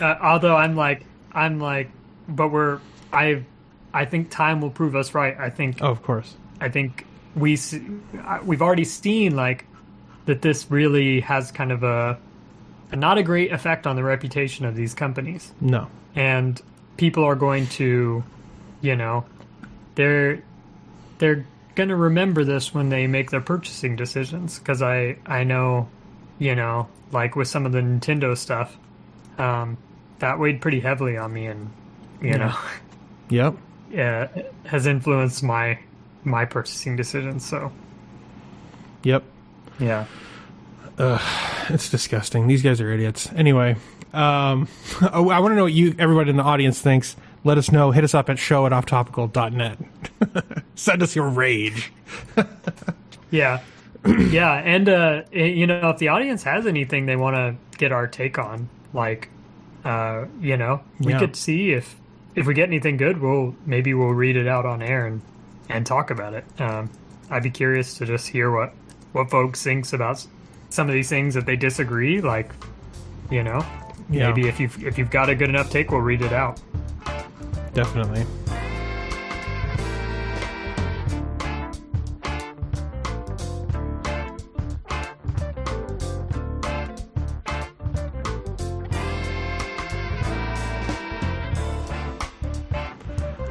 Uh, 0.00 0.16
although 0.22 0.56
I'm 0.56 0.76
like, 0.76 1.04
I'm 1.32 1.58
like, 1.58 1.90
but 2.28 2.48
we're, 2.48 2.80
I, 3.12 3.44
I 3.94 4.04
think 4.04 4.30
time 4.30 4.60
will 4.60 4.70
prove 4.70 4.94
us 4.94 5.14
right. 5.14 5.36
I 5.38 5.48
think 5.50 5.78
oh, 5.80 5.90
of 5.90 6.02
course. 6.02 6.34
I 6.60 6.68
think 6.68 7.06
we 7.34 7.54
s- 7.54 7.74
uh, 7.74 8.38
we've 8.44 8.60
already 8.62 8.84
seen 8.84 9.36
like 9.36 9.64
that 10.26 10.42
this 10.42 10.70
really 10.70 11.20
has 11.20 11.50
kind 11.52 11.72
of 11.72 11.82
a, 11.82 12.18
a 12.92 12.96
not 12.96 13.16
a 13.18 13.22
great 13.22 13.52
effect 13.52 13.86
on 13.86 13.96
the 13.96 14.04
reputation 14.04 14.66
of 14.66 14.74
these 14.74 14.92
companies, 14.94 15.52
No. 15.60 15.88
and 16.14 16.60
people 16.98 17.24
are 17.24 17.36
going 17.36 17.66
to, 17.68 18.22
you 18.82 18.96
know, 18.96 19.24
they're 19.94 20.42
they're 21.18 21.46
going 21.76 21.90
to 21.90 21.96
remember 21.96 22.42
this 22.42 22.74
when 22.74 22.88
they 22.88 23.06
make 23.06 23.30
their 23.30 23.40
purchasing 23.40 23.94
decisions 23.94 24.58
because 24.58 24.82
I 24.82 25.16
I 25.26 25.44
know, 25.44 25.88
you 26.38 26.54
know, 26.56 26.88
like 27.12 27.36
with 27.36 27.46
some 27.46 27.64
of 27.66 27.72
the 27.72 27.78
Nintendo 27.80 28.36
stuff, 28.36 28.76
um, 29.38 29.76
that 30.18 30.38
weighed 30.40 30.60
pretty 30.60 30.80
heavily 30.80 31.16
on 31.16 31.32
me, 31.32 31.46
and 31.46 31.70
you 32.20 32.36
know, 32.38 32.56
Yep. 33.28 33.56
yeah, 33.90 34.28
has 34.64 34.86
influenced 34.86 35.42
my 35.42 35.78
my 36.24 36.44
purchasing 36.44 36.96
decisions. 36.96 37.44
So 37.44 37.70
Yep. 39.04 39.22
yeah, 39.78 40.06
It's 41.68 41.88
disgusting. 41.90 42.48
These 42.48 42.62
guys 42.62 42.80
are 42.80 42.90
idiots. 42.90 43.30
Anyway, 43.36 43.76
um, 44.12 44.66
oh, 45.02 45.28
I 45.30 45.38
want 45.40 45.52
to 45.52 45.56
know 45.56 45.64
what 45.64 45.72
you, 45.72 45.94
everybody 45.98 46.30
in 46.30 46.36
the 46.36 46.42
audience, 46.42 46.80
thinks. 46.80 47.14
Let 47.46 47.58
us 47.58 47.70
know. 47.70 47.92
Hit 47.92 48.02
us 48.02 48.12
up 48.12 48.28
at 48.28 48.40
show 48.40 48.66
at 48.66 48.72
offtopical.net. 48.72 49.78
Send 50.74 51.00
us 51.00 51.14
your 51.14 51.28
rage. 51.28 51.92
yeah, 53.30 53.60
yeah, 54.04 54.54
and 54.54 54.88
uh, 54.88 55.22
you 55.30 55.64
know, 55.68 55.90
if 55.90 55.98
the 55.98 56.08
audience 56.08 56.42
has 56.42 56.66
anything 56.66 57.06
they 57.06 57.14
want 57.14 57.36
to 57.36 57.54
get 57.78 57.92
our 57.92 58.08
take 58.08 58.36
on, 58.36 58.68
like, 58.92 59.28
uh, 59.84 60.24
you 60.40 60.56
know, 60.56 60.80
we 60.98 61.12
Yeah. 61.12 61.20
could 61.20 61.36
see 61.36 61.70
if 61.72 61.94
if 62.34 62.46
we 62.48 62.52
get 62.54 62.68
anything 62.68 62.96
good, 62.96 63.20
we'll 63.20 63.54
maybe 63.64 63.94
we'll 63.94 64.08
read 64.08 64.36
it 64.36 64.48
out 64.48 64.66
on 64.66 64.82
air 64.82 65.06
and 65.06 65.20
and 65.68 65.86
talk 65.86 66.10
about 66.10 66.34
it. 66.34 66.44
Um, 66.58 66.90
I'd 67.30 67.44
be 67.44 67.50
curious 67.50 67.96
to 67.98 68.06
just 68.06 68.26
hear 68.26 68.50
what 68.50 68.72
what 69.12 69.30
folks 69.30 69.62
thinks 69.62 69.92
about 69.92 70.26
some 70.70 70.88
of 70.88 70.94
these 70.94 71.08
things 71.08 71.34
that 71.34 71.46
they 71.46 71.54
disagree. 71.54 72.20
Like, 72.20 72.50
you 73.30 73.44
know, 73.44 73.64
Yeah. 74.10 74.30
maybe 74.30 74.48
if 74.48 74.58
you've 74.58 74.84
if 74.84 74.98
you've 74.98 75.10
got 75.12 75.30
a 75.30 75.36
good 75.36 75.48
enough 75.48 75.70
take, 75.70 75.92
we'll 75.92 76.00
read 76.00 76.22
it 76.22 76.32
out 76.32 76.60
definitely. 77.76 78.24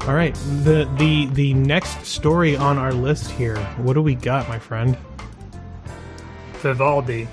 All 0.08 0.14
right, 0.16 0.34
the 0.64 0.90
the 0.98 1.28
the 1.34 1.54
next 1.54 2.04
story 2.06 2.58
on 2.58 2.80
our 2.80 2.92
list 2.94 3.30
here. 3.30 3.58
What 3.78 3.94
do 3.94 4.02
we 4.02 4.16
got, 4.16 4.50
my 4.50 4.58
friend? 4.58 4.98
Vivaldi, 6.54 7.26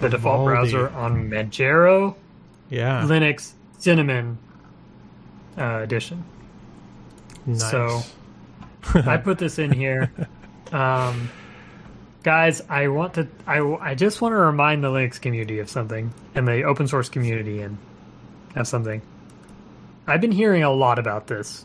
the 0.00 0.08
Vivaldi. 0.08 0.16
default 0.16 0.44
browser 0.46 0.88
on 0.90 1.28
Manjaro, 1.28 2.14
yeah, 2.70 3.02
Linux 3.02 3.52
Cinnamon 3.78 4.38
uh, 5.58 5.80
edition 5.82 6.24
nice. 7.48 7.70
So 7.70 8.02
I 8.94 9.16
put 9.16 9.38
this 9.38 9.58
in 9.58 9.72
here. 9.72 10.12
Um, 10.70 11.30
guys, 12.22 12.60
I 12.68 12.88
want 12.88 13.14
to. 13.14 13.26
I, 13.46 13.62
I 13.80 13.94
just 13.94 14.20
want 14.20 14.32
to 14.32 14.36
remind 14.36 14.84
the 14.84 14.88
Linux 14.88 15.18
community 15.18 15.60
of 15.60 15.70
something, 15.70 16.12
and 16.34 16.46
the 16.46 16.64
open 16.64 16.86
source 16.86 17.08
community, 17.08 17.62
and 17.62 17.78
of 18.54 18.66
something. 18.68 19.00
I've 20.06 20.20
been 20.20 20.30
hearing 20.30 20.62
a 20.62 20.70
lot 20.70 20.98
about 20.98 21.26
this 21.26 21.64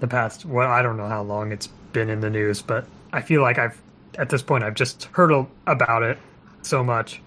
the 0.00 0.06
past. 0.06 0.44
Well, 0.44 0.70
I 0.70 0.82
don't 0.82 0.98
know 0.98 1.08
how 1.08 1.22
long 1.22 1.50
it's 1.50 1.68
been 1.94 2.10
in 2.10 2.20
the 2.20 2.28
news, 2.28 2.60
but 2.60 2.86
I 3.10 3.22
feel 3.22 3.40
like 3.40 3.56
I've 3.58 3.80
at 4.18 4.28
this 4.28 4.42
point 4.42 4.64
I've 4.64 4.74
just 4.74 5.04
heard 5.12 5.32
a- 5.32 5.46
about 5.66 6.02
it 6.02 6.18
so 6.60 6.84
much, 6.84 7.22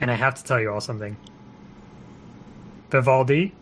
and 0.00 0.10
I 0.10 0.14
have 0.14 0.34
to 0.34 0.42
tell 0.42 0.58
you 0.58 0.72
all 0.72 0.80
something. 0.80 1.16
Vivaldi 2.90 3.54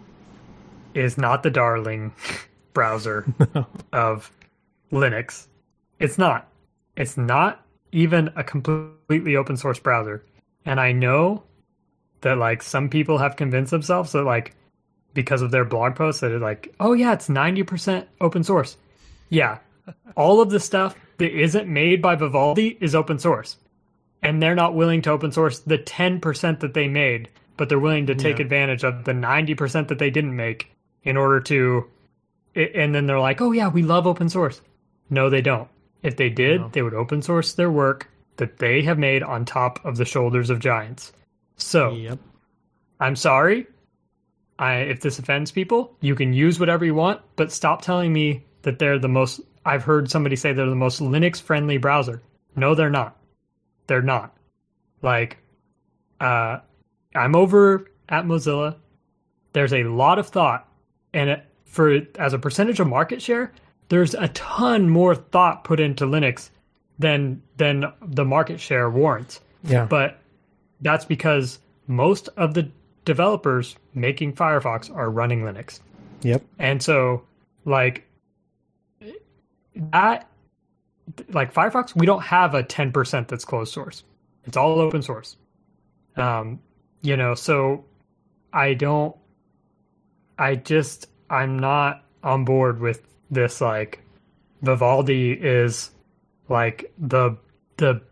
is 0.95 1.19
not 1.19 1.43
the 1.43 1.51
darling 1.51 2.13
browser 2.73 3.27
of 3.93 4.31
Linux. 4.93 5.47
It's 5.99 6.19
not. 6.19 6.49
It's 6.97 7.17
not 7.17 7.65
even 7.93 8.31
a 8.37 8.45
completely 8.45 9.37
open 9.37 9.57
source 9.57 9.79
browser. 9.79 10.25
And 10.65 10.81
I 10.81 10.93
know 10.93 11.43
that 12.21 12.39
like 12.39 12.63
some 12.63 12.89
people 12.89 13.19
have 13.19 13.37
convinced 13.37 13.71
themselves 13.71 14.13
that 14.13 14.23
like 14.25 14.55
because 15.15 15.43
of 15.43 15.51
their 15.51 15.65
blog 15.65 15.97
posts 15.97 16.21
that 16.21 16.31
like, 16.41 16.73
oh 16.81 16.93
yeah, 16.93 17.13
it's 17.13 17.29
90% 17.29 18.07
open 18.21 18.45
source. 18.45 18.77
Yeah. 19.29 19.59
All 20.17 20.41
of 20.41 20.51
the 20.51 20.61
stuff 20.61 20.95
that 21.19 21.37
isn't 21.37 21.69
made 21.69 22.01
by 22.01 22.15
Vivaldi 22.15 22.79
is 22.81 22.95
open 22.95 23.19
source. 23.19 23.57
And 24.23 24.43
they're 24.43 24.55
not 24.55 24.75
willing 24.75 25.03
to 25.03 25.11
open 25.11 25.33
source 25.33 25.61
the 25.61 25.79
10% 25.79 26.61
that 26.61 26.75
they 26.75 26.89
made, 26.89 27.29
but 27.57 27.69
they're 27.69 27.79
willing 27.79 28.07
to 28.07 28.15
take 28.15 28.39
Yeah. 28.39 28.45
advantage 28.45 28.85
of 28.85 29.05
the 29.05 29.13
90% 29.15 29.89
that 29.89 29.99
they 29.99 30.11
didn't 30.11 30.37
make 30.37 30.71
in 31.05 31.17
order 31.17 31.41
to 31.41 31.87
and 32.55 32.95
then 32.95 33.07
they're 33.07 33.21
like, 33.21 33.41
"Oh 33.41 33.53
yeah, 33.53 33.69
we 33.69 33.83
love 33.83 34.07
open 34.07 34.29
source." 34.29 34.61
No, 35.09 35.31
they 35.31 35.41
don't. 35.43 35.69
If 36.03 36.17
they 36.17 36.31
did, 36.31 36.61
No. 36.61 36.69
they 36.73 36.83
would 36.83 36.95
open 36.95 37.23
source 37.23 37.53
their 37.53 37.71
work 37.71 38.09
that 38.37 38.59
they 38.59 38.83
have 38.83 38.99
made 38.99 39.23
on 39.23 39.45
top 39.45 39.85
of 39.85 39.97
the 39.97 40.05
shoulders 40.05 40.49
of 40.51 40.59
giants. 40.61 41.13
So, 41.57 41.91
Yep. 41.93 42.19
I'm 43.01 43.17
sorry. 43.17 43.67
I 44.59 44.77
if 44.77 45.01
this 45.01 45.19
offends 45.19 45.51
people, 45.53 45.97
you 46.01 46.15
can 46.15 46.33
use 46.33 46.59
whatever 46.61 46.85
you 46.85 46.95
want, 46.95 47.21
but 47.37 47.53
stop 47.53 47.83
telling 47.83 48.13
me 48.13 48.45
that 48.63 48.79
they're 48.79 48.99
the 48.99 49.09
most 49.09 49.41
I've 49.65 49.85
heard 49.85 50.11
somebody 50.11 50.37
say 50.37 50.53
they're 50.53 50.67
the 50.69 50.75
most 50.75 51.01
Linux 51.01 51.41
friendly 51.41 51.77
browser. 51.79 52.23
No, 52.57 52.75
they're 52.75 52.91
not. 52.91 53.17
They're 53.87 54.03
not. 54.03 54.37
Like 55.03 55.39
uh 56.21 56.59
I'm 57.15 57.35
over 57.37 57.91
at 58.09 58.25
Mozilla. 58.25 58.77
There's 59.53 59.73
a 59.73 59.85
lot 59.85 60.19
of 60.19 60.29
thought 60.29 60.69
and 61.13 61.31
it, 61.31 61.45
for 61.71 62.01
as 62.19 62.33
a 62.33 62.39
percentage 62.39 62.81
of 62.81 62.89
market 62.89 63.23
share, 63.23 63.53
there's 63.89 64.15
a 64.15 64.29
ton 64.29 64.89
more 64.89 65.15
thought 65.15 65.65
put 65.65 65.81
into 65.81 66.05
Linux 66.05 66.51
than 66.99 67.41
than 67.57 67.87
the 68.07 68.25
market 68.25 68.61
share 68.61 68.91
warrants 68.91 69.41
Yeah. 69.65 69.87
but 69.87 70.19
that's 70.83 71.05
because 71.05 71.59
most 71.87 72.29
of 72.37 72.55
the 72.55 72.69
developers 73.05 73.77
making 73.95 74.35
Firefox 74.35 74.95
are 74.95 75.11
running 75.11 75.41
Linux. 75.43 75.81
yep. 76.23 76.43
And 76.59 76.83
so 76.83 77.23
like 77.65 78.07
that 79.75 80.29
like 81.33 81.53
Firefox, 81.55 81.97
we 81.97 82.07
don't 82.07 82.23
have 82.23 82.55
a 82.55 82.63
10% 82.63 83.29
that's 83.29 83.45
closed 83.45 83.73
source. 83.73 84.05
It's 84.45 84.57
all 84.57 84.79
open 84.81 85.03
source. 85.03 85.37
Um, 86.17 86.61
you 87.03 87.17
know, 87.17 87.35
so 87.35 87.85
I 88.53 88.75
don't 88.75 89.17
I 90.39 90.55
just 90.57 91.09
I'm 91.31 91.59
not 91.59 92.05
on 92.23 92.45
board 92.45 92.81
with 92.81 93.03
this 93.31 93.61
like 93.61 94.01
Vivaldi 94.63 95.33
is 95.33 95.91
like 96.49 96.93
the 96.99 97.37
the 97.77 98.03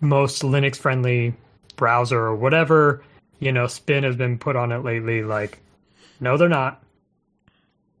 most 0.00 0.42
Linux 0.42 0.76
friendly 0.76 1.34
browser 1.76 2.18
or 2.18 2.34
whatever, 2.34 3.02
you 3.40 3.52
know, 3.52 3.66
spin 3.66 4.04
has 4.04 4.16
been 4.16 4.38
put 4.38 4.56
on 4.56 4.72
it 4.72 4.78
lately. 4.78 5.22
Like, 5.22 5.58
no, 6.20 6.36
they're 6.36 6.48
not. 6.48 6.82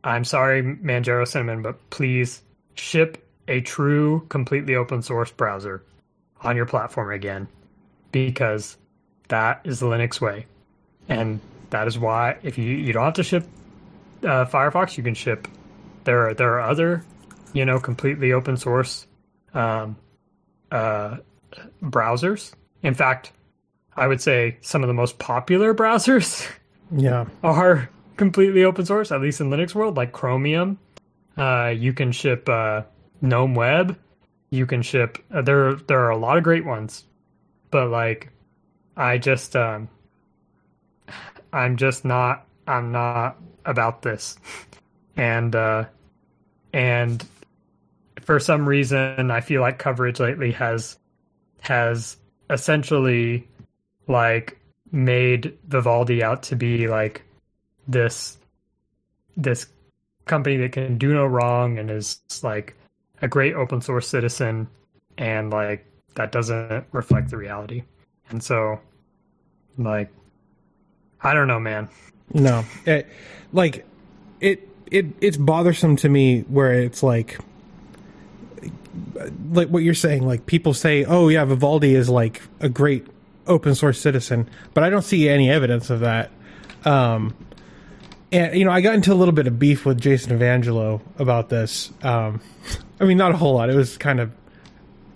I'm 0.04 0.24
sorry, 0.24 0.62
Manjaro 0.62 1.26
Cinnamon, 1.26 1.62
but 1.62 1.90
please 1.90 2.40
ship 2.74 3.26
a 3.48 3.60
true, 3.60 4.24
completely 4.28 4.76
open 4.76 5.02
source 5.02 5.30
browser 5.32 5.82
on 6.42 6.56
your 6.56 6.66
platform 6.66 7.10
again 7.10 7.48
because 8.12 8.76
that 9.28 9.60
is 9.64 9.80
the 9.80 9.86
Linux 9.86 10.20
way. 10.20 10.46
And 11.08 11.40
that 11.70 11.88
is 11.88 11.98
why 11.98 12.36
if 12.42 12.58
you, 12.58 12.64
you 12.64 12.92
don't 12.92 13.04
have 13.04 13.14
to 13.14 13.22
ship 13.22 13.44
uh, 14.22 14.44
Firefox, 14.46 14.96
you 14.96 15.02
can 15.02 15.14
ship 15.14 15.48
there 16.04 16.28
are 16.28 16.34
there 16.34 16.54
are 16.54 16.60
other, 16.60 17.04
you 17.52 17.64
know, 17.64 17.78
completely 17.78 18.32
open 18.32 18.56
source 18.56 19.06
um, 19.54 19.96
uh, 20.70 21.16
browsers. 21.82 22.52
In 22.82 22.94
fact, 22.94 23.32
I 23.96 24.06
would 24.06 24.20
say 24.20 24.56
some 24.60 24.82
of 24.82 24.88
the 24.88 24.94
most 24.94 25.18
popular 25.18 25.74
browsers 25.82 26.48
Yeah. 26.96 27.26
are 27.42 27.88
completely 28.16 28.64
open 28.64 28.86
source, 28.86 29.12
at 29.12 29.20
least 29.20 29.40
in 29.40 29.50
Linux 29.50 29.74
world, 29.74 29.96
like 29.96 30.12
Chromium. 30.12 30.78
Uh, 31.36 31.68
you 31.76 31.92
can 31.92 32.10
ship 32.12 32.48
uh, 32.48 32.82
GNOME 33.20 33.54
Web. 33.54 33.98
You 34.50 34.66
can 34.66 34.82
ship. 34.82 35.18
Uh, 35.32 35.42
there, 35.42 35.74
there 35.74 36.00
are 36.00 36.10
a 36.10 36.16
lot 36.16 36.36
of 36.38 36.42
great 36.44 36.64
ones, 36.64 37.04
but 37.70 37.88
like, 37.90 38.30
I 38.96 39.18
just, 39.18 39.54
um, 39.54 39.88
I'm 41.52 41.76
just 41.76 42.04
not. 42.04 42.46
I'm 42.68 42.92
not 42.92 43.38
about 43.64 44.02
this, 44.02 44.38
and 45.16 45.54
uh, 45.54 45.84
and 46.72 47.24
for 48.22 48.38
some 48.38 48.68
reason, 48.68 49.30
I 49.30 49.40
feel 49.40 49.62
like 49.62 49.78
coverage 49.78 50.20
lately 50.20 50.52
has 50.52 50.98
has 51.60 52.16
essentially 52.50 53.48
like 54.06 54.58
made 54.92 55.56
Vivaldi 55.66 56.22
out 56.22 56.42
to 56.44 56.56
be 56.56 56.88
like 56.88 57.22
this 57.86 58.38
this 59.36 59.66
company 60.26 60.56
that 60.58 60.72
can 60.72 60.98
do 60.98 61.14
no 61.14 61.24
wrong 61.26 61.78
and 61.78 61.90
is 61.90 62.20
like 62.42 62.76
a 63.22 63.28
great 63.28 63.54
open 63.54 63.80
source 63.80 64.06
citizen 64.06 64.68
and 65.16 65.50
like 65.50 65.86
that 66.14 66.32
doesn't 66.32 66.84
reflect 66.92 67.30
the 67.30 67.36
reality. 67.36 67.82
And 68.30 68.42
so 68.42 68.80
like 69.78 70.10
I 71.22 71.34
don't 71.34 71.48
know, 71.48 71.60
man. 71.60 71.88
No, 72.32 72.64
it, 72.84 73.06
like 73.52 73.86
it 74.40 74.68
it 74.90 75.06
it's 75.20 75.36
bothersome 75.36 75.96
to 75.96 76.08
me 76.08 76.42
where 76.42 76.72
it's 76.72 77.02
like 77.02 77.38
like 79.52 79.68
what 79.68 79.82
you're 79.82 79.94
saying 79.94 80.26
like 80.26 80.46
people 80.46 80.74
say 80.74 81.04
oh 81.04 81.28
yeah 81.28 81.44
Vivaldi 81.44 81.94
is 81.94 82.08
like 82.08 82.42
a 82.60 82.68
great 82.68 83.06
open 83.46 83.74
source 83.74 84.00
citizen 84.00 84.48
but 84.74 84.84
I 84.84 84.90
don't 84.90 85.02
see 85.02 85.28
any 85.28 85.50
evidence 85.50 85.90
of 85.90 86.00
that. 86.00 86.30
Um 86.84 87.34
and 88.30 88.54
you 88.58 88.64
know 88.64 88.70
I 88.70 88.80
got 88.80 88.94
into 88.94 89.12
a 89.12 89.16
little 89.16 89.32
bit 89.32 89.46
of 89.46 89.58
beef 89.58 89.84
with 89.84 90.00
Jason 90.00 90.38
Evangelho 90.38 91.00
about 91.18 91.48
this. 91.48 91.92
Um 92.02 92.40
I 93.00 93.04
mean 93.04 93.18
not 93.18 93.32
a 93.32 93.36
whole 93.36 93.54
lot. 93.54 93.70
It 93.70 93.76
was 93.76 93.96
kind 93.96 94.20
of 94.20 94.32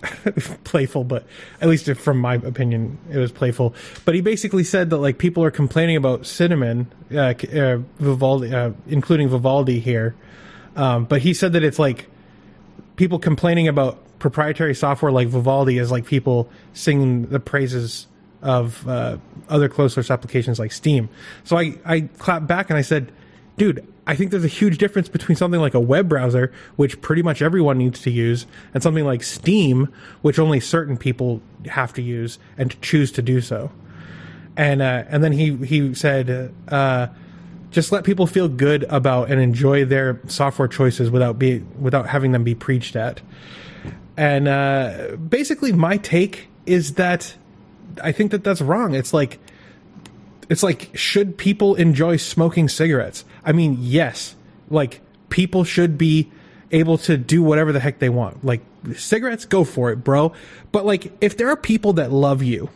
playful, 0.63 1.03
but 1.03 1.25
at 1.61 1.69
least 1.69 1.89
from 1.95 2.19
my 2.19 2.35
opinion, 2.35 2.97
it 3.11 3.17
was 3.17 3.31
playful. 3.31 3.73
But 4.05 4.15
he 4.15 4.21
basically 4.21 4.63
said 4.63 4.89
that 4.89 4.97
like 4.97 5.17
people 5.17 5.43
are 5.43 5.51
complaining 5.51 5.95
about 5.95 6.25
cinnamon, 6.25 6.91
uh, 7.11 7.33
uh, 7.53 7.77
Vivaldi, 7.99 8.53
uh, 8.53 8.71
including 8.87 9.29
Vivaldi 9.29 9.79
here. 9.79 10.15
Um, 10.75 11.05
but 11.05 11.21
he 11.21 11.33
said 11.33 11.53
that 11.53 11.63
it's 11.63 11.79
like 11.79 12.09
people 12.95 13.19
complaining 13.19 13.67
about 13.67 13.99
proprietary 14.19 14.75
software 14.75 15.11
like 15.11 15.27
Vivaldi 15.27 15.77
is 15.77 15.91
like 15.91 16.05
people 16.05 16.49
singing 16.73 17.27
the 17.27 17.39
praises 17.39 18.07
of 18.41 18.87
uh, 18.87 19.17
other 19.49 19.69
closed 19.69 19.93
source 19.93 20.11
applications 20.11 20.59
like 20.59 20.71
Steam. 20.71 21.09
So 21.43 21.57
I, 21.57 21.75
I 21.85 22.01
clapped 22.01 22.47
back 22.47 22.69
and 22.69 22.77
I 22.77 22.81
said, 22.81 23.11
dude, 23.57 23.87
I 24.05 24.15
think 24.15 24.31
there's 24.31 24.43
a 24.43 24.49
huge 24.49 24.77
difference 24.77 25.07
between 25.07 25.35
something 25.37 25.61
like 25.61 25.73
a 25.73 25.79
web 25.79 26.09
browser, 26.09 26.51
which 26.75 26.99
pretty 27.01 27.21
much 27.21 27.41
everyone 27.41 27.77
needs 27.77 28.01
to 28.01 28.11
use, 28.11 28.45
and 28.73 28.83
something 28.83 29.05
like 29.05 29.23
Steam, 29.23 29.93
which 30.21 30.39
only 30.39 30.59
certain 30.59 30.97
people 30.97 31.41
have 31.67 31.93
to 31.93 32.01
use 32.01 32.37
and 32.57 32.79
choose 32.81 33.11
to 33.13 33.21
do 33.21 33.39
so. 33.39 33.71
And 34.57 34.81
uh, 34.81 35.05
and 35.07 35.23
then 35.23 35.31
he 35.31 35.55
he 35.57 35.93
said, 35.93 36.53
uh, 36.67 37.07
just 37.71 37.91
let 37.91 38.03
people 38.03 38.27
feel 38.27 38.47
good 38.47 38.83
about 38.83 39.31
and 39.31 39.41
enjoy 39.41 39.85
their 39.85 40.19
software 40.27 40.67
choices 40.67 41.09
without 41.09 41.39
be 41.39 41.59
without 41.79 42.07
having 42.07 42.33
them 42.33 42.43
be 42.43 42.55
preached 42.55 42.95
at. 42.95 43.21
And 44.15 44.47
uh, 44.47 45.15
basically, 45.15 45.71
my 45.71 45.97
take 45.97 46.49
is 46.65 46.95
that 46.95 47.35
I 48.01 48.11
think 48.11 48.31
that 48.31 48.43
that's 48.43 48.61
wrong. 48.61 48.93
It's 48.93 49.13
like 49.13 49.39
it's 50.49 50.63
like 50.63 50.89
should 50.95 51.37
people 51.37 51.75
enjoy 51.75 52.17
smoking 52.17 52.69
cigarettes? 52.69 53.25
I 53.43 53.51
mean, 53.51 53.77
yes. 53.79 54.35
Like 54.69 55.01
people 55.29 55.63
should 55.63 55.97
be 55.97 56.31
able 56.71 56.97
to 56.97 57.17
do 57.17 57.43
whatever 57.43 57.71
the 57.71 57.79
heck 57.79 57.99
they 57.99 58.09
want. 58.09 58.43
Like 58.43 58.61
cigarettes, 58.95 59.45
go 59.45 59.63
for 59.63 59.91
it, 59.91 59.97
bro. 59.97 60.33
But 60.71 60.85
like 60.85 61.11
if 61.21 61.37
there 61.37 61.49
are 61.49 61.57
people 61.57 61.93
that 61.93 62.11
love 62.11 62.41
you, 62.43 62.69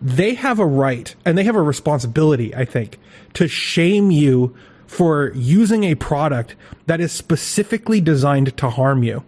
they 0.00 0.34
have 0.34 0.58
a 0.58 0.66
right 0.66 1.14
and 1.24 1.36
they 1.36 1.44
have 1.44 1.56
a 1.56 1.62
responsibility, 1.62 2.54
I 2.54 2.64
think, 2.64 2.98
to 3.34 3.48
shame 3.48 4.10
you 4.10 4.54
for 4.86 5.32
using 5.34 5.84
a 5.84 5.94
product 5.94 6.54
that 6.86 7.00
is 7.00 7.12
specifically 7.12 8.00
designed 8.00 8.56
to 8.58 8.70
harm 8.70 9.02
you. 9.02 9.24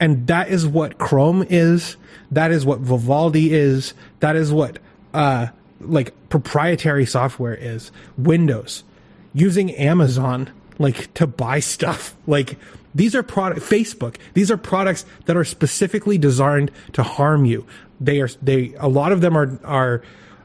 And 0.00 0.26
that 0.26 0.48
is 0.48 0.66
what 0.66 0.98
Chrome 0.98 1.44
is. 1.48 1.96
That 2.30 2.50
is 2.50 2.64
what 2.64 2.80
Vivaldi 2.80 3.52
is. 3.52 3.94
That 4.20 4.36
is 4.36 4.52
what, 4.52 4.78
uh, 5.14 5.48
like 5.80 6.14
proprietary 6.28 7.06
software 7.06 7.54
is. 7.54 7.90
Windows. 8.16 8.84
Using 9.34 9.70
Amazon, 9.72 10.50
like 10.78 11.12
to 11.14 11.26
buy 11.26 11.60
stuff. 11.60 12.14
Like 12.28 12.58
these 12.92 13.14
are 13.14 13.22
product, 13.22 13.60
Facebook. 13.60 14.16
These 14.34 14.50
are 14.50 14.56
products 14.56 15.04
that 15.26 15.36
are 15.36 15.44
specifically 15.44 16.18
designed 16.18 16.72
to 16.94 17.04
harm 17.04 17.44
you. 17.44 17.64
They 18.00 18.20
are, 18.20 18.28
they, 18.42 18.74
a 18.78 18.88
lot 18.88 19.12
of 19.12 19.20
them 19.20 19.36
are, 19.36 19.60
are, 19.64 20.02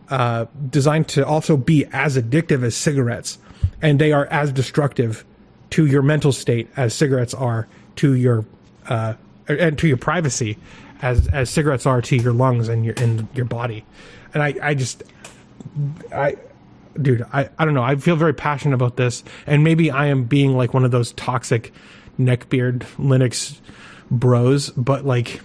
uh, 0.09 0.45
designed 0.69 1.07
to 1.07 1.25
also 1.25 1.57
be 1.57 1.85
as 1.91 2.17
addictive 2.17 2.63
as 2.63 2.75
cigarettes 2.75 3.39
and 3.81 3.99
they 3.99 4.11
are 4.11 4.25
as 4.27 4.51
destructive 4.51 5.25
to 5.71 5.85
your 5.85 6.01
mental 6.01 6.31
state 6.31 6.69
as 6.77 6.93
cigarettes 6.93 7.33
are 7.33 7.67
to 7.95 8.13
your 8.13 8.45
uh, 8.87 9.13
and 9.47 9.77
to 9.77 9.87
your 9.87 9.97
privacy 9.97 10.57
as 11.01 11.27
as 11.29 11.49
cigarettes 11.49 11.85
are 11.85 12.01
to 12.01 12.15
your 12.15 12.33
lungs 12.33 12.67
and 12.69 12.85
your 12.85 12.93
in 12.95 13.27
your 13.33 13.45
body. 13.45 13.85
And 14.33 14.43
I 14.43 14.55
I 14.61 14.73
just 14.73 15.03
I 16.13 16.35
dude 16.99 17.25
I 17.33 17.49
I 17.57 17.65
don't 17.65 17.73
know. 17.73 17.83
I 17.83 17.95
feel 17.95 18.15
very 18.15 18.33
passionate 18.33 18.75
about 18.75 18.97
this. 18.97 19.23
And 19.45 19.63
maybe 19.63 19.91
I 19.91 20.07
am 20.07 20.25
being 20.25 20.55
like 20.55 20.73
one 20.73 20.85
of 20.85 20.91
those 20.91 21.13
toxic 21.13 21.73
neckbeard 22.19 22.79
Linux 22.97 23.59
bros 24.09 24.69
but 24.71 25.05
like 25.05 25.41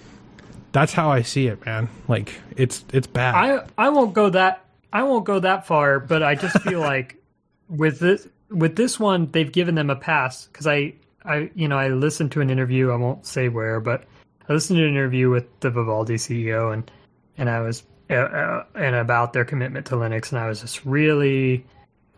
that's 0.73 0.93
how 0.93 1.09
I 1.09 1.21
see 1.21 1.47
it 1.47 1.65
man. 1.65 1.89
Like 2.07 2.39
it's 2.55 2.83
it's 2.93 3.07
bad. 3.07 3.35
I 3.35 3.65
I 3.77 3.89
won't 3.89 4.13
go 4.13 4.29
that 4.29 4.65
I 4.91 5.03
won't 5.03 5.25
go 5.25 5.39
that 5.39 5.67
far 5.67 5.99
but 5.99 6.23
I 6.23 6.35
just 6.35 6.59
feel 6.61 6.79
like 6.91 7.21
with 7.69 7.99
this 7.99 8.27
with 8.49 8.75
this 8.75 8.99
one 8.99 9.31
they've 9.31 9.51
given 9.51 9.75
them 9.75 9.89
a 9.89 9.95
pass. 9.95 10.47
Because 10.47 10.67
I 10.67 10.93
I 11.23 11.51
you 11.55 11.67
know 11.67 11.77
I 11.77 11.89
listened 11.89 12.31
to 12.33 12.41
an 12.41 12.49
interview 12.49 12.91
I 12.91 12.95
won't 12.95 13.25
say 13.25 13.49
where 13.49 13.79
but 13.79 14.05
I 14.49 14.53
listened 14.53 14.77
to 14.77 14.83
an 14.83 14.89
interview 14.89 15.29
with 15.29 15.45
the 15.59 15.69
Vivaldi 15.69 16.15
CEO 16.15 16.73
and 16.73 16.89
and 17.37 17.49
I 17.49 17.61
was 17.61 17.83
uh, 18.09 18.63
and 18.75 18.95
about 18.95 19.33
their 19.33 19.45
commitment 19.45 19.87
to 19.87 19.95
Linux 19.95 20.31
and 20.31 20.39
I 20.39 20.47
was 20.47 20.61
just 20.61 20.85
really 20.85 21.65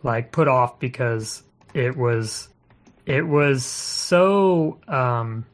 like 0.02 0.32
put 0.32 0.48
off 0.48 0.78
because 0.78 1.42
it 1.74 1.96
was 1.96 2.48
it 3.06 3.26
was 3.26 3.64
so 3.64 4.78
um 4.88 5.46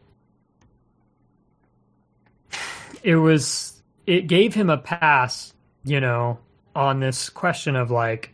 it 3.03 3.17
was 3.17 3.83
it 4.07 4.27
gave 4.27 4.55
him 4.55 4.71
a 4.71 4.79
pass 4.79 5.53
you 5.85 6.01
know 6.01 6.39
on 6.75 7.01
this 7.01 7.29
question 7.31 7.77
of 7.77 7.91
like 7.91 8.33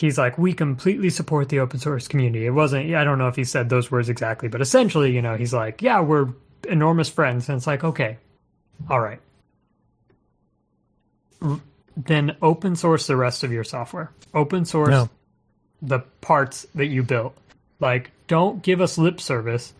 he's 0.00 0.16
like, 0.16 0.38
we 0.38 0.52
completely 0.52 1.10
support 1.10 1.48
the 1.50 1.60
open 1.60 1.78
source 1.78 2.08
community. 2.08 2.46
It 2.46 2.50
wasn't, 2.50 2.94
I 2.94 3.04
don't 3.04 3.18
know 3.18 3.28
if 3.28 3.36
he 3.36 3.44
said 3.44 3.68
those 3.68 3.90
words 3.90 4.08
exactly, 4.08 4.48
but 4.48 4.60
essentially, 4.60 5.14
you 5.14 5.22
know, 5.22 5.36
he's 5.36 5.52
like, 5.52 5.82
yeah, 5.82 6.00
we're 6.00 6.28
enormous 6.66 7.08
friends. 7.08 7.48
And 7.48 7.56
it's 7.56 7.66
like, 7.66 7.84
okay, 7.84 8.18
all 8.88 9.00
right. 9.00 9.20
Then 11.96 12.36
open 12.40 12.76
source 12.76 13.06
the 13.06 13.16
rest 13.16 13.44
of 13.44 13.52
your 13.52 13.64
software. 13.64 14.12
Open 14.34 14.64
source 14.64 14.90
no. 14.90 15.08
the 15.82 16.00
parts 16.20 16.66
that 16.74 16.86
you 16.86 17.02
built. 17.02 17.36
Like, 17.78 18.10
don't 18.26 18.62
give 18.62 18.80
us 18.80 18.98
lip 18.98 19.20
service. 19.20 19.72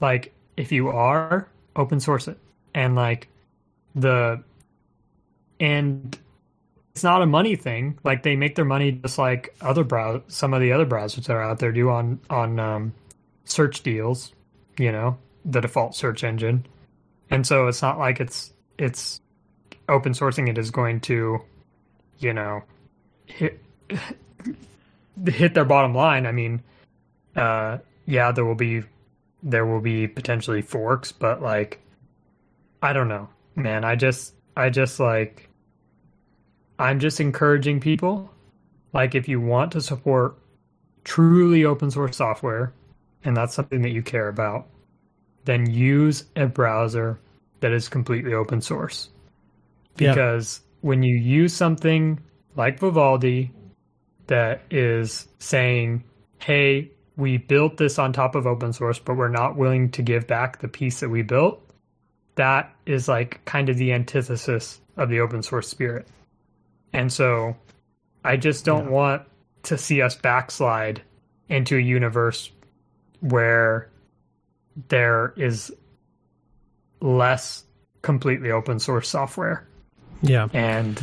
Like, 0.00 0.34
if 0.56 0.72
you 0.72 0.88
are, 0.88 1.48
open 1.74 2.00
source 2.00 2.28
it. 2.28 2.38
And 2.74 2.94
like, 2.94 3.28
the, 3.94 4.42
and 5.58 6.18
it's 6.96 7.04
not 7.04 7.20
a 7.20 7.26
money 7.26 7.56
thing. 7.56 7.98
Like 8.04 8.22
they 8.22 8.36
make 8.36 8.54
their 8.54 8.64
money 8.64 8.92
just 8.92 9.18
like 9.18 9.54
other 9.60 9.84
brow 9.84 10.22
some 10.28 10.54
of 10.54 10.62
the 10.62 10.72
other 10.72 10.86
browsers 10.86 11.26
that 11.26 11.34
are 11.34 11.42
out 11.42 11.58
there 11.58 11.70
do 11.70 11.90
on 11.90 12.20
on 12.30 12.58
um, 12.58 12.94
search 13.44 13.82
deals. 13.82 14.32
You 14.78 14.92
know, 14.92 15.18
the 15.44 15.60
default 15.60 15.94
search 15.94 16.24
engine, 16.24 16.64
and 17.28 17.46
so 17.46 17.66
it's 17.66 17.82
not 17.82 17.98
like 17.98 18.18
it's 18.18 18.50
it's 18.78 19.20
open 19.88 20.12
sourcing 20.12 20.48
it 20.48 20.58
is 20.58 20.70
going 20.70 21.00
to, 21.00 21.40
you 22.18 22.32
know, 22.32 22.62
hit 23.26 23.60
hit 25.26 25.54
their 25.54 25.64
bottom 25.64 25.94
line. 25.94 26.26
I 26.26 26.32
mean, 26.32 26.62
uh, 27.34 27.78
yeah, 28.06 28.32
there 28.32 28.44
will 28.44 28.54
be 28.54 28.82
there 29.42 29.66
will 29.66 29.80
be 29.80 30.08
potentially 30.08 30.62
forks, 30.62 31.12
but 31.12 31.42
like, 31.42 31.80
I 32.82 32.92
don't 32.92 33.08
know, 33.08 33.28
man. 33.54 33.84
I 33.84 33.96
just 33.96 34.34
I 34.56 34.70
just 34.70 34.98
like 34.98 35.48
I'm 36.78 37.00
just 37.00 37.20
encouraging 37.20 37.80
people 37.80 38.30
like 38.92 39.14
if 39.14 39.28
you 39.28 39.40
want 39.40 39.72
to 39.72 39.80
support 39.80 40.36
truly 41.04 41.64
open 41.64 41.90
source 41.90 42.16
software 42.16 42.72
and 43.24 43.36
that's 43.36 43.54
something 43.54 43.82
that 43.82 43.90
you 43.90 44.02
care 44.02 44.28
about, 44.28 44.66
then 45.44 45.70
use 45.70 46.24
a 46.34 46.46
browser 46.46 47.18
that 47.60 47.72
is 47.72 47.88
completely 47.88 48.32
open 48.32 48.60
source. 48.60 49.10
Because 49.96 50.60
yeah. 50.62 50.88
when 50.88 51.02
you 51.02 51.16
use 51.16 51.54
something 51.54 52.20
like 52.54 52.78
Vivaldi 52.78 53.50
that 54.26 54.62
is 54.70 55.28
saying, 55.38 56.04
hey, 56.38 56.90
we 57.16 57.38
built 57.38 57.76
this 57.76 57.98
on 57.98 58.12
top 58.12 58.34
of 58.34 58.46
open 58.46 58.72
source, 58.72 58.98
but 58.98 59.16
we're 59.16 59.28
not 59.28 59.56
willing 59.56 59.90
to 59.92 60.02
give 60.02 60.26
back 60.26 60.60
the 60.60 60.68
piece 60.68 61.00
that 61.00 61.08
we 61.08 61.22
built, 61.22 61.62
that 62.34 62.74
is 62.84 63.08
like 63.08 63.42
kind 63.44 63.68
of 63.68 63.76
the 63.78 63.92
antithesis 63.92 64.80
of 64.96 65.08
the 65.08 65.20
open 65.20 65.42
source 65.42 65.68
spirit. 65.68 66.06
And 66.92 67.12
so 67.12 67.56
I 68.24 68.36
just 68.36 68.64
don't 68.64 68.86
yeah. 68.86 68.90
want 68.90 69.22
to 69.64 69.78
see 69.78 70.02
us 70.02 70.14
backslide 70.14 71.02
into 71.48 71.76
a 71.76 71.80
universe 71.80 72.50
where 73.20 73.90
there 74.88 75.32
is 75.36 75.72
less 77.00 77.64
completely 78.02 78.50
open 78.50 78.78
source 78.78 79.08
software. 79.08 79.66
Yeah. 80.22 80.48
And 80.52 81.02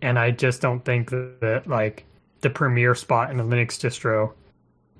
and 0.00 0.18
I 0.18 0.30
just 0.30 0.60
don't 0.60 0.84
think 0.84 1.10
that, 1.10 1.40
that 1.40 1.66
like 1.66 2.04
the 2.40 2.50
premier 2.50 2.94
spot 2.94 3.30
in 3.30 3.40
a 3.40 3.44
Linux 3.44 3.78
distro 3.78 4.32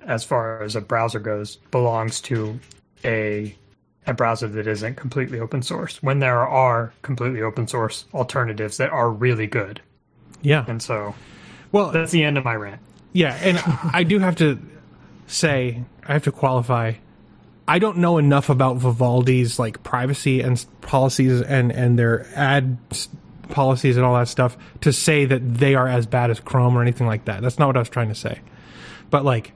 as 0.02 0.24
far 0.24 0.62
as 0.62 0.76
a 0.76 0.80
browser 0.80 1.18
goes 1.18 1.56
belongs 1.70 2.20
to 2.22 2.58
a 3.04 3.54
a 4.06 4.14
browser 4.14 4.48
that 4.48 4.66
isn't 4.66 4.96
completely 4.96 5.38
open 5.38 5.62
source 5.62 6.02
when 6.02 6.18
there 6.18 6.46
are 6.46 6.92
completely 7.02 7.42
open 7.42 7.68
source 7.68 8.06
alternatives 8.14 8.78
that 8.78 8.90
are 8.90 9.10
really 9.10 9.46
good. 9.46 9.80
Yeah. 10.40 10.64
And 10.66 10.82
so, 10.82 11.14
well, 11.72 11.90
that's 11.90 12.10
the 12.10 12.24
end 12.24 12.38
of 12.38 12.44
my 12.44 12.54
rant. 12.54 12.80
Yeah, 13.12 13.34
and 13.42 13.60
I 13.92 14.04
do 14.04 14.18
have 14.18 14.36
to 14.36 14.58
say, 15.26 15.82
I 16.06 16.12
have 16.12 16.24
to 16.24 16.32
qualify. 16.32 16.94
I 17.68 17.78
don't 17.78 17.98
know 17.98 18.16
enough 18.16 18.48
about 18.48 18.78
Vivaldi's 18.78 19.58
like 19.58 19.82
privacy 19.82 20.40
and 20.40 20.64
policies 20.80 21.42
and 21.42 21.70
and 21.70 21.98
their 21.98 22.26
ad 22.34 22.78
policies 23.50 23.96
and 23.98 24.06
all 24.06 24.14
that 24.14 24.28
stuff 24.28 24.56
to 24.80 24.92
say 24.92 25.26
that 25.26 25.54
they 25.54 25.74
are 25.74 25.86
as 25.86 26.06
bad 26.06 26.30
as 26.30 26.40
Chrome 26.40 26.76
or 26.76 26.82
anything 26.82 27.06
like 27.06 27.26
that. 27.26 27.42
That's 27.42 27.58
not 27.58 27.66
what 27.66 27.76
I 27.76 27.80
was 27.80 27.90
trying 27.90 28.08
to 28.08 28.14
say. 28.14 28.40
But 29.10 29.24
like, 29.24 29.52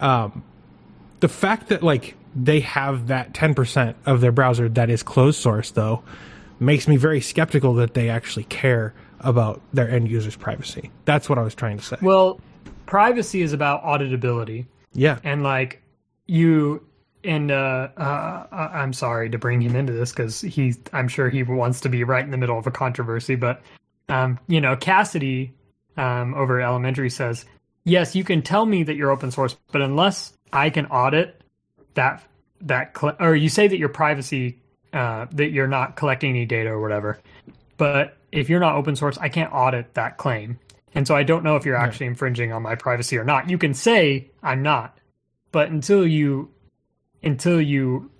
um, 0.00 0.42
the 1.20 1.28
fact 1.28 1.68
that 1.68 1.84
like 1.84 2.16
they 2.34 2.60
have 2.60 3.06
that 3.06 3.34
ten 3.34 3.54
percent 3.54 3.96
of 4.04 4.20
their 4.20 4.32
browser 4.32 4.68
that 4.70 4.90
is 4.90 5.04
closed 5.04 5.40
source 5.40 5.70
though 5.70 6.02
makes 6.58 6.88
me 6.88 6.96
very 6.96 7.20
skeptical 7.20 7.74
that 7.74 7.94
they 7.94 8.08
actually 8.08 8.44
care 8.44 8.94
about 9.20 9.60
their 9.72 9.88
end 9.88 10.08
users' 10.10 10.34
privacy. 10.34 10.90
That's 11.04 11.28
what 11.28 11.38
I 11.38 11.42
was 11.42 11.54
trying 11.54 11.78
to 11.78 11.84
say. 11.84 11.96
Well, 12.02 12.40
privacy 12.86 13.42
is 13.42 13.52
about 13.52 13.84
auditability. 13.84 14.66
Yeah. 14.92 15.20
And 15.22 15.44
like 15.44 15.80
you 16.30 16.86
and 17.24 17.50
uh, 17.50 17.88
uh, 17.96 18.46
I'm 18.50 18.92
sorry 18.92 19.28
to 19.30 19.38
bring 19.38 19.60
him 19.60 19.74
into 19.74 19.92
this 19.92 20.10
because 20.10 20.40
he, 20.40 20.74
I'm 20.92 21.08
sure 21.08 21.28
he 21.28 21.42
wants 21.42 21.80
to 21.80 21.88
be 21.88 22.04
right 22.04 22.24
in 22.24 22.30
the 22.30 22.38
middle 22.38 22.58
of 22.58 22.66
a 22.66 22.70
controversy, 22.70 23.34
but 23.34 23.60
um, 24.08 24.38
you 24.46 24.60
know, 24.60 24.76
Cassidy 24.76 25.52
um, 25.96 26.34
over 26.34 26.60
elementary 26.60 27.10
says, 27.10 27.44
yes, 27.84 28.14
you 28.14 28.24
can 28.24 28.42
tell 28.42 28.64
me 28.64 28.84
that 28.84 28.94
you're 28.94 29.10
open 29.10 29.30
source, 29.30 29.56
but 29.72 29.82
unless 29.82 30.32
I 30.52 30.70
can 30.70 30.86
audit 30.86 31.42
that 31.94 32.24
that 32.62 32.96
cl- 32.96 33.16
or 33.18 33.34
you 33.34 33.48
say 33.48 33.66
that 33.66 33.78
your 33.78 33.88
privacy 33.88 34.58
uh, 34.92 35.26
that 35.32 35.50
you're 35.50 35.66
not 35.66 35.96
collecting 35.96 36.30
any 36.30 36.46
data 36.46 36.70
or 36.70 36.80
whatever, 36.80 37.18
but 37.76 38.16
if 38.30 38.48
you're 38.48 38.60
not 38.60 38.76
open 38.76 38.94
source, 38.94 39.18
I 39.18 39.28
can't 39.28 39.52
audit 39.52 39.94
that 39.94 40.16
claim. 40.16 40.58
And 40.94 41.06
so 41.06 41.14
I 41.14 41.22
don't 41.24 41.44
know 41.44 41.56
if 41.56 41.64
you're 41.64 41.76
actually 41.76 42.06
infringing 42.06 42.52
on 42.52 42.62
my 42.62 42.76
privacy 42.76 43.18
or 43.18 43.24
not. 43.24 43.50
You 43.50 43.58
can 43.58 43.74
say 43.74 44.30
I'm 44.42 44.62
not, 44.62 44.96
but 45.52 45.70
until 45.70 46.06
you 46.06 46.50
until 47.22 47.60
you 47.60 48.10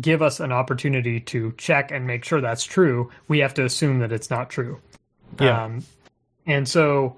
give 0.00 0.22
us 0.22 0.40
an 0.40 0.52
opportunity 0.52 1.20
to 1.20 1.52
check 1.58 1.90
and 1.90 2.06
make 2.06 2.24
sure 2.24 2.40
that's 2.40 2.64
true, 2.64 3.10
we 3.28 3.38
have 3.38 3.54
to 3.54 3.64
assume 3.64 3.98
that 4.00 4.12
it's 4.12 4.30
not 4.30 4.50
true. 4.50 4.80
Yeah. 5.40 5.64
Um, 5.64 5.84
and 6.46 6.68
so 6.68 7.16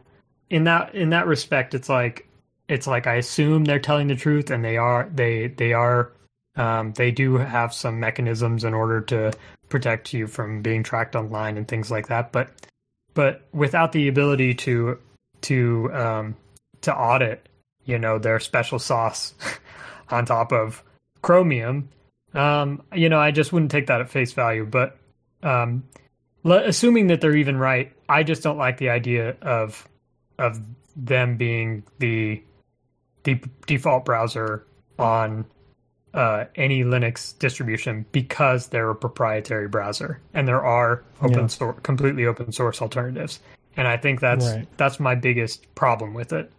in 0.51 0.65
that 0.65 0.95
in 0.95 1.11
that 1.11 1.27
respect, 1.27 1.75
it's 1.75 1.89
like 1.89 2.29
it's 2.69 2.87
like 2.87 3.07
I 3.07 3.15
assume 3.17 3.65
they're 3.65 3.79
telling 3.79 4.09
the 4.09 4.17
truth 4.17 4.51
and 4.51 4.65
they 4.65 4.77
are 4.77 5.11
they 5.15 5.49
they 5.49 5.73
are 5.73 6.13
Um, 6.55 6.93
they 6.93 7.11
do 7.11 7.39
have 7.39 7.73
some 7.73 7.99
mechanisms 7.99 8.65
in 8.65 8.75
order 8.75 9.01
to 9.01 9.33
protect 9.71 10.13
you 10.13 10.27
from 10.27 10.61
being 10.61 10.83
tracked 10.83 11.17
online 11.17 11.57
and 11.57 11.67
things 11.67 11.91
like 11.91 12.09
that. 12.09 12.31
But 12.31 12.49
but 13.15 13.41
without 13.53 13.93
the 13.93 14.09
ability 14.09 14.55
to 14.55 14.99
to 15.49 15.91
um, 15.95 16.37
to 16.83 16.95
audit, 16.95 17.49
you 17.85 17.99
know, 17.99 18.19
their 18.19 18.41
special 18.41 18.79
sauce 18.79 19.35
on 20.09 20.27
top 20.27 20.53
of 20.53 20.83
Chromium, 21.23 21.89
um, 22.35 22.83
you 22.95 23.09
know, 23.09 23.19
I 23.19 23.31
just 23.31 23.53
wouldn't 23.53 23.71
take 23.71 23.87
that 23.87 24.01
at 24.01 24.11
face 24.11 24.33
value. 24.33 24.67
But 24.67 24.97
um, 25.43 25.85
assuming 26.45 27.09
that 27.09 27.21
they're 27.21 27.37
even 27.37 27.57
right, 27.57 27.93
I 28.09 28.23
just 28.23 28.43
don't 28.43 28.59
like 28.59 28.79
the 28.79 28.91
idea 28.91 29.37
of 29.43 29.89
of 30.39 30.61
them 30.97 31.37
being 31.37 31.83
the 31.99 32.43
the 33.25 33.41
default 33.67 34.05
browser 34.05 34.67
on 34.99 35.45
uh, 36.15 36.45
any 36.57 36.85
Linux 36.85 37.39
distribution 37.39 38.05
because 38.13 38.69
they're 38.69 38.91
a 38.91 38.95
proprietary 38.95 39.69
browser, 39.69 40.21
and 40.35 40.47
there 40.47 40.65
are 40.65 41.03
open 41.21 41.41
yeah. 41.41 41.47
source, 41.47 41.79
completely 41.83 42.27
open 42.27 42.53
source 42.53 42.83
alternatives. 42.83 43.41
And 43.77 43.89
I 43.89 43.97
think 43.97 44.21
that's 44.21 44.47
right. 44.47 44.69
that's 44.77 45.01
my 45.01 45.15
biggest 45.15 45.75
problem 45.75 46.13
with 46.13 46.33
it. 46.33 46.53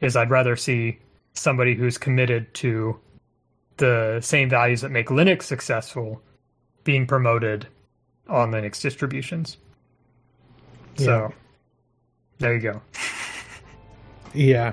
Is 0.00 0.16
I'd 0.16 0.30
rather 0.30 0.56
see 0.56 0.98
somebody 1.32 1.74
who's 1.74 1.98
committed 1.98 2.52
to 2.54 2.98
the 3.76 4.20
same 4.22 4.48
values 4.48 4.80
that 4.80 4.90
make 4.90 5.08
Linux 5.08 5.42
successful 5.42 6.22
being 6.84 7.06
promoted 7.06 7.66
on 8.28 8.50
Linux 8.50 8.80
distributions. 8.80 9.58
Yeah. 10.96 11.04
So 11.04 11.34
there 12.38 12.54
you 12.54 12.60
go. 12.60 12.82
yeah. 14.34 14.72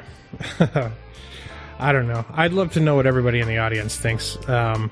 I 1.80 1.91
don't 1.91 2.07
know. 2.07 2.26
I'd 2.32 2.53
love 2.53 2.71
to 2.74 2.80
know 2.80 2.95
what 2.95 3.05
everybody 3.05 3.39
in 3.39 3.47
the 3.47 3.57
audience 3.57 3.97
thinks. 3.97 4.38
Um, 4.47 4.89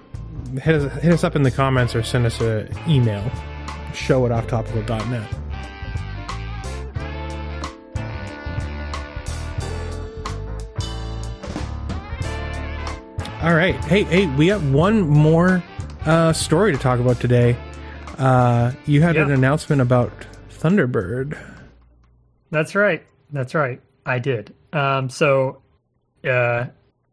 hit, 0.61 0.75
us, 0.75 1.01
hit 1.01 1.13
us 1.13 1.23
up 1.23 1.35
in 1.35 1.43
the 1.43 1.51
comments 1.51 1.95
or 1.95 2.03
send 2.03 2.25
us 2.25 2.41
an 2.41 2.69
email. 2.87 3.29
Show 3.93 4.25
at 4.25 4.31
offtopical.net. 4.31 5.40
All 13.41 13.55
right. 13.55 13.73
Hey, 13.85 14.03
hey, 14.03 14.27
we 14.27 14.49
have 14.49 14.71
one 14.71 15.01
more 15.01 15.63
uh, 16.05 16.31
story 16.31 16.73
to 16.73 16.77
talk 16.77 16.99
about 16.99 17.19
today. 17.19 17.57
Uh, 18.19 18.71
you 18.85 19.01
had 19.01 19.17
an 19.17 19.31
announcement 19.31 19.81
about 19.81 20.11
Thunderbird. 20.51 21.35
That's 22.51 22.75
right. 22.75 23.03
That's 23.31 23.55
right. 23.55 23.81
I 24.05 24.19
did. 24.19 24.53
Um, 24.73 25.09
so, 25.09 25.59
uh, 26.23 26.65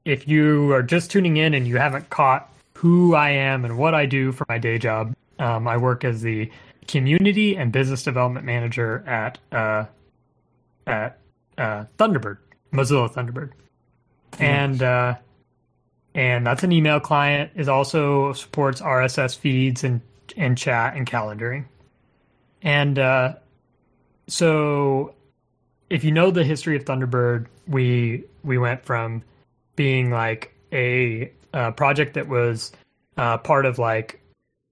if 0.05 0.29
you 0.29 0.71
are 0.75 0.83
just 0.83 1.11
tuning 1.11 1.39
in 1.39 1.55
and 1.55 1.67
you 1.67 1.79
haven't 1.79 2.11
caught 2.11 2.53
who 2.75 3.15
I 3.15 3.31
am 3.31 3.65
and 3.65 3.79
what 3.79 3.95
I 3.95 4.05
do 4.05 4.31
for 4.31 4.45
my 4.51 4.59
day 4.59 4.77
job, 4.77 5.15
um, 5.39 5.67
I 5.67 5.79
work 5.79 6.05
as 6.05 6.21
the 6.21 6.51
community 6.89 7.57
and 7.57 7.73
business 7.73 8.03
development 8.03 8.45
manager 8.45 9.03
at 9.07 9.39
uh, 9.51 9.87
at 10.87 11.19
uh, 11.57 11.87
Thunderbird, 11.99 12.37
Mozilla 12.71 13.11
Thunderbird, 13.11 13.53
and 14.39 14.83
uh, 14.83 15.15
and 16.19 16.45
that's 16.45 16.65
an 16.65 16.73
email 16.73 16.99
client. 16.99 17.53
It 17.55 17.69
also 17.69 18.33
supports 18.33 18.81
RSS 18.81 19.39
feeds 19.39 19.85
and 19.85 20.01
and 20.37 20.59
chat 20.59 20.97
and 20.97 21.09
calendaring. 21.09 21.67
And 22.61 22.99
uh, 22.99 23.35
so, 24.27 25.15
if 25.89 26.03
you 26.03 26.11
know 26.11 26.33
the 26.33 26.43
history 26.43 26.75
of 26.75 26.85
Thunderbird, 26.85 27.47
we 27.69 28.25
we 28.43 28.59
went 28.59 28.85
from 28.85 29.23
being 29.77 30.11
like 30.11 30.53
a, 30.73 31.31
a 31.55 31.71
project 31.71 32.15
that 32.15 32.27
was 32.27 32.73
uh, 33.17 33.39
part 33.39 33.65
of 33.65 33.79
like 33.79 34.21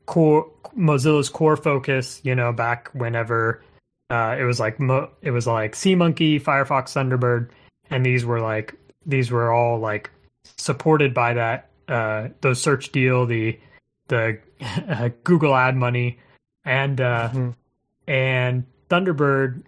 core 0.07 0.51
Mozilla's 0.77 1.29
core 1.29 1.57
focus. 1.57 2.21
You 2.25 2.35
know, 2.35 2.53
back 2.53 2.91
whenever 2.93 3.63
uh, 4.11 4.35
it 4.37 4.43
was 4.43 4.59
like 4.59 4.81
Mo- 4.81 5.11
it 5.23 5.31
was 5.31 5.47
like 5.47 5.77
SeaMonkey, 5.77 6.43
Firefox, 6.43 6.93
Thunderbird, 6.93 7.51
and 7.89 8.05
these 8.05 8.25
were 8.25 8.41
like 8.41 8.75
these 9.07 9.31
were 9.31 9.53
all 9.53 9.79
like 9.79 10.11
supported 10.57 11.15
by 11.15 11.35
that 11.35 11.71
uh, 11.89 12.29
those 12.41 12.61
search 12.61 12.93
deal, 12.93 13.27
the 13.27 13.59
the 14.09 14.39
uh, 14.89 15.11
Google 15.25 15.55
ad 15.55 15.77
money, 15.77 16.19
and 16.65 17.01
uh, 17.01 17.29
mm-hmm. 17.29 17.51
and 18.11 18.65
Thunderbird. 18.91 19.63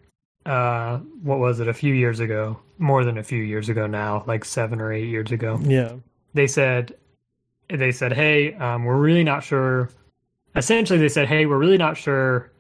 Uh, 0.47 0.99
what 1.23 1.39
was 1.39 1.61
it? 1.61 1.69
A 1.69 1.75
few 1.75 1.93
years 1.93 2.21
ago, 2.21 2.59
more 2.79 3.05
than 3.05 3.19
a 3.19 3.23
few 3.23 3.43
years 3.43 3.69
ago 3.69 3.87
now, 3.87 4.25
like 4.27 4.45
seven 4.45 4.81
or 4.81 4.93
eight 4.93 5.09
years 5.09 5.31
ago. 5.31 5.61
Yeah, 5.63 5.95
they 6.35 6.47
said 6.47 6.95
they 7.69 7.93
said, 7.93 8.13
"Hey, 8.13 8.55
um, 8.55 8.85
we're 8.85 8.97
really 8.97 9.25
not 9.25 9.45
sure." 9.45 9.91
Essentially, 10.57 10.99
they 10.99 11.09
said, 11.09 11.29
"Hey, 11.29 11.47
we're 11.47 11.59
really 11.59 11.77
not 11.77 11.97
sure 11.97 12.51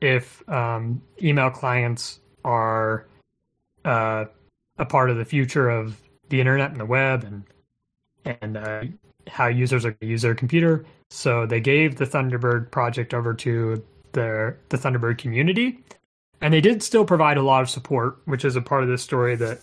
if 0.00 0.46
um, 0.48 1.00
email 1.22 1.50
clients 1.50 2.20
are 2.44 3.06
uh, 3.84 4.24
a 4.78 4.84
part 4.84 5.10
of 5.10 5.16
the 5.16 5.24
future 5.24 5.70
of 5.70 6.00
the 6.28 6.40
internet 6.40 6.70
and 6.70 6.80
the 6.80 6.86
web, 6.86 7.24
and 7.24 7.44
and 8.26 8.56
uh, 8.56 8.82
how 9.28 9.46
users 9.46 9.84
are 9.84 9.90
going 9.90 9.98
to 10.00 10.06
use 10.06 10.22
their 10.22 10.34
computer. 10.34 10.84
So 11.10 11.46
they 11.46 11.60
gave 11.60 11.96
the 11.96 12.04
Thunderbird 12.04 12.70
project 12.70 13.14
over 13.14 13.34
to 13.34 13.82
their 14.12 14.58
the 14.68 14.76
Thunderbird 14.76 15.18
community, 15.18 15.78
and 16.40 16.52
they 16.52 16.60
did 16.60 16.82
still 16.82 17.04
provide 17.04 17.36
a 17.36 17.42
lot 17.42 17.62
of 17.62 17.70
support, 17.70 18.18
which 18.24 18.44
is 18.44 18.56
a 18.56 18.62
part 18.62 18.82
of 18.82 18.88
this 18.88 19.02
story 19.02 19.36
that 19.36 19.60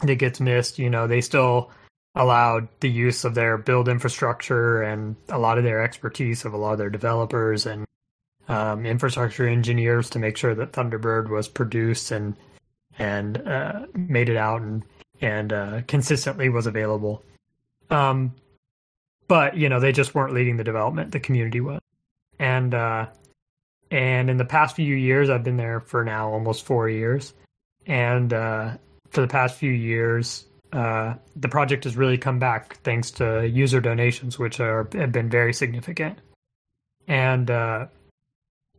that 0.00 0.16
gets 0.16 0.40
missed. 0.40 0.78
You 0.78 0.90
know, 0.90 1.06
they 1.06 1.20
still 1.20 1.70
allowed 2.14 2.68
the 2.80 2.90
use 2.90 3.24
of 3.24 3.34
their 3.34 3.58
build 3.58 3.88
infrastructure 3.88 4.82
and 4.82 5.16
a 5.28 5.38
lot 5.38 5.58
of 5.58 5.64
their 5.64 5.82
expertise 5.82 6.44
of 6.44 6.52
a 6.52 6.56
lot 6.56 6.72
of 6.72 6.78
their 6.78 6.90
developers 6.90 7.66
and 7.66 7.84
um, 8.46 8.86
infrastructure 8.86 9.48
engineers 9.48 10.10
to 10.10 10.18
make 10.18 10.36
sure 10.36 10.54
that 10.54 10.72
Thunderbird 10.72 11.28
was 11.28 11.48
produced 11.48 12.10
and 12.10 12.36
and 12.98 13.38
uh, 13.46 13.86
made 13.94 14.28
it 14.28 14.36
out 14.36 14.62
and 14.62 14.84
and 15.20 15.52
uh, 15.52 15.82
consistently 15.86 16.48
was 16.48 16.66
available. 16.66 17.22
Um, 17.94 18.34
but 19.28 19.56
you 19.56 19.68
know, 19.68 19.80
they 19.80 19.92
just 19.92 20.14
weren't 20.14 20.34
leading 20.34 20.56
the 20.56 20.64
development; 20.64 21.12
the 21.12 21.20
community 21.20 21.60
was. 21.60 21.80
And 22.38 22.74
uh, 22.74 23.06
and 23.90 24.28
in 24.28 24.36
the 24.36 24.44
past 24.44 24.76
few 24.76 24.94
years, 24.94 25.30
I've 25.30 25.44
been 25.44 25.56
there 25.56 25.80
for 25.80 26.04
now 26.04 26.30
almost 26.30 26.64
four 26.64 26.88
years, 26.88 27.32
and 27.86 28.32
uh, 28.32 28.76
for 29.10 29.20
the 29.20 29.28
past 29.28 29.56
few 29.56 29.70
years, 29.70 30.44
uh, 30.72 31.14
the 31.36 31.48
project 31.48 31.84
has 31.84 31.96
really 31.96 32.18
come 32.18 32.38
back 32.38 32.76
thanks 32.82 33.12
to 33.12 33.48
user 33.48 33.80
donations, 33.80 34.38
which 34.38 34.60
are 34.60 34.88
have 34.94 35.12
been 35.12 35.30
very 35.30 35.54
significant. 35.54 36.18
And 37.06 37.50
uh, 37.50 37.86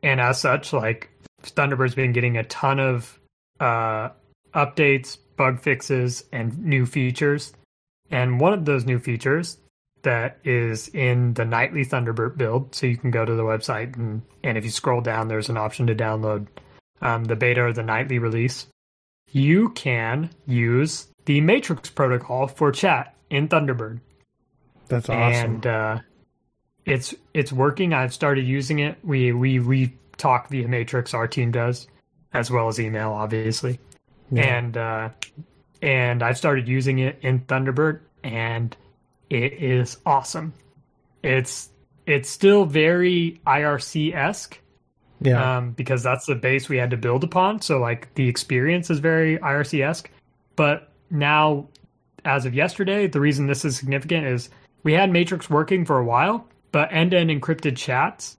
and 0.03 0.19
as 0.19 0.41
such, 0.41 0.73
like 0.73 1.09
Thunderbird's 1.41 1.95
been 1.95 2.11
getting 2.11 2.37
a 2.37 2.43
ton 2.43 2.79
of 2.79 3.17
uh, 3.61 4.09
updates, 4.53 5.17
bug 5.37 5.61
fixes, 5.61 6.25
and 6.33 6.57
new 6.59 6.85
features 6.85 7.53
and 8.11 8.39
one 8.39 8.53
of 8.53 8.65
those 8.65 8.85
new 8.85 8.99
features 8.99 9.57
that 10.03 10.37
is 10.43 10.87
in 10.89 11.33
the 11.33 11.45
nightly 11.45 11.83
Thunderbird 11.83 12.37
build, 12.37 12.75
so 12.75 12.85
you 12.85 12.97
can 12.97 13.11
go 13.11 13.25
to 13.25 13.33
the 13.33 13.43
website 13.43 13.95
and, 13.95 14.21
and 14.43 14.57
if 14.57 14.63
you 14.63 14.69
scroll 14.69 15.01
down, 15.01 15.27
there's 15.27 15.49
an 15.49 15.57
option 15.57 15.87
to 15.87 15.95
download 15.95 16.47
um, 17.01 17.23
the 17.25 17.35
beta 17.35 17.63
or 17.63 17.73
the 17.73 17.83
nightly 17.83 18.19
release. 18.19 18.67
You 19.31 19.69
can 19.69 20.29
use 20.45 21.07
the 21.25 21.41
Matrix 21.41 21.89
protocol 21.89 22.47
for 22.47 22.71
chat 22.71 23.15
in 23.29 23.47
Thunderbird. 23.47 23.99
That's 24.87 25.09
awesome. 25.09 25.55
And 25.55 25.67
uh, 25.67 25.99
it's 26.85 27.15
it's 27.33 27.51
working. 27.51 27.93
I've 27.93 28.13
started 28.13 28.45
using 28.45 28.79
it. 28.79 28.97
We 29.03 29.33
we 29.33 29.59
we 29.59 29.97
talk 30.17 30.49
via 30.49 30.67
Matrix. 30.67 31.13
Our 31.13 31.27
team 31.27 31.51
does, 31.51 31.87
as 32.33 32.51
well 32.51 32.67
as 32.67 32.79
email, 32.79 33.11
obviously. 33.11 33.79
Yeah. 34.31 34.43
And 34.43 34.77
uh, 34.77 35.09
and 35.85 36.23
I've 36.23 36.37
started 36.37 36.67
using 36.67 36.97
it 36.97 37.19
in 37.21 37.41
Thunderbird, 37.41 37.99
and 38.23 38.75
it 39.29 39.53
is 39.53 39.97
awesome. 40.05 40.51
It's 41.23 41.69
it's 42.07 42.27
still 42.27 42.65
very 42.65 43.39
IRC 43.45 44.15
esque, 44.15 44.59
yeah, 45.21 45.57
um, 45.57 45.71
because 45.71 46.01
that's 46.01 46.25
the 46.25 46.35
base 46.35 46.67
we 46.67 46.77
had 46.77 46.89
to 46.89 46.97
build 46.97 47.23
upon. 47.23 47.61
So 47.61 47.77
like 47.77 48.13
the 48.15 48.27
experience 48.27 48.89
is 48.89 48.97
very 48.97 49.37
IRC 49.37 49.87
esque, 49.87 50.09
but 50.55 50.91
now, 51.11 51.69
as 52.25 52.47
of 52.47 52.55
yesterday, 52.55 53.05
the 53.05 53.21
reason 53.21 53.45
this 53.45 53.63
is 53.63 53.77
significant 53.77 54.25
is 54.25 54.49
we 54.81 54.93
had 54.93 55.11
Matrix 55.11 55.51
working 55.51 55.85
for 55.85 55.99
a 55.99 56.03
while, 56.03 56.47
but 56.71 56.91
end-to-end 56.91 57.29
encrypted 57.29 57.77
chats 57.77 58.37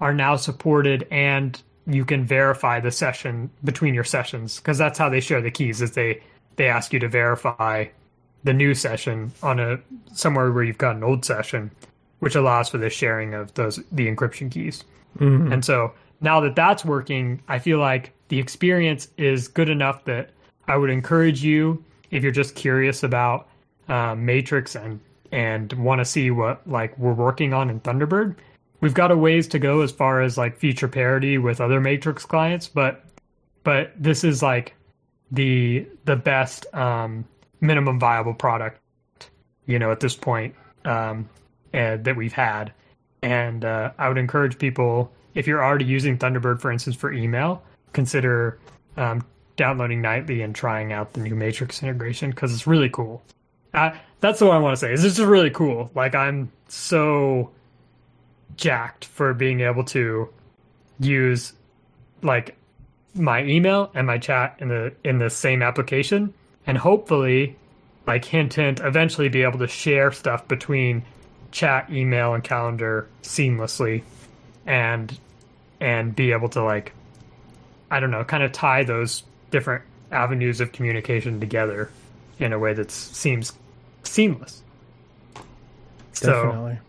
are 0.00 0.12
now 0.12 0.34
supported 0.34 1.06
and 1.12 1.62
you 1.86 2.04
can 2.04 2.24
verify 2.24 2.80
the 2.80 2.90
session 2.90 3.48
between 3.62 3.94
your 3.94 4.04
sessions 4.04 4.58
because 4.58 4.76
that's 4.76 4.98
how 4.98 5.08
they 5.08 5.20
share 5.20 5.40
the 5.40 5.50
keys 5.50 5.80
is 5.80 5.92
they 5.92 6.20
they 6.60 6.68
ask 6.68 6.92
you 6.92 6.98
to 6.98 7.08
verify 7.08 7.86
the 8.44 8.52
new 8.52 8.74
session 8.74 9.32
on 9.42 9.58
a 9.58 9.80
somewhere 10.12 10.52
where 10.52 10.62
you've 10.62 10.76
got 10.76 10.94
an 10.94 11.02
old 11.02 11.24
session, 11.24 11.70
which 12.18 12.34
allows 12.34 12.68
for 12.68 12.76
the 12.76 12.90
sharing 12.90 13.32
of 13.32 13.54
those 13.54 13.76
the 13.92 14.14
encryption 14.14 14.50
keys. 14.50 14.84
Mm-hmm. 15.18 15.52
And 15.52 15.64
so 15.64 15.94
now 16.20 16.38
that 16.40 16.54
that's 16.54 16.84
working, 16.84 17.40
I 17.48 17.58
feel 17.58 17.78
like 17.78 18.12
the 18.28 18.38
experience 18.38 19.08
is 19.16 19.48
good 19.48 19.70
enough 19.70 20.04
that 20.04 20.32
I 20.68 20.76
would 20.76 20.90
encourage 20.90 21.42
you 21.42 21.82
if 22.10 22.22
you're 22.22 22.30
just 22.30 22.54
curious 22.56 23.04
about 23.04 23.48
uh, 23.88 24.14
Matrix 24.14 24.76
and 24.76 25.00
and 25.32 25.72
want 25.72 26.00
to 26.00 26.04
see 26.04 26.30
what 26.30 26.60
like 26.68 26.96
we're 26.98 27.14
working 27.14 27.54
on 27.54 27.70
in 27.70 27.80
Thunderbird, 27.80 28.36
we've 28.82 28.92
got 28.92 29.10
a 29.10 29.16
ways 29.16 29.48
to 29.48 29.58
go 29.58 29.80
as 29.80 29.90
far 29.90 30.20
as 30.20 30.36
like 30.36 30.58
feature 30.58 30.88
parity 30.88 31.38
with 31.38 31.58
other 31.58 31.80
Matrix 31.80 32.26
clients, 32.26 32.68
but 32.68 33.06
but 33.64 33.92
this 33.96 34.24
is 34.24 34.42
like 34.42 34.74
the 35.30 35.86
the 36.04 36.16
best 36.16 36.66
um, 36.74 37.24
minimum 37.60 37.98
viable 37.98 38.34
product, 38.34 38.80
you 39.66 39.78
know, 39.78 39.90
at 39.90 40.00
this 40.00 40.16
point 40.16 40.54
um, 40.84 41.28
and, 41.72 42.04
that 42.04 42.16
we've 42.16 42.32
had. 42.32 42.72
And 43.22 43.64
uh, 43.64 43.92
I 43.98 44.08
would 44.08 44.18
encourage 44.18 44.58
people 44.58 45.12
if 45.34 45.46
you're 45.46 45.62
already 45.62 45.84
using 45.84 46.18
Thunderbird, 46.18 46.60
for 46.60 46.72
instance, 46.72 46.96
for 46.96 47.12
email, 47.12 47.62
consider 47.92 48.58
um, 48.96 49.24
downloading 49.56 50.00
nightly 50.00 50.42
and 50.42 50.54
trying 50.54 50.92
out 50.92 51.12
the 51.12 51.20
new 51.20 51.34
Matrix 51.34 51.82
integration 51.82 52.30
because 52.30 52.52
it's 52.52 52.66
really 52.66 52.88
cool. 52.88 53.22
Uh, 53.72 53.92
that's 54.20 54.40
what 54.40 54.50
I 54.50 54.58
want 54.58 54.72
to 54.72 54.76
say. 54.76 54.92
Is 54.92 55.02
this 55.02 55.18
is 55.18 55.24
really 55.24 55.50
cool. 55.50 55.90
Like 55.94 56.14
I'm 56.14 56.50
so 56.68 57.50
jacked 58.56 59.04
for 59.04 59.32
being 59.32 59.60
able 59.60 59.84
to 59.84 60.28
use 60.98 61.52
like 62.22 62.56
my 63.14 63.42
email 63.44 63.90
and 63.94 64.06
my 64.06 64.18
chat 64.18 64.56
in 64.58 64.68
the 64.68 64.92
in 65.04 65.18
the 65.18 65.30
same 65.30 65.62
application. 65.62 66.32
And 66.66 66.78
hopefully 66.78 67.56
like 68.06 68.24
hint 68.24 68.54
hint 68.54 68.80
eventually 68.80 69.28
be 69.28 69.42
able 69.42 69.58
to 69.58 69.68
share 69.68 70.12
stuff 70.12 70.46
between 70.48 71.02
chat 71.50 71.90
email 71.90 72.34
and 72.34 72.44
calendar 72.44 73.08
seamlessly. 73.22 74.02
And 74.66 75.18
and 75.80 76.14
be 76.14 76.30
able 76.32 76.50
to 76.50 76.62
like 76.62 76.92
i 77.90 77.98
don't 77.98 78.10
know 78.10 78.22
kind 78.22 78.42
of 78.42 78.52
tie 78.52 78.84
those 78.84 79.22
different 79.50 79.82
avenues 80.12 80.60
of 80.60 80.72
communication 80.72 81.40
together 81.40 81.90
in 82.38 82.52
a 82.52 82.58
way 82.58 82.72
that 82.72 82.90
seems 82.90 83.52
seamless. 84.02 84.62
Definitely. 86.14 86.74
so 86.74 86.80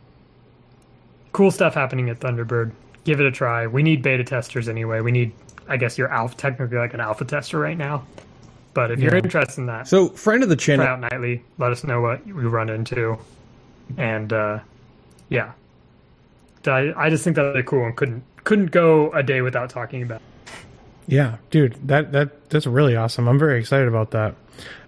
cool 1.32 1.51
stuff 1.51 1.74
happening 1.74 2.09
at 2.09 2.19
thunderbird. 2.19 2.72
Give 3.03 3.19
it 3.19 3.26
a 3.26 3.32
try. 3.32 3.67
We 3.67 3.84
need 3.84 4.01
beta 4.01 4.24
testers 4.24 4.67
anyway. 4.67 5.01
We 5.01 5.11
need 5.11 5.34
I 5.72 5.78
guess 5.78 5.97
you're 5.97 6.09
alpha 6.11 6.36
technically 6.36 6.78
like 6.78 6.93
an 6.93 6.99
alpha 6.99 7.26
tester 7.26 7.57
right 7.59 7.78
now. 7.78 8.05
But 8.74 8.91
if 8.91 8.99
you're 8.99 9.15
interested 9.15 9.59
in 9.59 9.65
that, 9.67 9.88
So, 9.88 10.09
friend 10.09 10.43
of 10.43 10.49
the 10.49 10.55
try 10.55 10.76
channel, 10.78 10.88
out 10.88 10.99
nightly. 10.99 11.43
Let 11.57 11.72
us 11.72 11.84
know 11.84 11.99
what 12.01 12.26
we 12.26 12.43
run 12.43 12.69
into, 12.69 13.17
and 13.97 14.32
uh, 14.32 14.59
yeah, 15.30 15.51
I 16.65 16.93
I 16.95 17.09
just 17.09 17.24
think 17.24 17.36
that's 17.36 17.47
really 17.53 17.63
cool 17.63 17.86
and 17.86 17.95
couldn't 17.95 18.24
couldn't 18.43 18.72
go 18.72 19.11
a 19.11 19.24
day 19.24 19.41
without 19.41 19.69
talking 19.69 20.03
about. 20.03 20.22
it. 20.22 20.53
Yeah, 21.07 21.38
dude, 21.49 21.76
that 21.88 22.11
that 22.13 22.49
that's 22.49 22.65
really 22.65 22.95
awesome. 22.95 23.28
I'm 23.28 23.39
very 23.39 23.59
excited 23.59 23.88
about 23.88 24.11
that. 24.11 24.36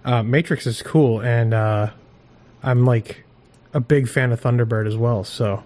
Uh, 0.04 0.22
Matrix 0.22 0.66
is 0.66 0.80
cool, 0.82 1.20
and 1.20 1.52
uh, 1.52 1.90
I'm 2.62 2.84
like 2.86 3.24
a 3.74 3.80
big 3.80 4.08
fan 4.08 4.32
of 4.32 4.40
Thunderbird 4.40 4.86
as 4.86 4.96
well. 4.96 5.24
So 5.24 5.62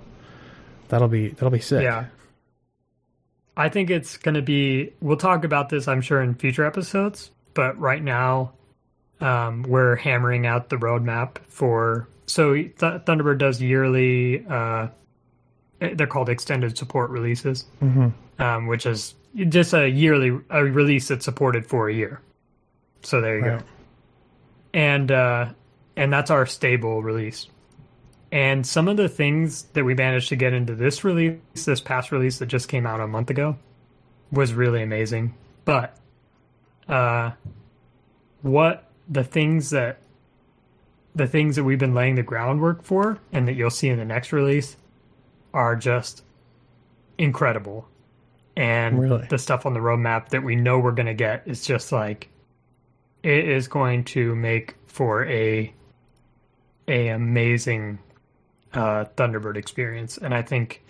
that'll 0.88 1.08
be 1.08 1.28
that'll 1.28 1.50
be 1.50 1.60
sick. 1.60 1.82
Yeah. 1.82 2.06
I 3.58 3.68
think 3.68 3.90
it's 3.90 4.16
going 4.16 4.36
to 4.36 4.42
be, 4.42 4.92
we'll 5.00 5.16
talk 5.16 5.44
about 5.44 5.68
this, 5.68 5.88
I'm 5.88 6.00
sure, 6.00 6.22
in 6.22 6.34
future 6.34 6.64
episodes. 6.64 7.30
But 7.54 7.78
right 7.78 8.02
now, 8.02 8.52
um, 9.20 9.64
we're 9.64 9.96
hammering 9.96 10.46
out 10.46 10.68
the 10.68 10.76
roadmap 10.76 11.38
for. 11.48 12.08
So 12.26 12.54
Th- 12.54 12.72
Thunderbird 12.78 13.38
does 13.38 13.60
yearly, 13.60 14.46
uh, 14.48 14.88
they're 15.80 16.06
called 16.06 16.28
extended 16.28 16.78
support 16.78 17.10
releases, 17.10 17.64
um, 18.38 18.66
which 18.68 18.86
is 18.86 19.14
just 19.48 19.74
a 19.74 19.88
yearly 19.88 20.38
a 20.50 20.64
release 20.64 21.08
that's 21.08 21.24
supported 21.24 21.66
for 21.66 21.88
a 21.88 21.94
year. 21.94 22.20
So 23.02 23.20
there 23.20 23.38
you 23.38 23.44
Right. 23.44 23.58
go. 23.60 23.64
And 24.74 25.10
uh, 25.12 25.46
and 25.96 26.12
that's 26.12 26.30
our 26.30 26.46
stable 26.46 27.02
release. 27.02 27.46
And 28.30 28.66
some 28.66 28.88
of 28.88 28.96
the 28.96 29.08
things 29.08 29.62
that 29.72 29.84
we 29.84 29.94
managed 29.94 30.28
to 30.28 30.36
get 30.36 30.52
into 30.52 30.74
this 30.74 31.02
release, 31.02 31.38
this 31.64 31.80
past 31.80 32.12
release 32.12 32.38
that 32.38 32.46
just 32.46 32.68
came 32.68 32.86
out 32.86 33.00
a 33.00 33.06
month 33.06 33.30
ago, 33.30 33.56
was 34.30 34.52
really 34.52 34.82
amazing. 34.82 35.34
But 35.64 35.96
uh, 36.88 37.32
what 38.42 38.84
the 39.08 39.24
things 39.24 39.70
that 39.70 39.98
the 41.14 41.26
things 41.26 41.56
that 41.56 41.64
we've 41.64 41.78
been 41.78 41.94
laying 41.94 42.14
the 42.14 42.22
groundwork 42.22 42.84
for, 42.84 43.18
and 43.32 43.48
that 43.48 43.54
you'll 43.54 43.70
see 43.70 43.88
in 43.88 43.98
the 43.98 44.04
next 44.04 44.32
release, 44.32 44.76
are 45.52 45.74
just 45.74 46.22
incredible. 47.16 47.88
And 48.56 49.00
Really? 49.00 49.26
the 49.28 49.38
stuff 49.38 49.66
on 49.66 49.74
the 49.74 49.80
roadmap 49.80 50.28
that 50.28 50.42
we 50.44 50.54
know 50.54 50.78
we're 50.78 50.92
going 50.92 51.06
to 51.06 51.14
get 51.14 51.42
is 51.46 51.64
just 51.66 51.92
like 51.92 52.28
it 53.22 53.48
is 53.48 53.68
going 53.68 54.04
to 54.04 54.34
make 54.34 54.74
for 54.86 55.24
a 55.26 55.72
a 56.86 57.08
amazing 57.08 57.98
uh, 58.74 59.04
Thunderbird 59.16 59.56
experience, 59.56 60.18
and 60.18 60.34
I 60.34 60.42
think 60.42 60.82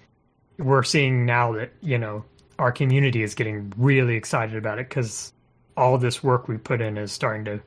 we're 0.59 0.83
seeing 0.83 1.25
now 1.25 1.53
that 1.53 1.73
you 1.81 1.99
know 1.99 2.25
our 2.59 2.73
community 2.73 3.23
is 3.23 3.35
getting 3.35 3.73
really 3.77 4.17
excited 4.17 4.57
about 4.57 4.79
it 4.79 4.89
because 4.89 5.33
all 5.77 5.97
this 5.97 6.23
work 6.23 6.49
we 6.49 6.59
put 6.59 6.81
in 6.81 6.99
is 6.99 7.13
starting 7.13 7.45
to, 7.45 7.61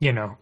you 0.00 0.12
know, 0.12 0.36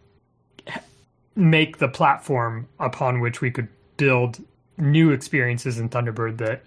make 1.36 1.78
the 1.78 1.88
platform 1.88 2.68
upon 2.80 3.20
which 3.20 3.41
we 3.41 3.51
could 3.51 3.68
build 3.97 4.38
new 4.76 5.12
experiences 5.12 5.78
in 5.78 5.88
Thunderbird 5.88 6.38
that 6.38 6.64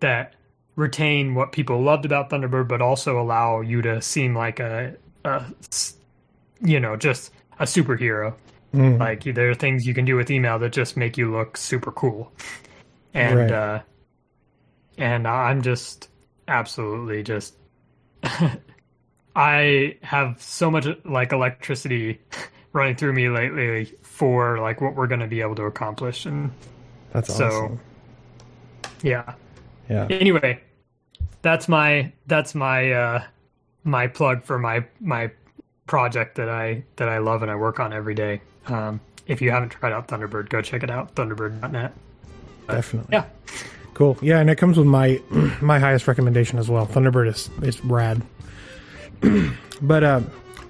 that 0.00 0.34
retain 0.76 1.34
what 1.34 1.50
people 1.50 1.82
loved 1.82 2.04
about 2.04 2.30
Thunderbird, 2.30 2.68
but 2.68 2.80
also 2.80 3.20
allow 3.20 3.60
you 3.60 3.82
to 3.82 4.00
seem 4.00 4.36
like 4.36 4.60
a, 4.60 4.94
you 6.60 6.78
know, 6.78 6.94
just 6.94 7.32
a 7.58 7.64
superhero. 7.64 8.32
Mm. 8.74 8.98
Like 8.98 9.24
there 9.24 9.50
are 9.50 9.54
things 9.54 9.86
you 9.86 9.94
can 9.94 10.04
do 10.04 10.16
with 10.16 10.30
email 10.30 10.58
that 10.58 10.72
just 10.72 10.96
make 10.96 11.16
you 11.16 11.30
look 11.32 11.56
super 11.56 11.90
cool, 11.92 12.30
and 13.14 13.38
Right. 13.38 13.50
uh, 13.50 13.80
and 14.98 15.26
I'm 15.26 15.62
just 15.62 16.08
absolutely 16.48 17.22
just. 17.22 17.54
I 19.36 19.96
have 20.02 20.40
so 20.42 20.70
much 20.70 20.86
like 21.04 21.32
electricity 21.32 22.20
running 22.72 22.96
through 22.96 23.12
me 23.12 23.28
lately 23.28 23.92
for 24.02 24.58
like 24.58 24.80
what 24.80 24.94
we're 24.96 25.06
going 25.06 25.20
to 25.20 25.26
be 25.28 25.40
able 25.40 25.54
to 25.56 25.62
accomplish, 25.64 26.26
and 26.26 26.50
That's 27.12 27.34
So- 27.34 27.46
awesome. 27.46 27.80
yeah. 29.02 29.34
Yeah. 29.88 30.06
Anyway, 30.10 30.60
that's 31.40 31.68
my 31.68 32.12
that's 32.26 32.54
my 32.54 32.92
uh, 32.92 33.22
my 33.84 34.06
plug 34.08 34.44
for 34.44 34.58
my 34.58 34.84
my 35.00 35.30
project 35.86 36.34
that 36.36 36.50
I 36.50 36.82
that 36.96 37.08
I 37.08 37.18
love 37.18 37.42
and 37.42 37.50
I 37.50 37.54
work 37.54 37.80
on 37.80 37.92
every 37.94 38.14
day. 38.14 38.42
Um, 38.68 39.00
if 39.26 39.42
you 39.42 39.50
haven't 39.50 39.70
tried 39.70 39.92
out 39.92 40.08
Thunderbird, 40.08 40.48
go 40.48 40.62
check 40.62 40.82
it 40.82 40.90
out. 40.90 41.14
Thunderbird.net. 41.14 41.92
Definitely. 42.66 43.08
Yeah. 43.12 43.24
Cool. 43.94 44.16
Yeah, 44.22 44.38
and 44.38 44.48
it 44.48 44.56
comes 44.56 44.78
with 44.78 44.86
my 44.86 45.20
my 45.60 45.78
highest 45.78 46.06
recommendation 46.06 46.58
as 46.58 46.68
well. 46.68 46.86
Thunderbird 46.86 47.28
is 47.28 47.50
is 47.62 47.84
rad. 47.84 48.22
but 49.82 50.04
uh, 50.04 50.20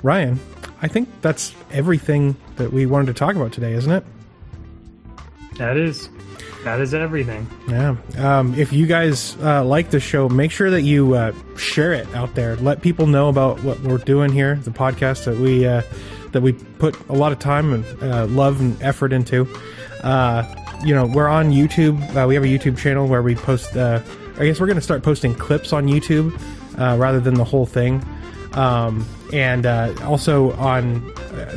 Ryan, 0.03 0.41
I 0.81 0.89
think 0.89 1.09
that's 1.21 1.55
everything 1.71 2.37
that 2.57 2.73
we 2.73 2.87
wanted 2.87 3.07
to 3.09 3.15
talk 3.15 3.37
about 3.37 3.53
today, 3.53 3.75
isn't 3.75 3.91
it? 3.93 4.05
That 5.57 5.77
is 5.77 6.09
that 6.65 6.81
is 6.81 6.95
everything. 6.95 7.47
Yeah. 7.69 7.97
Um, 8.17 8.55
if 8.55 8.73
you 8.73 8.87
guys 8.87 9.37
uh, 9.43 9.65
like 9.65 9.91
the 9.91 10.01
show, 10.01 10.29
make 10.29 10.51
sure 10.51 10.71
that 10.71 10.83
you 10.83 11.15
uh, 11.15 11.33
share 11.57 11.93
it 11.93 12.07
out 12.15 12.35
there. 12.35 12.57
Let 12.57 12.81
people 12.81 13.07
know 13.07 13.29
about 13.29 13.63
what 13.63 13.81
we're 13.81 13.99
doing 13.99 14.33
here, 14.33 14.57
the 14.57 14.71
podcast 14.71 15.25
that 15.25 15.37
we 15.37 15.67
uh, 15.67 15.83
that 16.33 16.43
we 16.43 16.53
put 16.53 16.97
a 17.09 17.13
lot 17.15 17.33
of 17.33 17.39
time 17.39 17.73
and 17.73 18.03
uh, 18.03 18.27
love 18.27 18.61
and 18.61 18.81
effort 18.83 19.13
into. 19.13 19.47
Uh, 20.03 20.45
you 20.85 20.95
know, 20.95 21.07
we're 21.07 21.29
on 21.29 21.51
YouTube. 21.51 22.01
Uh, 22.15 22.27
we 22.27 22.35
have 22.35 22.45
a 22.45 22.47
YouTube 22.47 22.79
channel 22.79 23.07
where 23.07 23.23
we 23.23 23.35
post. 23.35 23.77
Uh, 23.77 24.01
I 24.39 24.47
guess 24.47 24.61
we're 24.61 24.67
going 24.67 24.77
to 24.77 24.83
start 24.83 25.03
posting 25.03 25.35
clips 25.35 25.73
on 25.73 25.87
YouTube 25.87 26.39
rather 26.77 27.19
than 27.19 27.35
the 27.35 27.45
whole 27.45 27.67
thing. 27.67 28.05
Um, 28.53 29.05
and 29.33 29.67
also 29.67 30.53
on, 30.53 31.05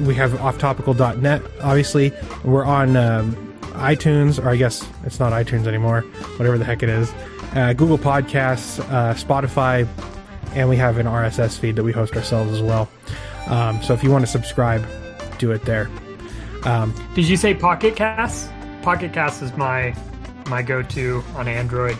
we 0.01 0.15
have 0.15 0.31
offtopical.net. 0.31 1.41
Obviously, 1.61 2.11
we're 2.43 2.65
on 2.65 2.95
um, 2.95 3.51
iTunes, 3.73 4.43
or 4.43 4.49
I 4.49 4.55
guess 4.55 4.87
it's 5.03 5.19
not 5.19 5.33
iTunes 5.33 5.67
anymore, 5.67 6.01
whatever 6.37 6.57
the 6.57 6.65
heck 6.65 6.83
it 6.83 6.89
is. 6.89 7.13
Uh, 7.53 7.73
Google 7.73 7.97
Podcasts, 7.97 8.79
uh, 8.91 9.13
Spotify, 9.13 9.87
and 10.53 10.69
we 10.69 10.77
have 10.77 10.97
an 10.97 11.05
RSS 11.05 11.57
feed 11.57 11.75
that 11.75 11.83
we 11.83 11.91
host 11.91 12.15
ourselves 12.15 12.51
as 12.53 12.61
well. 12.61 12.89
Um, 13.47 13.81
so 13.81 13.93
if 13.93 14.03
you 14.03 14.11
want 14.11 14.25
to 14.25 14.31
subscribe, 14.31 14.85
do 15.39 15.51
it 15.51 15.63
there. 15.65 15.89
Um, 16.63 16.93
Did 17.15 17.27
you 17.27 17.37
say 17.37 17.53
Pocket 17.53 17.95
Cast? 17.95 18.49
Pocket 18.83 19.13
Cast 19.13 19.41
is 19.41 19.55
my 19.57 19.95
my 20.47 20.61
go-to 20.61 21.23
on 21.35 21.47
Android. 21.47 21.97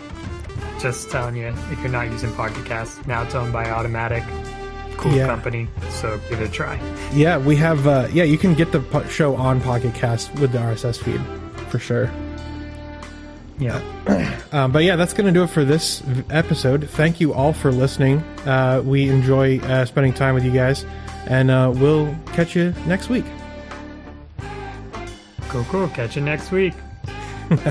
Just 0.80 1.10
telling 1.10 1.36
you, 1.36 1.46
if 1.70 1.78
you're 1.80 1.88
not 1.88 2.10
using 2.10 2.32
Pocket 2.34 2.64
Cast, 2.66 3.06
now 3.06 3.22
it's 3.22 3.34
owned 3.34 3.52
by 3.52 3.64
Automattic. 3.64 4.24
Cool 4.96 5.12
Yeah. 5.12 5.26
company, 5.26 5.66
so 5.90 6.20
give 6.28 6.40
it 6.40 6.48
a 6.48 6.52
try. 6.52 6.78
yeah, 7.12 7.38
we 7.38 7.56
have. 7.56 7.86
Uh, 7.86 8.08
yeah, 8.12 8.24
you 8.24 8.38
can 8.38 8.54
get 8.54 8.70
the 8.72 8.82
show 9.08 9.34
on 9.36 9.60
Pocket 9.60 9.94
Cast 9.94 10.32
with 10.34 10.52
the 10.52 10.58
RSS 10.58 10.98
feed 10.98 11.20
for 11.70 11.78
sure. 11.78 12.10
Yeah. 13.58 13.80
Um, 14.52 14.70
but 14.70 14.84
yeah, 14.84 14.96
that's 14.96 15.14
going 15.14 15.24
to 15.24 15.32
do 15.32 15.44
it 15.44 15.46
for 15.48 15.64
this 15.64 16.02
episode. 16.28 16.86
Thank 16.90 17.20
you 17.22 17.32
all 17.32 17.54
for 17.54 17.72
listening. 17.72 18.18
Uh, 18.44 18.82
we 18.84 19.08
enjoy 19.08 19.60
uh, 19.60 19.86
spending 19.86 20.12
time 20.12 20.34
with 20.34 20.44
you 20.44 20.50
guys, 20.50 20.84
and 21.26 21.50
uh, 21.50 21.72
we'll 21.74 22.14
catch 22.32 22.54
you 22.56 22.74
next 22.86 23.08
week. 23.08 23.24
Cool, 25.48 25.64
cool. 25.64 25.88
Catch 25.88 26.16
you 26.16 26.22
next 26.22 26.50
week. 26.50 26.74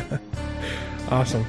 Awesome. 1.11 1.45